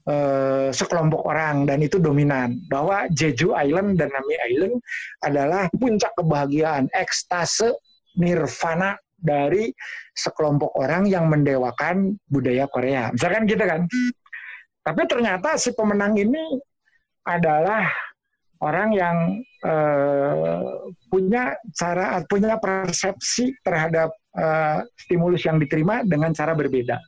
[0.09, 4.75] uh, sekelompok orang dan itu dominan bahwa Jeju Island dan Nami Island
[5.23, 7.77] adalah puncak kebahagiaan ekstase
[8.17, 9.73] nirvana dari
[10.13, 13.09] sekelompok orang yang mendewakan budaya Korea.
[13.09, 13.89] Misalkan gitu kan.
[14.85, 16.61] Tapi ternyata si pemenang ini
[17.25, 17.89] adalah
[18.61, 19.17] orang yang
[19.65, 27.01] uh, punya cara punya persepsi terhadap uh, stimulus yang diterima dengan cara berbeda.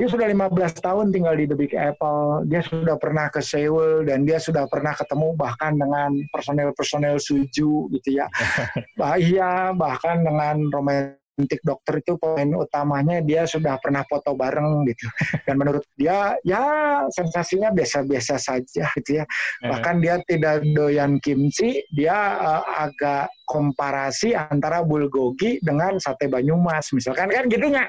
[0.00, 4.24] Dia sudah 15 tahun tinggal di The Big Apple, dia sudah pernah ke Seoul dan
[4.24, 8.24] dia sudah pernah ketemu bahkan dengan personel-personel suju gitu ya.
[8.98, 15.04] bah, iya, bahkan dengan romantik dokter itu poin utamanya dia sudah pernah foto bareng gitu.
[15.44, 16.64] Dan menurut dia ya
[17.12, 19.28] sensasinya biasa-biasa saja gitu ya.
[19.60, 27.28] Bahkan dia tidak doyan kimchi, dia uh, agak komparasi antara bulgogi dengan sate Banyumas misalkan
[27.28, 27.84] kan gitunya.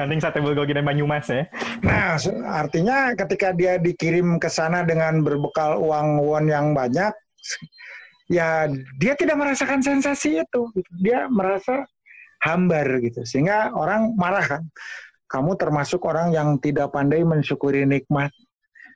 [0.00, 1.44] Nanti sate bulgogi dan Banyumas ya.
[1.84, 2.16] Nah,
[2.48, 7.12] artinya ketika dia dikirim ke sana dengan berbekal uang won yang banyak,
[8.32, 8.64] ya
[8.96, 10.62] dia tidak merasakan sensasi itu.
[11.04, 11.84] Dia merasa
[12.44, 13.24] hambar gitu.
[13.28, 14.64] Sehingga orang marah kan.
[15.24, 18.30] Kamu termasuk orang yang tidak pandai mensyukuri nikmat.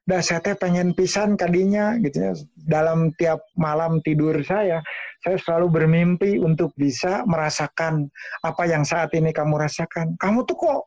[0.09, 2.33] Dah saya teh pengen pisan kadinya gitu ya.
[2.57, 4.81] Dalam tiap malam tidur saya,
[5.21, 8.09] saya selalu bermimpi untuk bisa merasakan
[8.41, 10.17] apa yang saat ini kamu rasakan.
[10.17, 10.81] Kamu tuh kok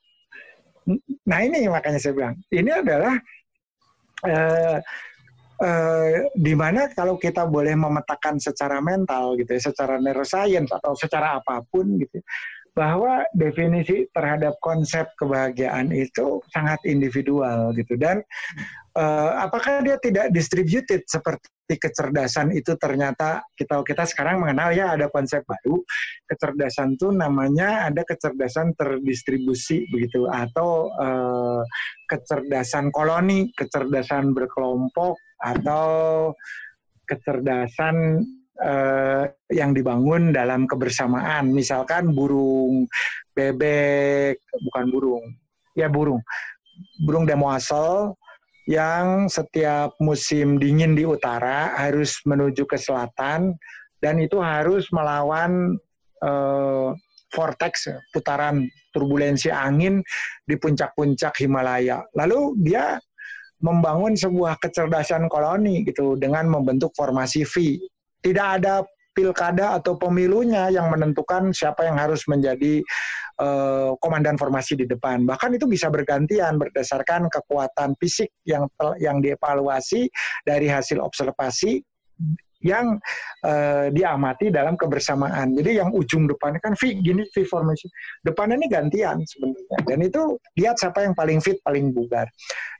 [1.29, 3.13] Nah ini makanya saya bilang, ini adalah
[4.25, 4.77] eh,
[5.61, 11.37] eh, di mana kalau kita boleh memetakan secara mental gitu ya, secara neuroscience atau secara
[11.37, 12.17] apa pun gitu,
[12.71, 17.99] bahwa definisi terhadap konsep kebahagiaan itu sangat individual gitu.
[17.99, 18.23] Dan
[18.95, 25.07] uh, apakah dia tidak distributed seperti kecerdasan itu ternyata kita kita sekarang mengenal ya ada
[25.07, 25.79] konsep baru
[26.27, 31.63] kecerdasan itu namanya ada kecerdasan terdistribusi begitu atau uh,
[32.11, 36.31] kecerdasan koloni kecerdasan berkelompok atau
[37.07, 38.23] kecerdasan
[38.59, 42.89] uh, yang dibangun dalam kebersamaan misalkan burung
[43.31, 45.25] bebek bukan burung
[45.77, 46.19] ya burung
[47.07, 48.17] burung demo asal
[48.67, 53.55] yang setiap musim dingin di utara harus menuju ke selatan
[54.01, 55.77] dan itu harus melawan
[56.25, 56.93] uh,
[57.31, 60.03] vortex putaran turbulensi angin
[60.43, 62.03] di puncak-puncak Himalaya.
[62.13, 62.99] Lalu dia
[63.61, 67.77] membangun sebuah kecerdasan koloni gitu dengan membentuk formasi V.
[68.21, 72.79] Tidak ada pilkada atau pemilunya yang menentukan siapa yang harus menjadi
[73.43, 75.27] uh, komandan formasi di depan.
[75.27, 78.71] Bahkan itu bisa bergantian berdasarkan kekuatan fisik yang
[79.03, 80.07] yang dievaluasi
[80.47, 81.83] dari hasil observasi
[82.61, 82.97] yang
[83.45, 85.53] uh, diamati dalam kebersamaan.
[85.57, 87.89] Jadi yang ujung depannya kan V gini V formation.
[88.25, 89.77] Depannya ini gantian sebenarnya.
[89.85, 90.21] Dan itu
[90.57, 92.29] lihat siapa yang paling fit, paling bugar.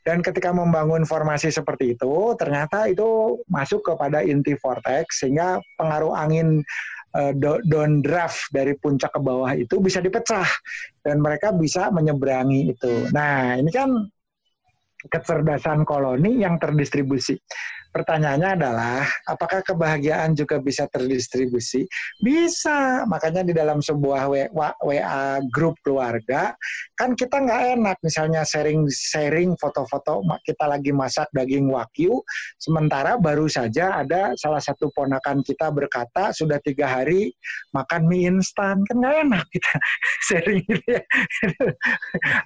[0.01, 6.65] Dan ketika membangun formasi seperti itu, ternyata itu masuk kepada inti vortex sehingga pengaruh angin
[7.13, 7.33] uh,
[7.65, 10.47] downdraft dari puncak ke bawah itu bisa dipecah
[11.05, 13.09] dan mereka bisa menyeberangi itu.
[13.13, 13.93] Nah, ini kan
[15.09, 17.37] kecerdasan koloni yang terdistribusi.
[17.91, 21.83] Pertanyaannya adalah, apakah kebahagiaan juga bisa terdistribusi?
[22.23, 23.03] Bisa.
[23.03, 24.31] Makanya di dalam sebuah
[24.79, 26.55] WA, grup keluarga,
[26.95, 32.23] kan kita nggak enak misalnya sharing-sharing foto-foto kita lagi masak daging wagyu,
[32.55, 37.35] sementara baru saja ada salah satu ponakan kita berkata sudah tiga hari
[37.75, 39.73] makan mie instan, kan nggak enak kita
[40.31, 41.03] sharing gitu ya.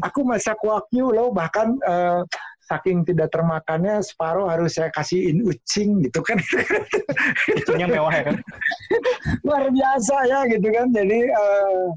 [0.10, 2.26] Aku masak wagyu loh, bahkan uh,
[2.66, 6.38] saking tidak termakannya separuh harus saya kasihin ucing gitu kan.
[7.62, 8.38] Ucingnya mewah ya kan?
[9.46, 10.90] Luar biasa ya gitu kan.
[10.90, 11.88] Jadi uh,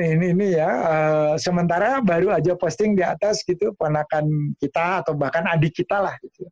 [0.00, 5.44] ini ini ya uh, sementara baru aja posting di atas gitu ponakan kita atau bahkan
[5.44, 6.48] adik kita lah gitu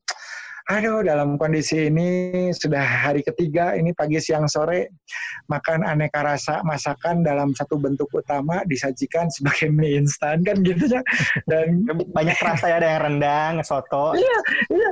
[0.67, 4.99] aduh dalam kondisi ini sudah hari ketiga ini pagi siang sore
[5.47, 11.07] makan aneka rasa masakan dalam satu bentuk utama disajikan sebagai mie instan kan gitu ya
[11.47, 11.87] dan
[12.17, 14.19] banyak rasa ya ada yang rendang soto.
[14.19, 14.39] Iya
[14.75, 14.91] iya.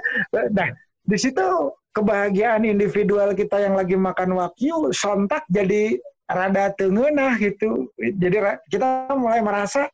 [0.54, 0.68] Nah
[1.10, 1.46] di situ
[1.90, 5.98] kebahagiaan individual kita yang lagi makan wakyu sontak jadi
[6.30, 7.90] rada tengenah gitu.
[7.98, 9.90] Jadi kita mulai merasa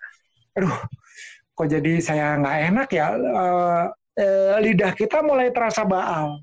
[0.53, 0.77] aduh
[1.57, 3.85] kok jadi saya nggak enak ya uh,
[4.19, 6.43] eh, lidah kita mulai terasa baal.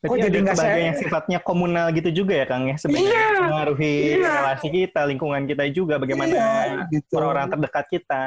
[0.00, 0.76] Berarti Kok jadi nggak saya...
[0.76, 4.32] yang sifatnya komunal gitu juga ya Kang ya sebenarnya iya, mengaruhi iya.
[4.44, 7.16] relasi kita, lingkungan kita juga, bagaimana iya, gitu.
[7.16, 8.22] orang-orang terdekat kita.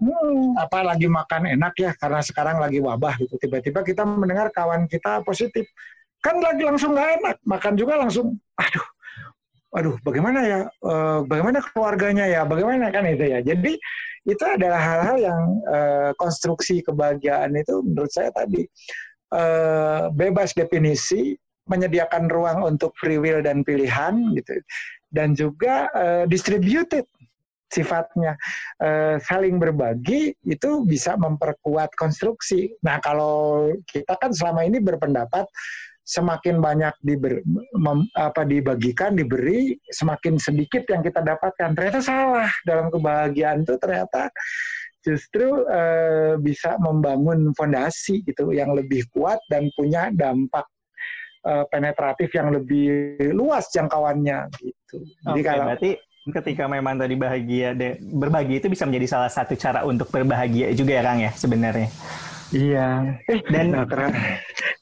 [0.00, 3.36] Hmm, apa lagi makan enak ya karena sekarang lagi wabah gitu.
[3.36, 5.68] Tiba-tiba kita mendengar kawan kita positif,
[6.24, 7.36] kan lagi langsung nggak enak.
[7.44, 8.86] Makan juga langsung, aduh,
[9.74, 10.60] aduh, bagaimana ya?
[10.82, 12.42] Uh, bagaimana keluarganya ya?
[12.46, 13.38] Bagaimana kan itu ya?
[13.42, 13.78] Jadi
[14.28, 18.68] itu adalah hal-hal yang uh, konstruksi kebahagiaan itu menurut saya tadi
[19.32, 21.32] uh, bebas definisi
[21.70, 24.60] menyediakan ruang untuk free will dan pilihan gitu
[25.08, 27.06] dan juga uh, distributed
[27.70, 28.34] sifatnya
[28.82, 32.74] uh, saling berbagi itu bisa memperkuat konstruksi.
[32.82, 35.46] Nah kalau kita kan selama ini berpendapat
[36.10, 37.38] semakin banyak diber,
[37.78, 41.70] mem, apa dibagikan, diberi, semakin sedikit yang kita dapatkan.
[41.78, 44.26] Ternyata salah dalam kebahagiaan itu ternyata
[45.00, 50.66] justru uh, bisa membangun fondasi gitu yang lebih kuat dan punya dampak
[51.46, 54.98] uh, penetratif yang lebih luas jangkauannya gitu.
[55.24, 60.12] Jadi kalau berarti ketika memang tadi bahagia berbagi itu bisa menjadi salah satu cara untuk
[60.12, 61.88] berbahagia juga ya Kang ya sebenarnya.
[62.50, 63.14] Iya.
[63.30, 64.18] Eh, dan nggak kerasa,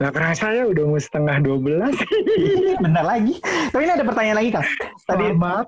[0.00, 1.94] nggak kerasa ya udah mau setengah dua belas.
[2.84, 3.34] Bentar lagi.
[3.44, 4.66] Tapi ini ada pertanyaan lagi kang.
[5.04, 5.66] Tadi maaf.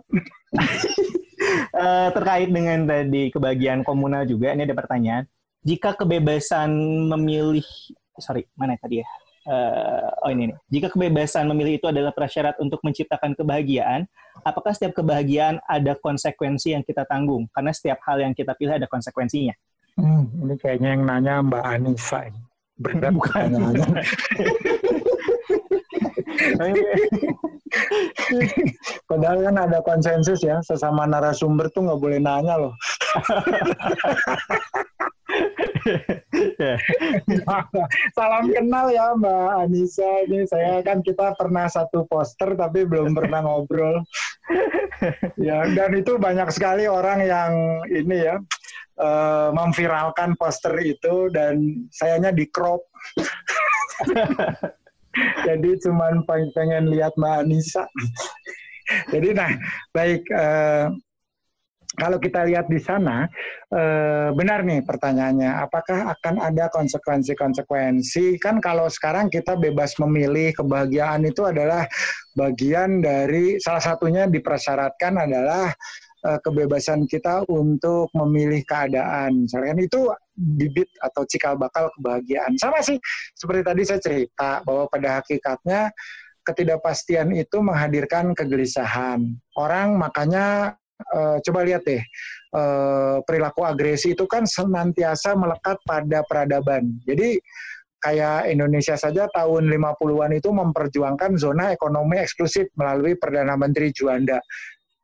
[1.77, 4.56] uh, terkait dengan tadi kebahagiaan komunal juga.
[4.56, 5.24] Ini ada pertanyaan.
[5.60, 6.72] Jika kebebasan
[7.12, 7.68] memilih,
[8.16, 9.06] sorry mana tadi ya?
[9.44, 10.56] Uh, oh ini nih.
[10.72, 14.09] Jika kebebasan memilih itu adalah prasyarat untuk menciptakan kebahagiaan,
[14.40, 17.44] apakah setiap kebahagiaan ada konsekuensi yang kita tanggung?
[17.52, 19.52] Karena setiap hal yang kita pilih ada konsekuensinya.
[19.98, 22.28] Hmm, ini kayaknya yang nanya Mbak Anissa.
[22.80, 23.48] Berat Bukan.
[29.04, 32.74] Padahal kan ada konsensus ya, sesama narasumber tuh nggak boleh nanya loh.
[38.16, 40.11] Salam kenal ya Mbak Anissa.
[40.28, 44.05] Ini saya kan kita pernah satu poster tapi belum pernah ngobrol.
[45.47, 47.52] ya dan itu banyak sekali orang yang
[47.89, 48.36] ini ya
[49.01, 52.85] uh, memviralkan poster itu dan sayanya di crop.
[55.47, 56.23] Jadi cuman
[56.55, 57.85] pengen, lihat Mbak Anissa.
[59.11, 59.51] Jadi nah
[59.94, 60.90] baik uh,
[62.01, 63.28] kalau kita lihat di sana
[63.68, 71.28] uh, benar nih pertanyaannya apakah akan ada konsekuensi-konsekuensi kan kalau sekarang kita bebas memilih kebahagiaan
[71.28, 71.85] itu adalah
[72.32, 75.68] bagian dari salah satunya dipersyaratkan adalah
[76.24, 79.44] uh, kebebasan kita untuk memilih keadaan.
[79.44, 82.56] Misalkan itu bibit atau cikal bakal kebahagiaan.
[82.56, 82.97] Sama sih
[83.36, 85.93] seperti tadi saya cerita bahwa pada hakikatnya
[86.44, 89.36] ketidakpastian itu menghadirkan kegelisahan.
[89.55, 92.02] Orang makanya uh, coba lihat deh
[92.55, 97.01] uh, perilaku agresi itu kan senantiasa melekat pada peradaban.
[97.05, 97.40] Jadi
[98.01, 104.40] kayak Indonesia saja tahun 50-an itu memperjuangkan zona ekonomi eksklusif melalui Perdana Menteri Juanda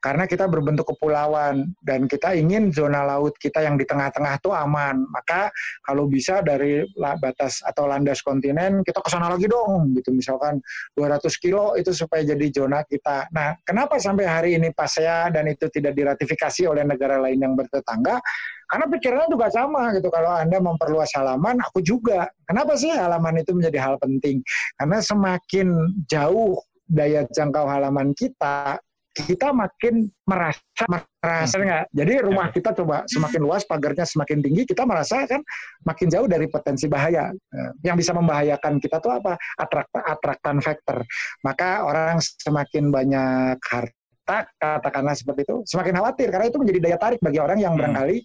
[0.06, 5.02] karena kita berbentuk kepulauan dan kita ingin zona laut kita yang di tengah-tengah itu aman.
[5.10, 5.50] Maka
[5.82, 6.86] kalau bisa dari
[7.18, 10.14] batas atau landas kontinen kita ke sana lagi dong gitu.
[10.14, 10.62] Misalkan
[10.94, 13.26] 200 kilo itu supaya jadi zona kita.
[13.34, 18.22] Nah, kenapa sampai hari ini PASEA dan itu tidak diratifikasi oleh negara lain yang bertetangga?
[18.70, 20.06] Karena pikirannya juga sama gitu.
[20.06, 22.30] Kalau Anda memperluas halaman, aku juga.
[22.46, 24.38] Kenapa sih halaman itu menjadi hal penting?
[24.78, 28.78] Karena semakin jauh daya jangkau halaman kita,
[29.24, 31.84] kita makin merasa merasa nggak.
[31.96, 35.40] Jadi rumah kita coba semakin luas, pagarnya semakin tinggi, kita merasa kan
[35.88, 37.32] makin jauh dari potensi bahaya.
[37.32, 39.40] Eh, yang bisa membahayakan kita tuh apa?
[39.56, 41.00] Atrak atraktan factor.
[41.40, 46.28] Maka orang semakin banyak harta kita katakanlah seperti itu semakin khawatir.
[46.34, 47.80] Karena itu menjadi daya tarik bagi orang yang hmm.
[47.86, 48.16] barangkali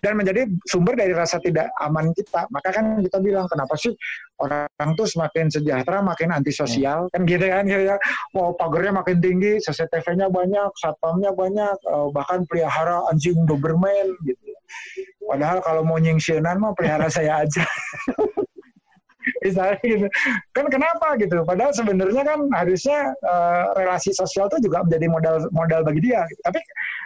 [0.00, 2.48] dan menjadi sumber dari rasa tidak aman kita.
[2.48, 3.92] Maka kan kita bilang kenapa sih
[4.40, 7.04] orang tuh semakin sejahtera makin antisosial?
[7.12, 7.12] Hmm.
[7.12, 8.00] kan gitu kan ya.
[8.32, 14.48] Mau pagarnya makin tinggi CCTV-nya banyak satpamnya banyak eh, bahkan pelihara anjing Doberman gitu.
[15.28, 17.60] Padahal kalau mau nyingsionan mah pelihara saya aja
[19.44, 20.06] misalnya gitu.
[20.52, 21.42] Kan kenapa gitu?
[21.42, 26.24] Padahal sebenarnya kan harusnya uh, relasi sosial itu juga menjadi modal modal bagi dia.
[26.28, 26.40] Gitu.
[26.44, 26.60] tapi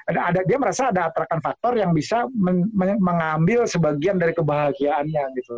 [0.06, 5.24] ada, ada dia merasa ada atrakan faktor yang bisa men, men, mengambil sebagian dari kebahagiaannya
[5.38, 5.54] gitu.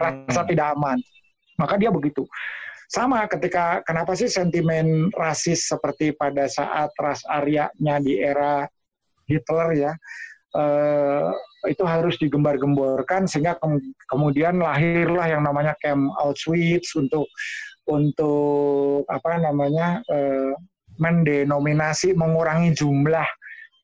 [0.00, 0.48] Rasa hmm.
[0.50, 0.98] tidak aman.
[1.60, 2.24] Maka dia begitu.
[2.90, 8.66] Sama ketika kenapa sih sentimen rasis seperti pada saat ras Arya-nya di era
[9.30, 9.92] Hitler ya
[10.54, 11.30] uh,
[11.68, 13.66] itu harus digembar-gemborkan sehingga ke
[14.08, 17.28] kemudian lahirlah yang namanya camp Auschwitz untuk
[17.90, 20.52] untuk apa namanya uh,
[21.00, 23.26] mendenominasi mengurangi jumlah.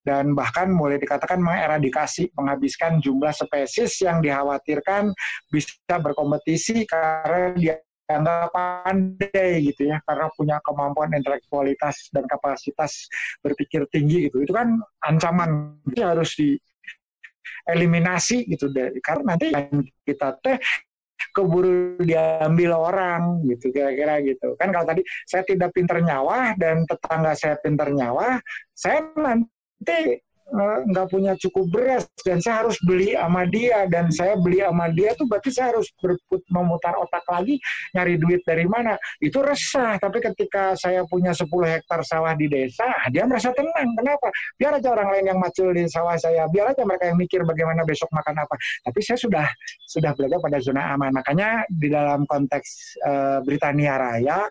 [0.07, 5.11] Dan bahkan mulai dikatakan mengeradikasi menghabiskan jumlah spesies yang dikhawatirkan
[5.51, 7.75] bisa berkompetisi karena dia
[8.07, 13.11] dianggap pandai gitu ya karena punya kemampuan intelektualitas dan kapasitas
[13.43, 14.47] berpikir tinggi gitu.
[14.47, 15.75] Itu kan ancaman.
[15.91, 16.39] Itu harus
[17.67, 18.71] dieliminasi gitu.
[18.73, 19.53] Dari karena nanti
[20.03, 20.59] kita teh
[21.33, 24.57] keburu diambil orang gitu kira-kira gitu.
[24.57, 28.41] Kan kalau tadi saya tidak pinter nyawa dan tetangga saya pinter nyawa
[28.73, 30.21] saya nanti
[30.55, 35.11] nggak punya cukup beras dan saya harus beli sama dia dan saya beli sama dia
[35.19, 37.59] tuh berarti saya harus berput memutar otak lagi
[37.99, 38.95] nyari duit dari mana.
[39.19, 43.91] Itu resah tapi ketika saya punya 10 hektar sawah di desa dia merasa tenang.
[43.99, 44.31] Kenapa?
[44.55, 47.83] Biar aja orang lain yang macul di sawah saya biar aja mereka yang mikir bagaimana
[47.83, 48.55] besok makan apa.
[48.87, 49.47] Tapi saya sudah
[49.91, 51.11] sudah berada pada zona aman.
[51.11, 54.47] Makanya di dalam konteks uh, Britania Raya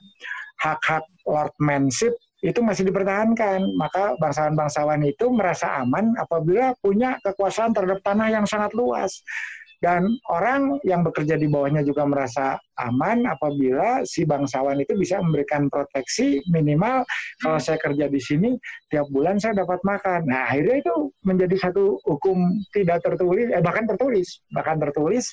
[0.60, 2.16] hak-hak lordmanship
[2.46, 3.74] itu masih dipertahankan.
[3.74, 9.26] Maka bangsawan-bangsawan itu merasa aman apabila punya kekuasaan terhadap tanah yang sangat luas.
[9.84, 15.68] Dan orang yang bekerja di bawahnya juga merasa aman apabila si bangsawan itu bisa memberikan
[15.68, 17.04] proteksi minimal
[17.44, 18.56] kalau saya kerja di sini
[18.88, 20.32] tiap bulan saya dapat makan.
[20.32, 20.96] Nah akhirnya itu
[21.28, 25.30] menjadi satu hukum tidak tertulis, eh, bahkan tertulis, bahkan tertulis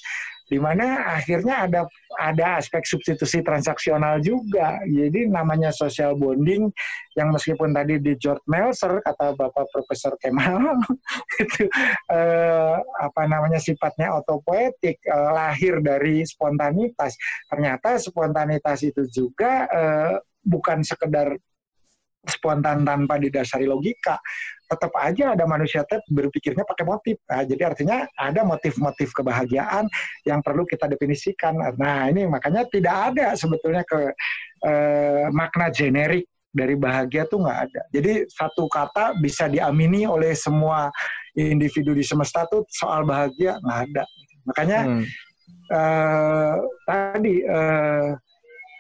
[0.53, 1.89] di mana akhirnya ada
[2.21, 4.77] ada aspek substitusi transaksional juga.
[4.85, 6.69] Jadi namanya social bonding
[7.17, 10.77] yang meskipun tadi di George Melser kata Bapak Profesor Kemal
[11.43, 11.65] itu
[12.13, 17.17] eh, apa namanya sifatnya autopoetik eh, lahir dari spontanitas.
[17.49, 21.33] Ternyata spontanitas itu juga eh, bukan sekedar
[22.23, 24.15] spontan tanpa didasari logika,
[24.73, 27.21] tetap aja ada manusia tetap berpikirnya pakai motif.
[27.29, 29.85] Nah, jadi artinya ada motif-motif kebahagiaan
[30.25, 31.61] yang perlu kita definisikan.
[31.77, 34.17] Nah, ini makanya tidak ada sebetulnya ke
[34.65, 37.83] eh, makna generik dari bahagia tuh nggak ada.
[37.93, 40.89] Jadi satu kata bisa diamini oleh semua
[41.37, 44.05] individu di semesta tuh soal bahagia nggak ada.
[44.49, 45.05] Makanya hmm.
[45.69, 46.57] eh,
[46.89, 48.09] tadi eh,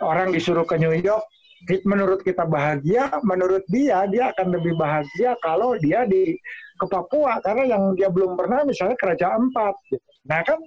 [0.00, 1.24] orang disuruh ke New York
[1.86, 6.34] menurut kita bahagia, menurut dia dia akan lebih bahagia kalau dia di
[6.78, 9.74] ke Papua karena yang dia belum pernah misalnya kerajaan empat.
[9.90, 10.08] Gitu.
[10.26, 10.58] Nah kan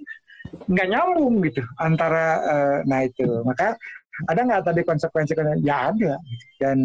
[0.70, 3.74] nggak nyambung gitu antara uh, nah itu maka
[4.30, 5.34] ada nggak tadi konsekuensi
[5.66, 6.14] ya ada
[6.62, 6.78] dan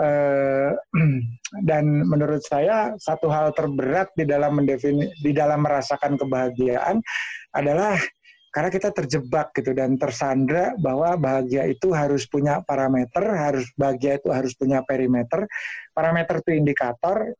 [0.00, 0.72] uh,
[1.68, 6.98] dan menurut saya satu hal terberat di dalam mendefini di dalam merasakan kebahagiaan
[7.54, 7.94] adalah
[8.56, 14.32] karena kita terjebak gitu dan tersandra bahwa bahagia itu harus punya parameter, harus bahagia itu
[14.32, 15.44] harus punya perimeter.
[15.92, 17.36] Parameter itu indikator,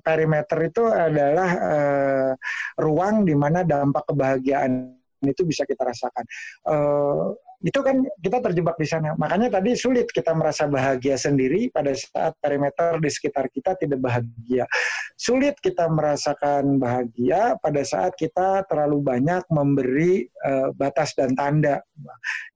[0.00, 2.32] perimeter itu adalah uh,
[2.80, 6.24] ruang di mana dampak kebahagiaan itu bisa kita rasakan.
[6.64, 9.14] Uh, itu kan kita terjebak di sana.
[9.14, 14.66] Makanya tadi sulit kita merasa bahagia sendiri pada saat perimeter di sekitar kita tidak bahagia.
[15.14, 21.78] Sulit kita merasakan bahagia pada saat kita terlalu banyak memberi uh, batas dan tanda.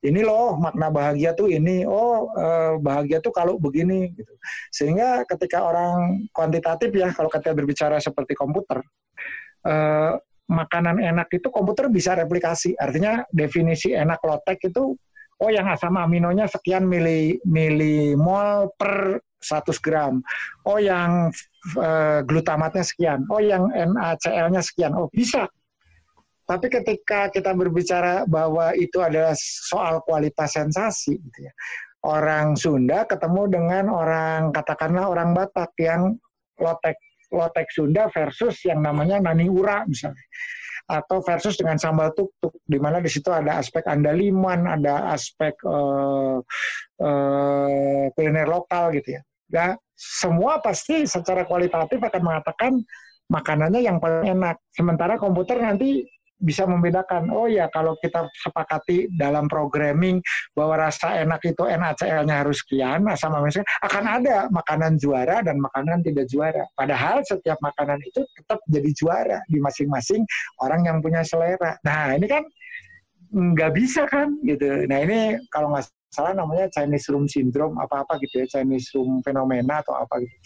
[0.02, 1.86] Ini loh makna bahagia tuh ini.
[1.86, 4.34] Oh uh, bahagia tuh kalau begini gitu.
[4.74, 8.82] Sehingga ketika orang kuantitatif ya kalau kita berbicara seperti komputer
[9.64, 10.18] uh,
[10.48, 12.74] makanan enak itu komputer bisa replikasi.
[12.74, 14.96] Artinya definisi enak lotek itu
[15.38, 20.18] oh yang asam aminonya sekian mili milimol per 100 gram.
[20.66, 21.30] Oh yang
[21.78, 23.22] uh, glutamatnya sekian.
[23.30, 24.98] Oh yang NaCl-nya sekian.
[24.98, 25.46] Oh bisa.
[26.48, 31.52] Tapi ketika kita berbicara bahwa itu adalah soal kualitas sensasi gitu ya.
[32.08, 36.16] Orang Sunda ketemu dengan orang katakanlah orang Batak yang
[36.56, 36.96] lotek
[37.32, 40.24] lotek Sunda versus yang namanya nani ura misalnya
[40.88, 46.40] atau versus dengan sambal tuk-tuk di mana di situ ada aspek andaliman, ada aspek uh,
[47.04, 49.22] uh, kuliner lokal gitu ya.
[49.48, 52.72] Ya, semua pasti secara kualitatif akan mengatakan
[53.28, 54.56] makanannya yang paling enak.
[54.72, 56.08] Sementara komputer nanti
[56.38, 57.30] bisa membedakan.
[57.34, 60.22] Oh ya, kalau kita sepakati dalam programming
[60.54, 66.02] bahwa rasa enak itu NaCl-nya harus sekian, asam amino akan ada makanan juara dan makanan
[66.06, 66.64] tidak juara.
[66.78, 70.22] Padahal setiap makanan itu tetap jadi juara di masing-masing
[70.62, 71.74] orang yang punya selera.
[71.82, 72.46] Nah, ini kan
[73.28, 74.88] nggak bisa kan gitu.
[74.88, 79.84] Nah, ini kalau nggak salah namanya Chinese Room Syndrome apa-apa gitu ya, Chinese Room fenomena
[79.84, 80.36] atau apa gitu.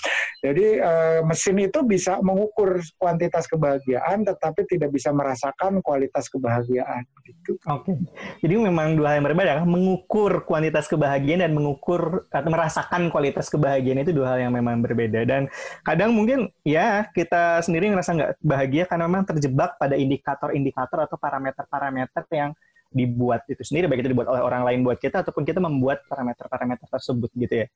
[0.43, 7.55] Jadi uh, mesin itu bisa mengukur kuantitas kebahagiaan tetapi tidak bisa merasakan kualitas kebahagiaan gitu.
[7.71, 7.95] Oke.
[7.95, 7.97] Okay.
[8.43, 13.47] Jadi memang dua hal yang berbeda kan, mengukur kuantitas kebahagiaan dan mengukur atau merasakan kualitas
[13.47, 15.47] kebahagiaan itu dua hal yang memang berbeda dan
[15.87, 22.27] kadang mungkin ya kita sendiri ngerasa nggak bahagia karena memang terjebak pada indikator-indikator atau parameter-parameter
[22.35, 22.51] yang
[22.93, 26.87] dibuat itu sendiri, baik itu dibuat oleh orang lain buat kita ataupun kita membuat parameter-parameter
[26.89, 27.67] tersebut gitu ya.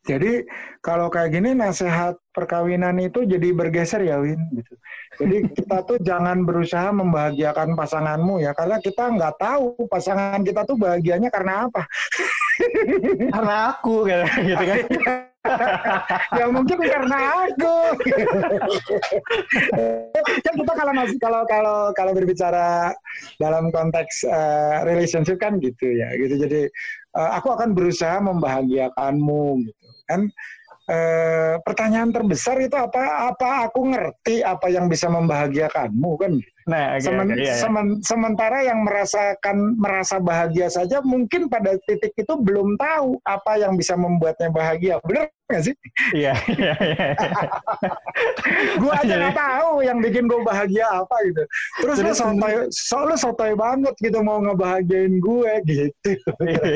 [0.00, 0.48] Jadi
[0.80, 4.74] kalau kayak gini nasihat perkawinan itu jadi bergeser ya Win gitu.
[5.20, 10.80] Jadi kita tuh jangan berusaha membahagiakan pasanganmu ya karena kita nggak tahu pasangan kita tuh
[10.80, 11.84] bahagianya karena apa.
[13.36, 14.78] karena aku gitu kan.
[16.36, 17.76] ya mungkin karena aku.
[20.44, 22.96] kan kita kalau masih kalau kalau kalau berbicara
[23.36, 26.40] dalam konteks uh, relationship kan gitu ya gitu.
[26.40, 26.72] Jadi
[27.20, 30.26] uh, aku akan berusaha membahagiakanmu gitu kan.
[30.90, 33.30] Uh, pertanyaan terbesar itu apa?
[33.30, 36.34] Apa aku ngerti apa yang bisa membahagiakanmu kan?
[36.66, 37.54] Nah, okay, Semen, okay, iya, iya.
[37.62, 43.78] Semen, sementara yang merasakan merasa bahagia saja mungkin pada titik itu belum tahu apa yang
[43.78, 44.98] bisa membuatnya bahagia.
[45.06, 45.74] Benar nggak sih?
[46.14, 47.06] Iya, iya, iya.
[48.80, 51.42] gue aja nggak tahu yang bikin gue bahagia apa gitu.
[51.82, 56.10] Terus lu sotoy, soalnya sotoy banget gitu mau ngebahagiain gue gitu.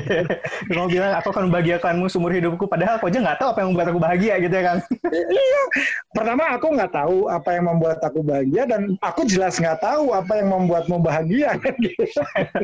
[0.77, 3.89] mau bilang aku akan membahagiakanmu seumur hidupku, padahal aku aja nggak tahu apa yang membuat
[3.95, 4.79] aku bahagia gitu ya kan?
[5.15, 5.63] iya.
[6.11, 10.33] Pertama aku nggak tahu apa yang membuat aku bahagia dan aku jelas nggak tahu apa
[10.43, 11.55] yang membuatmu bahagia.
[11.79, 12.07] Gitu.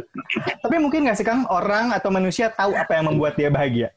[0.65, 3.89] Tapi mungkin nggak sih Kang orang atau manusia tahu apa yang membuat dia bahagia?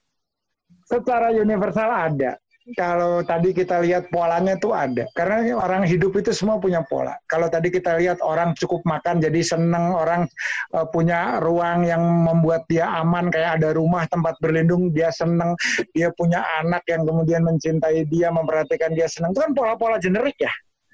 [0.86, 2.38] Secara universal ada.
[2.80, 5.04] Kalau tadi kita lihat polanya tuh ada.
[5.12, 7.12] Karena orang hidup itu semua punya pola.
[7.28, 10.24] Kalau tadi kita lihat orang cukup makan jadi seneng, orang
[10.72, 15.60] uh, punya ruang yang membuat dia aman, kayak ada rumah tempat berlindung, dia seneng,
[15.92, 19.36] dia punya anak yang kemudian mencintai dia, memperhatikan dia seneng.
[19.36, 20.54] Itu kan pola-pola generik ya.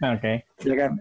[0.10, 0.42] Oke.
[0.42, 0.66] Okay.
[0.66, 0.92] Ya kan?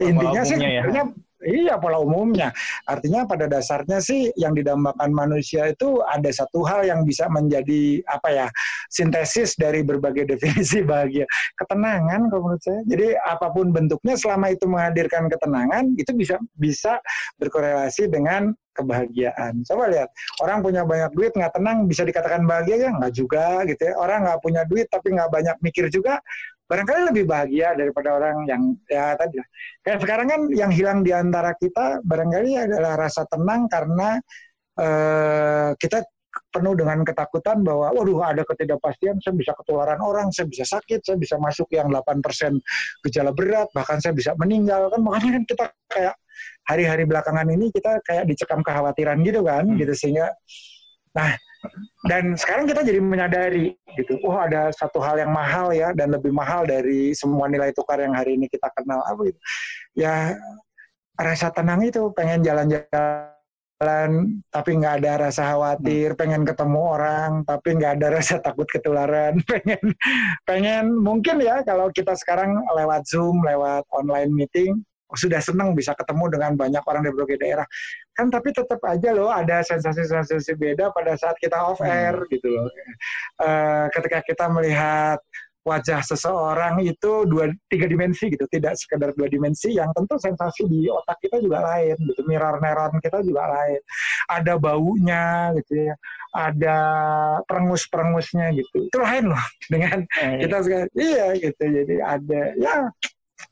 [0.00, 1.04] Intinya sih ya.
[1.44, 2.50] Iya pola umumnya.
[2.88, 8.28] Artinya pada dasarnya sih yang didambakan manusia itu ada satu hal yang bisa menjadi apa
[8.32, 8.46] ya
[8.88, 11.28] sintesis dari berbagai definisi bahagia.
[11.60, 12.80] Ketenangan kalau menurut saya.
[12.88, 16.98] Jadi apa pun bentuknya selama itu menghadirkan ketenangan itu bisa bisa
[17.36, 19.62] berkorelasi dengan kebahagiaan.
[19.62, 20.10] Coba lihat,
[20.42, 23.94] orang punya banyak duit nggak tenang bisa dikatakan bahagia ya nggak juga gitu ya.
[23.94, 26.18] Orang nggak punya duit tapi nggak banyak mikir juga
[26.64, 29.48] barangkali lebih bahagia daripada orang yang ya tadi lah.
[29.84, 34.16] Kayak sekarang kan yang hilang di antara kita barangkali adalah rasa tenang karena
[34.80, 36.04] uh, kita
[36.50, 41.16] penuh dengan ketakutan bahwa waduh ada ketidakpastian saya bisa ketularan orang, saya bisa sakit, saya
[41.18, 42.58] bisa masuk yang 8%
[43.06, 46.14] gejala berat, bahkan saya bisa meninggal kan makanya kan kita kayak
[46.66, 49.78] hari-hari belakangan ini kita kayak dicekam kekhawatiran gitu kan hmm.
[49.78, 50.32] gitu sehingga
[51.14, 51.30] nah
[52.10, 56.34] dan sekarang kita jadi menyadari gitu oh ada satu hal yang mahal ya dan lebih
[56.34, 59.00] mahal dari semua nilai tukar yang hari ini kita kenal.
[59.06, 59.40] Apa gitu
[59.96, 60.36] ya
[61.14, 64.10] rasa tenang itu pengen jalan-jalan
[64.50, 66.18] tapi nggak ada rasa khawatir, hmm.
[66.18, 69.82] pengen ketemu orang tapi nggak ada rasa takut ketularan, pengen
[70.48, 74.82] pengen mungkin ya kalau kita sekarang lewat Zoom, lewat online meeting
[75.14, 77.66] sudah senang bisa ketemu dengan banyak orang dari berbagai daerah
[78.14, 82.30] kan tapi tetap aja loh ada sensasi-sensasi beda pada saat kita off air hmm.
[82.30, 82.66] gitu loh
[83.42, 85.18] uh, ketika kita melihat
[85.64, 90.92] wajah seseorang itu dua tiga dimensi gitu tidak sekedar dua dimensi yang tentu sensasi di
[90.92, 93.80] otak kita juga lain gitu mirror neuron kita juga lain
[94.28, 95.94] ada baunya gitu ya
[96.36, 96.78] ada
[97.48, 100.44] perengus-perengusnya gitu itu lain loh dengan eh.
[100.44, 102.76] kita sekarang iya gitu jadi ada ya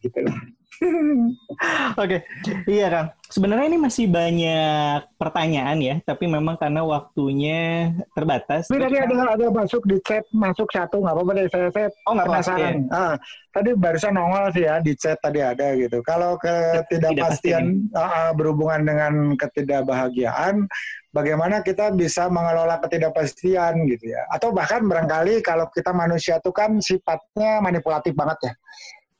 [0.04, 0.36] gitu loh
[2.02, 2.26] Oke,
[2.66, 3.08] iya Kang.
[3.32, 8.68] Sebenarnya ini masih banyak pertanyaan ya, tapi memang karena waktunya terbatas.
[8.68, 12.12] Ini tadi ada ada masuk di chat masuk satu nggak apa-apa deh saya saya oh,
[12.12, 12.60] nggak penasaran.
[12.60, 12.92] Ya.
[12.92, 13.14] Ah,
[13.56, 16.04] tadi barusan nongol sih ya di chat tadi ada gitu.
[16.04, 20.68] Kalau ketidakpastian uh, berhubungan dengan ketidakbahagiaan,
[21.16, 24.28] bagaimana kita bisa mengelola ketidakpastian gitu ya?
[24.28, 28.54] Atau bahkan barangkali kalau kita manusia itu kan sifatnya manipulatif banget ya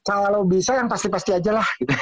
[0.03, 1.95] kalau bisa yang pasti-pasti aja lah gitu.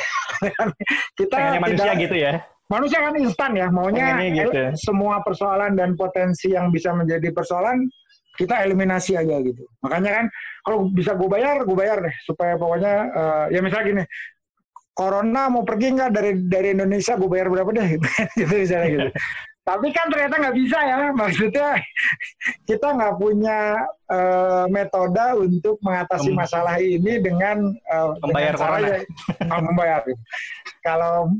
[1.20, 2.32] kita Pengennya manusia tidak, gitu ya
[2.70, 4.50] manusia kan instan ya maunya gitu.
[4.78, 7.82] semua persoalan dan potensi yang bisa menjadi persoalan
[8.38, 10.26] kita eliminasi aja gitu makanya kan
[10.62, 14.04] kalau bisa gue bayar gue bayar deh supaya pokoknya uh, ya misalnya gini
[15.00, 16.10] corona mau pergi nggak?
[16.12, 17.96] Dari dari Indonesia gue bayar berapa deh?
[18.38, 19.08] Gitu misalnya gitu.
[19.60, 21.68] Tapi kan ternyata nggak bisa ya, maksudnya
[22.68, 23.78] kita nggak punya
[24.10, 28.98] uh, metode untuk mengatasi masalah ini dengan uh, membayar dengan cara ya,
[29.68, 30.00] membayar.
[30.80, 31.30] Kalau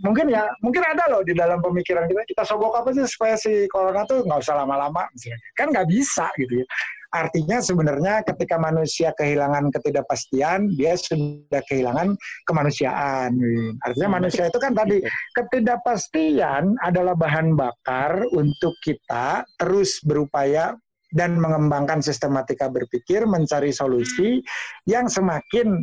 [0.00, 3.68] mungkin ya, mungkin ada loh di dalam pemikiran kita, kita sogok apa sih supaya si
[3.68, 5.04] corona tuh nggak usah lama-lama,
[5.58, 6.66] kan nggak bisa gitu ya.
[7.16, 12.12] Artinya sebenarnya ketika manusia kehilangan ketidakpastian, dia sudah kehilangan
[12.44, 13.32] kemanusiaan.
[13.80, 14.16] Artinya hmm.
[14.20, 15.00] manusia itu kan tadi
[15.32, 20.76] ketidakpastian adalah bahan bakar untuk kita terus berupaya
[21.16, 24.44] dan mengembangkan sistematika berpikir, mencari solusi
[24.84, 25.80] yang semakin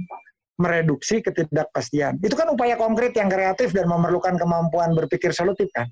[0.61, 2.22] mereduksi ketidakpastian.
[2.22, 5.89] Itu kan upaya konkret yang kreatif dan memerlukan kemampuan berpikir solutif kan.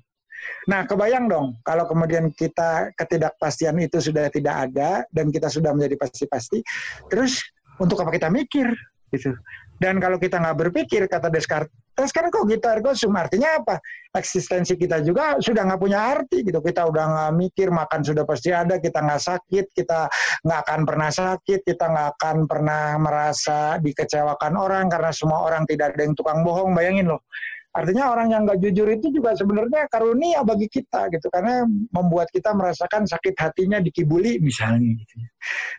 [0.66, 5.96] Nah, kebayang dong kalau kemudian kita ketidakpastian itu sudah tidak ada dan kita sudah menjadi
[5.98, 6.62] pasti-pasti,
[7.10, 7.40] terus
[7.78, 8.70] untuk apa kita mikir
[9.12, 9.36] gitu.
[9.82, 13.82] Dan kalau kita nggak berpikir, kata Descartes, sekarang kok gitu ergo sum artinya apa?
[14.14, 16.62] Eksistensi kita juga sudah nggak punya arti gitu.
[16.62, 20.06] Kita udah nggak mikir, makan sudah pasti ada, kita nggak sakit, kita
[20.46, 25.98] nggak akan pernah sakit, kita nggak akan pernah merasa dikecewakan orang karena semua orang tidak
[25.98, 26.70] ada yang tukang bohong.
[26.78, 27.26] Bayangin loh,
[27.72, 32.52] Artinya orang yang nggak jujur itu juga sebenarnya karunia bagi kita gitu karena membuat kita
[32.52, 35.14] merasakan sakit hatinya dikibuli misalnya gitu.
[35.16, 35.28] Ya.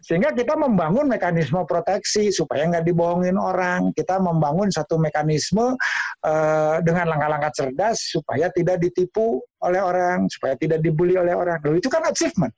[0.02, 3.94] Sehingga kita membangun mekanisme proteksi supaya nggak dibohongin orang.
[3.94, 5.78] Kita membangun satu mekanisme
[6.26, 11.62] uh, dengan langkah-langkah cerdas supaya tidak ditipu oleh orang, supaya tidak dibully oleh orang.
[11.62, 12.52] Loh, itu kan achievement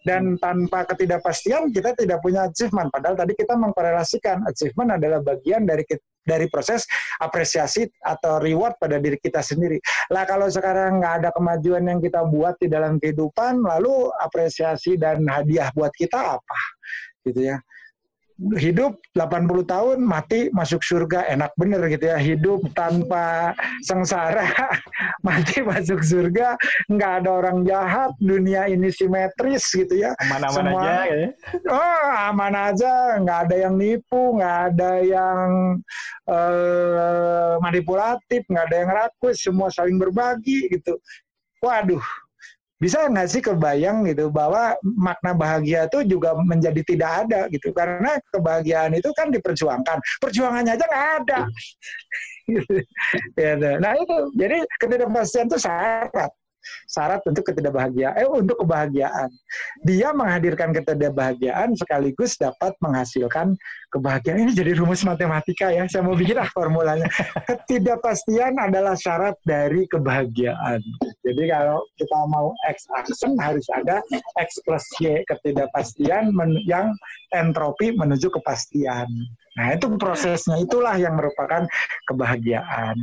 [0.00, 5.84] dan tanpa ketidakpastian kita tidak punya achievement padahal tadi kita mengkorelasikan achievement adalah bagian dari
[6.30, 6.86] dari proses
[7.18, 9.82] apresiasi atau reward pada diri kita sendiri.
[10.14, 15.26] Lah kalau sekarang nggak ada kemajuan yang kita buat di dalam kehidupan, lalu apresiasi dan
[15.26, 16.60] hadiah buat kita apa?
[17.26, 17.58] Gitu ya
[18.56, 22.16] hidup 80 tahun mati masuk surga enak bener gitu ya.
[22.16, 23.52] Hidup tanpa
[23.84, 24.48] sengsara
[25.26, 26.56] mati masuk surga
[26.88, 30.16] nggak ada orang jahat dunia ini simetris gitu ya.
[30.24, 31.28] Aman-aman Semua, aja ya.
[31.68, 35.46] Oh aman aja nggak ada yang nipu nggak ada yang
[36.24, 40.96] uh, manipulatif nggak ada yang rakus semua saling berbagi gitu.
[41.60, 42.02] Waduh
[42.80, 47.76] bisa nggak sih kebayang gitu bahwa makna bahagia itu juga menjadi tidak ada gitu?
[47.76, 50.00] Karena kebahagiaan itu kan diperjuangkan.
[50.18, 51.38] Perjuangannya aja nggak ada.
[53.36, 53.52] Ya,
[53.84, 54.16] nah itu.
[54.34, 56.32] Jadi ketidakpastian itu syarat
[56.88, 59.30] syarat untuk ketidakbahagiaan, eh untuk kebahagiaan.
[59.84, 63.56] Dia menghadirkan ketidakbahagiaan sekaligus dapat menghasilkan
[63.90, 64.46] kebahagiaan.
[64.48, 65.84] Ini jadi rumus matematika ya.
[65.90, 67.08] Saya mau bikin ah formulanya.
[67.50, 70.80] Ketidakpastian adalah syarat dari kebahagiaan.
[71.26, 74.00] Jadi kalau kita mau X action harus ada
[74.38, 76.32] X plus Y ketidakpastian
[76.66, 76.92] yang
[77.34, 79.06] entropi menuju kepastian.
[79.58, 81.66] Nah itu prosesnya itulah yang merupakan
[82.06, 82.94] kebahagiaan.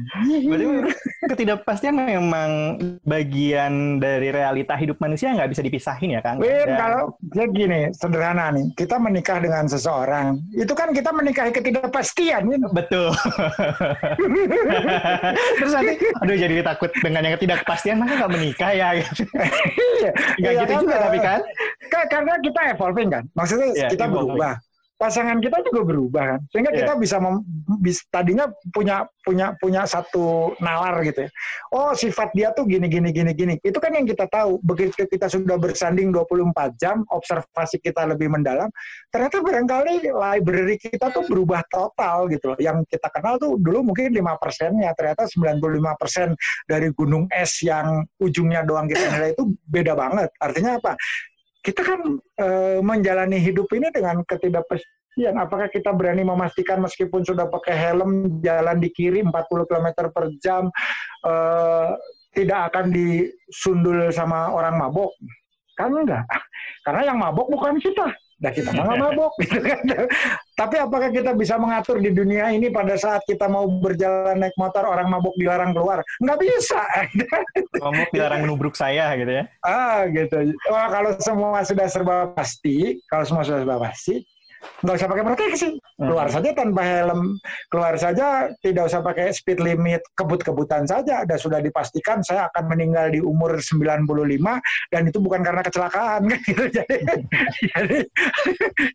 [0.47, 0.95] Berarti
[1.27, 6.39] ketidakpastian memang bagian dari realita hidup manusia nggak bisa dipisahin ya Kang?
[6.39, 6.79] Win, Dan...
[6.79, 12.47] kalau ya gini sederhana nih, kita menikah dengan seseorang, itu kan kita menikahi ketidakpastian.
[12.47, 12.67] Gitu.
[12.71, 13.11] Betul.
[15.59, 15.93] Terus nanti,
[16.23, 18.87] aduh jadi takut dengan yang ketidakpastian, maka nggak menikah ya?
[18.95, 20.11] Iya.
[20.39, 21.39] Nggak ya, gitu kan, juga tapi kan?
[22.07, 24.39] Karena kita evolving kan, maksudnya ya, kita evolving.
[24.39, 24.55] berubah
[24.97, 26.79] pasangan kita juga berubah kan sehingga yeah.
[26.83, 27.45] kita bisa mem,
[27.79, 31.29] bis, tadinya punya punya punya satu nalar gitu ya.
[31.69, 33.53] Oh, sifat dia tuh gini gini gini gini.
[33.61, 34.57] Itu kan yang kita tahu.
[34.63, 38.71] Begitu kita sudah bersanding 24 jam, observasi kita lebih mendalam,
[39.11, 42.59] ternyata barangkali library kita tuh berubah total gitu loh.
[42.59, 46.27] Yang kita kenal tuh dulu mungkin 5 persennya, ternyata 95 persen
[46.65, 50.29] dari gunung es yang ujungnya doang kita nilai itu beda banget.
[50.39, 50.95] Artinya apa?
[51.67, 52.47] Kita kan e,
[52.79, 55.35] menjalani hidup ini dengan ketidakpastian.
[55.35, 59.35] Apakah kita berani memastikan meskipun sudah pakai helm jalan di kiri 40
[59.67, 60.69] km per jam
[61.25, 61.89] uh,
[62.37, 65.11] tidak akan disundul sama orang mabok?
[65.75, 66.23] Kan enggak.
[66.85, 69.81] Karena yang mabok bukan kita Nah kita nggak mabok gitu kan.
[70.53, 74.85] Tapi apakah kita bisa mengatur di dunia ini pada saat kita mau berjalan naik motor
[74.85, 76.05] orang mabok dilarang keluar?
[76.21, 76.81] Nggak bisa.
[77.83, 79.43] Mabok dilarang menubruk saya gitu ya?
[79.65, 80.53] Ah gitu.
[80.69, 84.21] Wah kalau semua sudah serba pasti, kalau semua sudah serba pasti,
[84.85, 86.35] nggak usah pakai proteksi keluar hmm.
[86.37, 87.21] saja tanpa helm.
[87.73, 91.25] Keluar saja tidak usah pakai speed limit kebut-kebutan saja.
[91.25, 94.05] Ada sudah dipastikan saya akan meninggal di umur 95
[94.93, 96.97] dan itu bukan karena kecelakaan gitu jadi,
[97.73, 97.99] jadi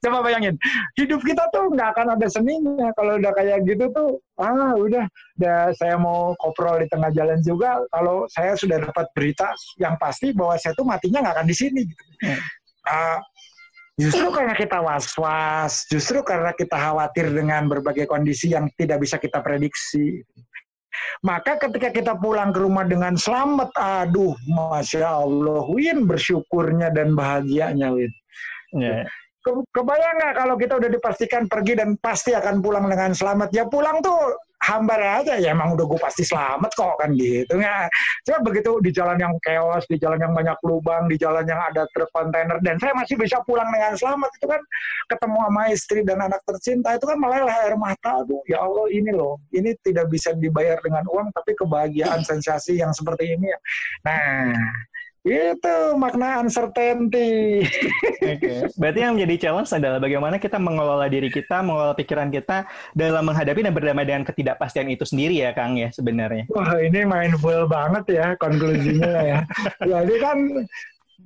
[0.06, 0.54] coba bayangin
[0.94, 2.88] hidup kita tuh nggak akan ada seninya.
[2.94, 5.04] Kalau udah kayak gitu tuh ah udah.
[5.42, 7.82] Udah saya mau koprol di tengah jalan juga.
[7.90, 9.50] Kalau saya sudah dapat berita
[9.82, 12.04] yang pasti bahwa saya tuh matinya nggak akan di sini gitu.
[12.22, 12.38] Hmm.
[12.82, 13.18] Uh,
[14.00, 19.44] Justru karena kita was-was, justru karena kita khawatir dengan berbagai kondisi yang tidak bisa kita
[19.44, 20.24] prediksi.
[21.20, 27.92] Maka ketika kita pulang ke rumah dengan selamat, aduh, masya Allah, Win bersyukurnya dan bahagianya,
[27.92, 28.12] Win.
[28.72, 29.04] Yeah.
[29.44, 33.52] Ke, kebayang nggak kalau kita udah dipastikan pergi dan pasti akan pulang dengan selamat?
[33.52, 34.16] Ya pulang tuh
[34.62, 37.90] hambar aja ya emang udah gue pasti selamat kok kan gitu nggak?
[38.22, 41.82] Cuma begitu di jalan yang chaos di jalan yang banyak lubang di jalan yang ada
[41.90, 44.62] truk kontainer dan saya masih bisa pulang dengan selamat itu kan
[45.10, 49.10] ketemu sama istri dan anak tercinta itu kan meleleh air mata tuh ya Allah ini
[49.10, 53.58] loh ini tidak bisa dibayar dengan uang tapi kebahagiaan sensasi yang seperti ini ya.
[54.06, 54.54] Nah
[55.22, 57.62] itu makna uncertainty.
[58.18, 58.66] Okay.
[58.74, 62.66] Berarti yang menjadi challenge adalah bagaimana kita mengelola diri kita, mengelola pikiran kita
[62.98, 66.50] dalam menghadapi dan berdamai dengan ketidakpastian itu sendiri ya, Kang ya sebenarnya.
[66.50, 69.38] Wah ini mindful banget ya konklusinya ya.
[69.82, 70.38] Jadi kan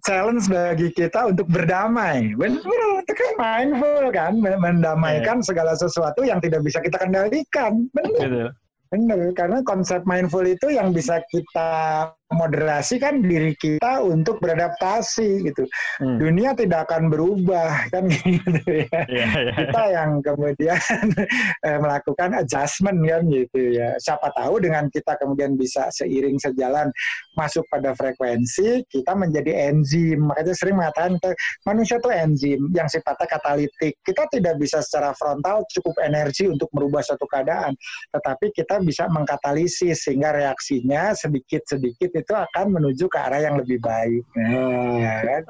[0.04, 2.36] challenge bagi kita untuk berdamai.
[2.36, 5.46] Benar, itu kan mindful kan, mendamaikan yeah.
[5.46, 7.88] segala sesuatu yang tidak bisa kita kendalikan.
[7.96, 8.52] Benar.
[8.86, 15.62] Benar, karena konsep mindful itu yang bisa kita moderasi kan diri kita untuk beradaptasi gitu.
[16.02, 16.18] Hmm.
[16.18, 19.00] Dunia tidak akan berubah kan gitu ya.
[19.06, 19.54] Yeah, yeah.
[19.54, 20.80] Kita yang kemudian
[21.66, 23.94] eh, melakukan adjustment kan gitu ya.
[24.02, 26.90] Siapa tahu dengan kita kemudian bisa seiring sejalan
[27.38, 30.26] masuk pada frekuensi, kita menjadi enzim.
[30.26, 31.22] Makanya sering mengatakan
[31.62, 33.94] manusia itu enzim yang sifatnya katalitik.
[34.02, 37.78] Kita tidak bisa secara frontal cukup energi untuk merubah suatu keadaan,
[38.10, 44.24] tetapi kita bisa mengkatalisis sehingga reaksinya sedikit-sedikit itu akan menuju ke arah yang lebih baik.
[44.36, 45.42] Nah, kan?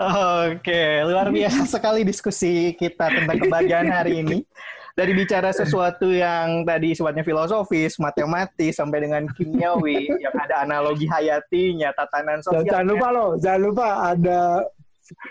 [0.51, 4.43] Oke, luar biasa sekali diskusi kita tentang kebahagiaan hari ini.
[4.97, 11.93] Dari bicara sesuatu yang tadi sifatnya filosofis, matematis, sampai dengan kimiawi, yang ada analogi hayatinya,
[11.93, 12.65] tatanan sosial.
[12.65, 14.65] Jangan lupa loh, jangan lupa ada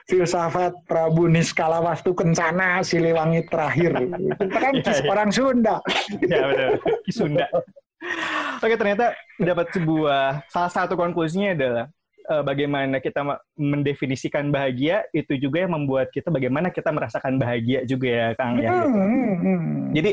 [0.06, 3.92] filsafat Prabu Niskala Wastu Kencana Siliwangi terakhir.
[4.38, 5.10] Kita kan ya, ya.
[5.10, 5.76] orang Sunda.
[6.24, 6.70] Ya benar,
[7.10, 7.46] Sunda.
[8.64, 11.86] Oke, ternyata dapat sebuah salah satu konklusinya adalah
[12.30, 13.22] uh, bagaimana kita
[13.56, 18.70] mendefinisikan bahagia itu juga yang membuat kita bagaimana kita merasakan bahagia juga ya Kang ya.
[18.74, 19.00] Gitu.
[19.96, 20.12] Jadi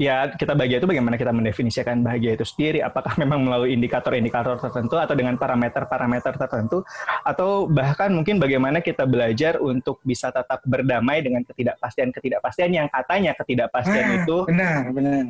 [0.00, 4.96] ya kita bahagia itu bagaimana kita mendefinisikan bahagia itu sendiri apakah memang melalui indikator-indikator tertentu
[4.96, 6.82] atau dengan parameter-parameter tertentu
[7.22, 14.06] atau bahkan mungkin bagaimana kita belajar untuk bisa tetap berdamai dengan ketidakpastian-ketidakpastian yang katanya ketidakpastian
[14.08, 15.22] ah, itu benar benar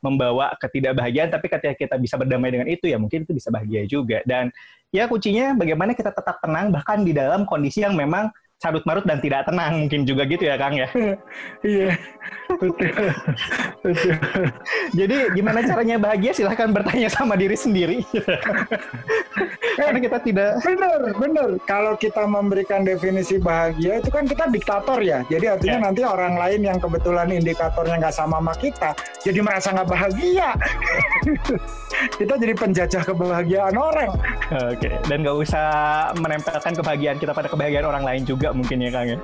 [0.00, 4.24] membawa ketidakbahagiaan tapi ketika kita bisa berdamai dengan itu ya mungkin itu bisa bahagia juga.
[4.24, 4.48] Dan
[4.90, 9.18] ya kuncinya bagaimana kita tetap tenang bahkan di dalam kondisi yang memang carut marut dan
[9.24, 10.88] tidak tenang mungkin juga gitu ya Kang ya.
[11.60, 11.96] Iya.
[12.60, 12.92] betul.
[14.94, 18.04] Jadi gimana caranya bahagia silahkan bertanya sama diri sendiri.
[19.80, 21.48] Karena kita tidak benar, benar.
[21.64, 25.24] Kalau kita memberikan definisi bahagia itu kan kita diktator ya.
[25.30, 25.84] Jadi artinya ya.
[25.90, 30.48] nanti orang lain yang kebetulan indikatornya nggak sama sama kita jadi merasa nggak bahagia.
[32.20, 34.10] kita jadi penjajah kebahagiaan orang.
[34.72, 35.66] Oke, dan nggak usah
[36.16, 39.18] menempelkan kebahagiaan kita pada kebahagiaan orang lain juga mungkin ya Kang ya.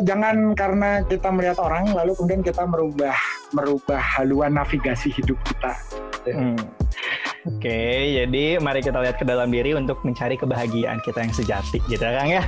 [0.00, 3.16] Jangan karena kita melihat orang lalu kemudian kita merubah
[3.52, 5.72] merubah haluan navigasi hidup kita.
[6.24, 6.56] Hmm.
[7.44, 11.76] Oke, okay, jadi mari kita lihat ke dalam diri untuk mencari kebahagiaan kita yang sejati,
[11.92, 12.42] gitu ya, Kang ya.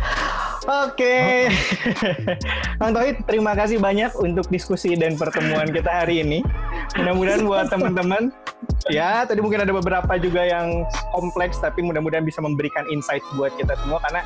[0.64, 1.36] Oke, okay.
[2.80, 6.40] Kang Tohid, terima kasih banyak untuk diskusi dan pertemuan kita hari ini.
[6.97, 8.32] mudah-mudahan buat teman-teman
[8.88, 13.74] ya tadi mungkin ada beberapa juga yang kompleks tapi mudah-mudahan bisa memberikan insight buat kita
[13.82, 14.22] semua karena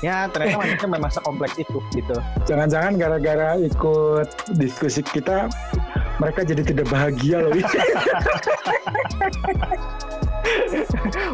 [0.00, 2.16] ya ternyata manusia memang sekompleks itu gitu.
[2.48, 5.48] Jangan-jangan gara-gara ikut diskusi kita
[6.20, 7.52] mereka jadi tidak bahagia loh.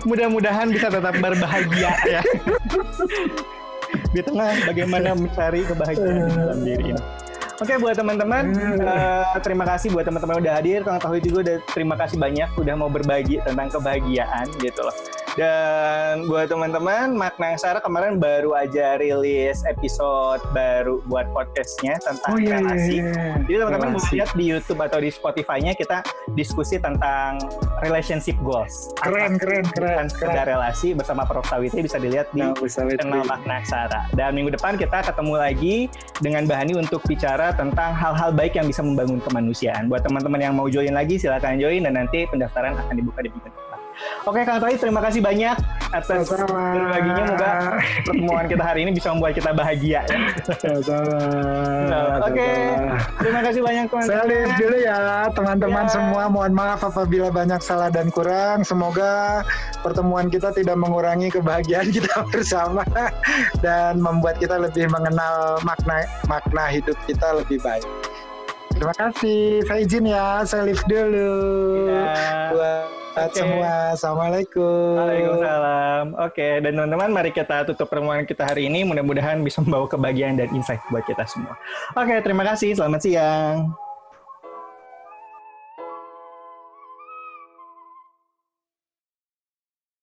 [0.06, 2.22] Mudah-mudahan bisa tetap berbahagia ya.
[4.14, 7.02] Di tengah bagaimana mencari kebahagiaan dalam diri ini.
[7.56, 8.52] Oke buat teman-teman,
[8.84, 10.84] uh, terima kasih buat teman-teman udah hadir.
[10.84, 14.93] Kang Tahu juga udah terima kasih banyak udah mau berbagi tentang kebahagiaan gitu loh.
[15.36, 22.40] Dan buat teman-teman, Makna Sarah kemarin baru aja rilis episode baru buat podcastnya tentang oh,
[22.40, 23.04] iya, relasi.
[23.04, 23.32] Iya, iya.
[23.44, 26.00] Jadi teman-teman bisa lihat di YouTube atau di Spotify-nya kita
[26.32, 27.36] diskusi tentang
[27.84, 28.88] relationship goals.
[28.96, 30.08] Keren, keren, keren.
[30.08, 31.44] Sekedar relasi bersama Prof.
[31.44, 34.08] Sawiti bisa dilihat di nah, channel Makna Sarah.
[34.16, 35.76] Dan minggu depan kita ketemu lagi
[36.24, 39.92] dengan Bahani untuk bicara tentang hal-hal baik yang bisa membangun kemanusiaan.
[39.92, 43.52] Buat teman-teman yang mau join lagi, silakan join dan nanti pendaftaran akan dibuka di minggu
[43.52, 43.65] depan.
[44.27, 45.56] Oke Kang Toy, terima kasih banyak
[45.94, 47.24] atas berbaginya.
[47.31, 47.52] Moga
[48.05, 50.02] pertemuan kita hari ini bisa membuat kita bahagia.
[50.05, 50.18] Ya.
[52.20, 52.59] Oke, okay.
[53.23, 54.10] terima kasih banyak teman-teman.
[54.10, 54.98] Saya lihat dulu ya
[55.32, 55.93] teman-teman ya.
[55.93, 56.23] semua.
[56.28, 58.66] Mohon maaf apabila banyak salah dan kurang.
[58.66, 59.47] Semoga
[59.81, 62.82] pertemuan kita tidak mengurangi kebahagiaan kita bersama
[63.62, 67.86] dan membuat kita lebih mengenal makna makna hidup kita lebih baik.
[68.77, 69.65] Terima kasih.
[69.65, 70.44] Saya izin ya.
[70.44, 71.32] Saya lift dulu.
[71.89, 72.53] Ya.
[72.53, 73.40] Buat okay.
[73.40, 73.73] semua.
[73.97, 74.93] Assalamualaikum.
[75.01, 76.05] Waalaikumsalam.
[76.20, 76.53] Oke, okay.
[76.61, 78.85] dan teman-teman mari kita tutup pertemuan kita hari ini.
[78.85, 81.57] Mudah-mudahan bisa membawa kebahagiaan dan insight buat kita semua.
[81.97, 82.77] Oke, okay, terima kasih.
[82.77, 83.85] Selamat siang.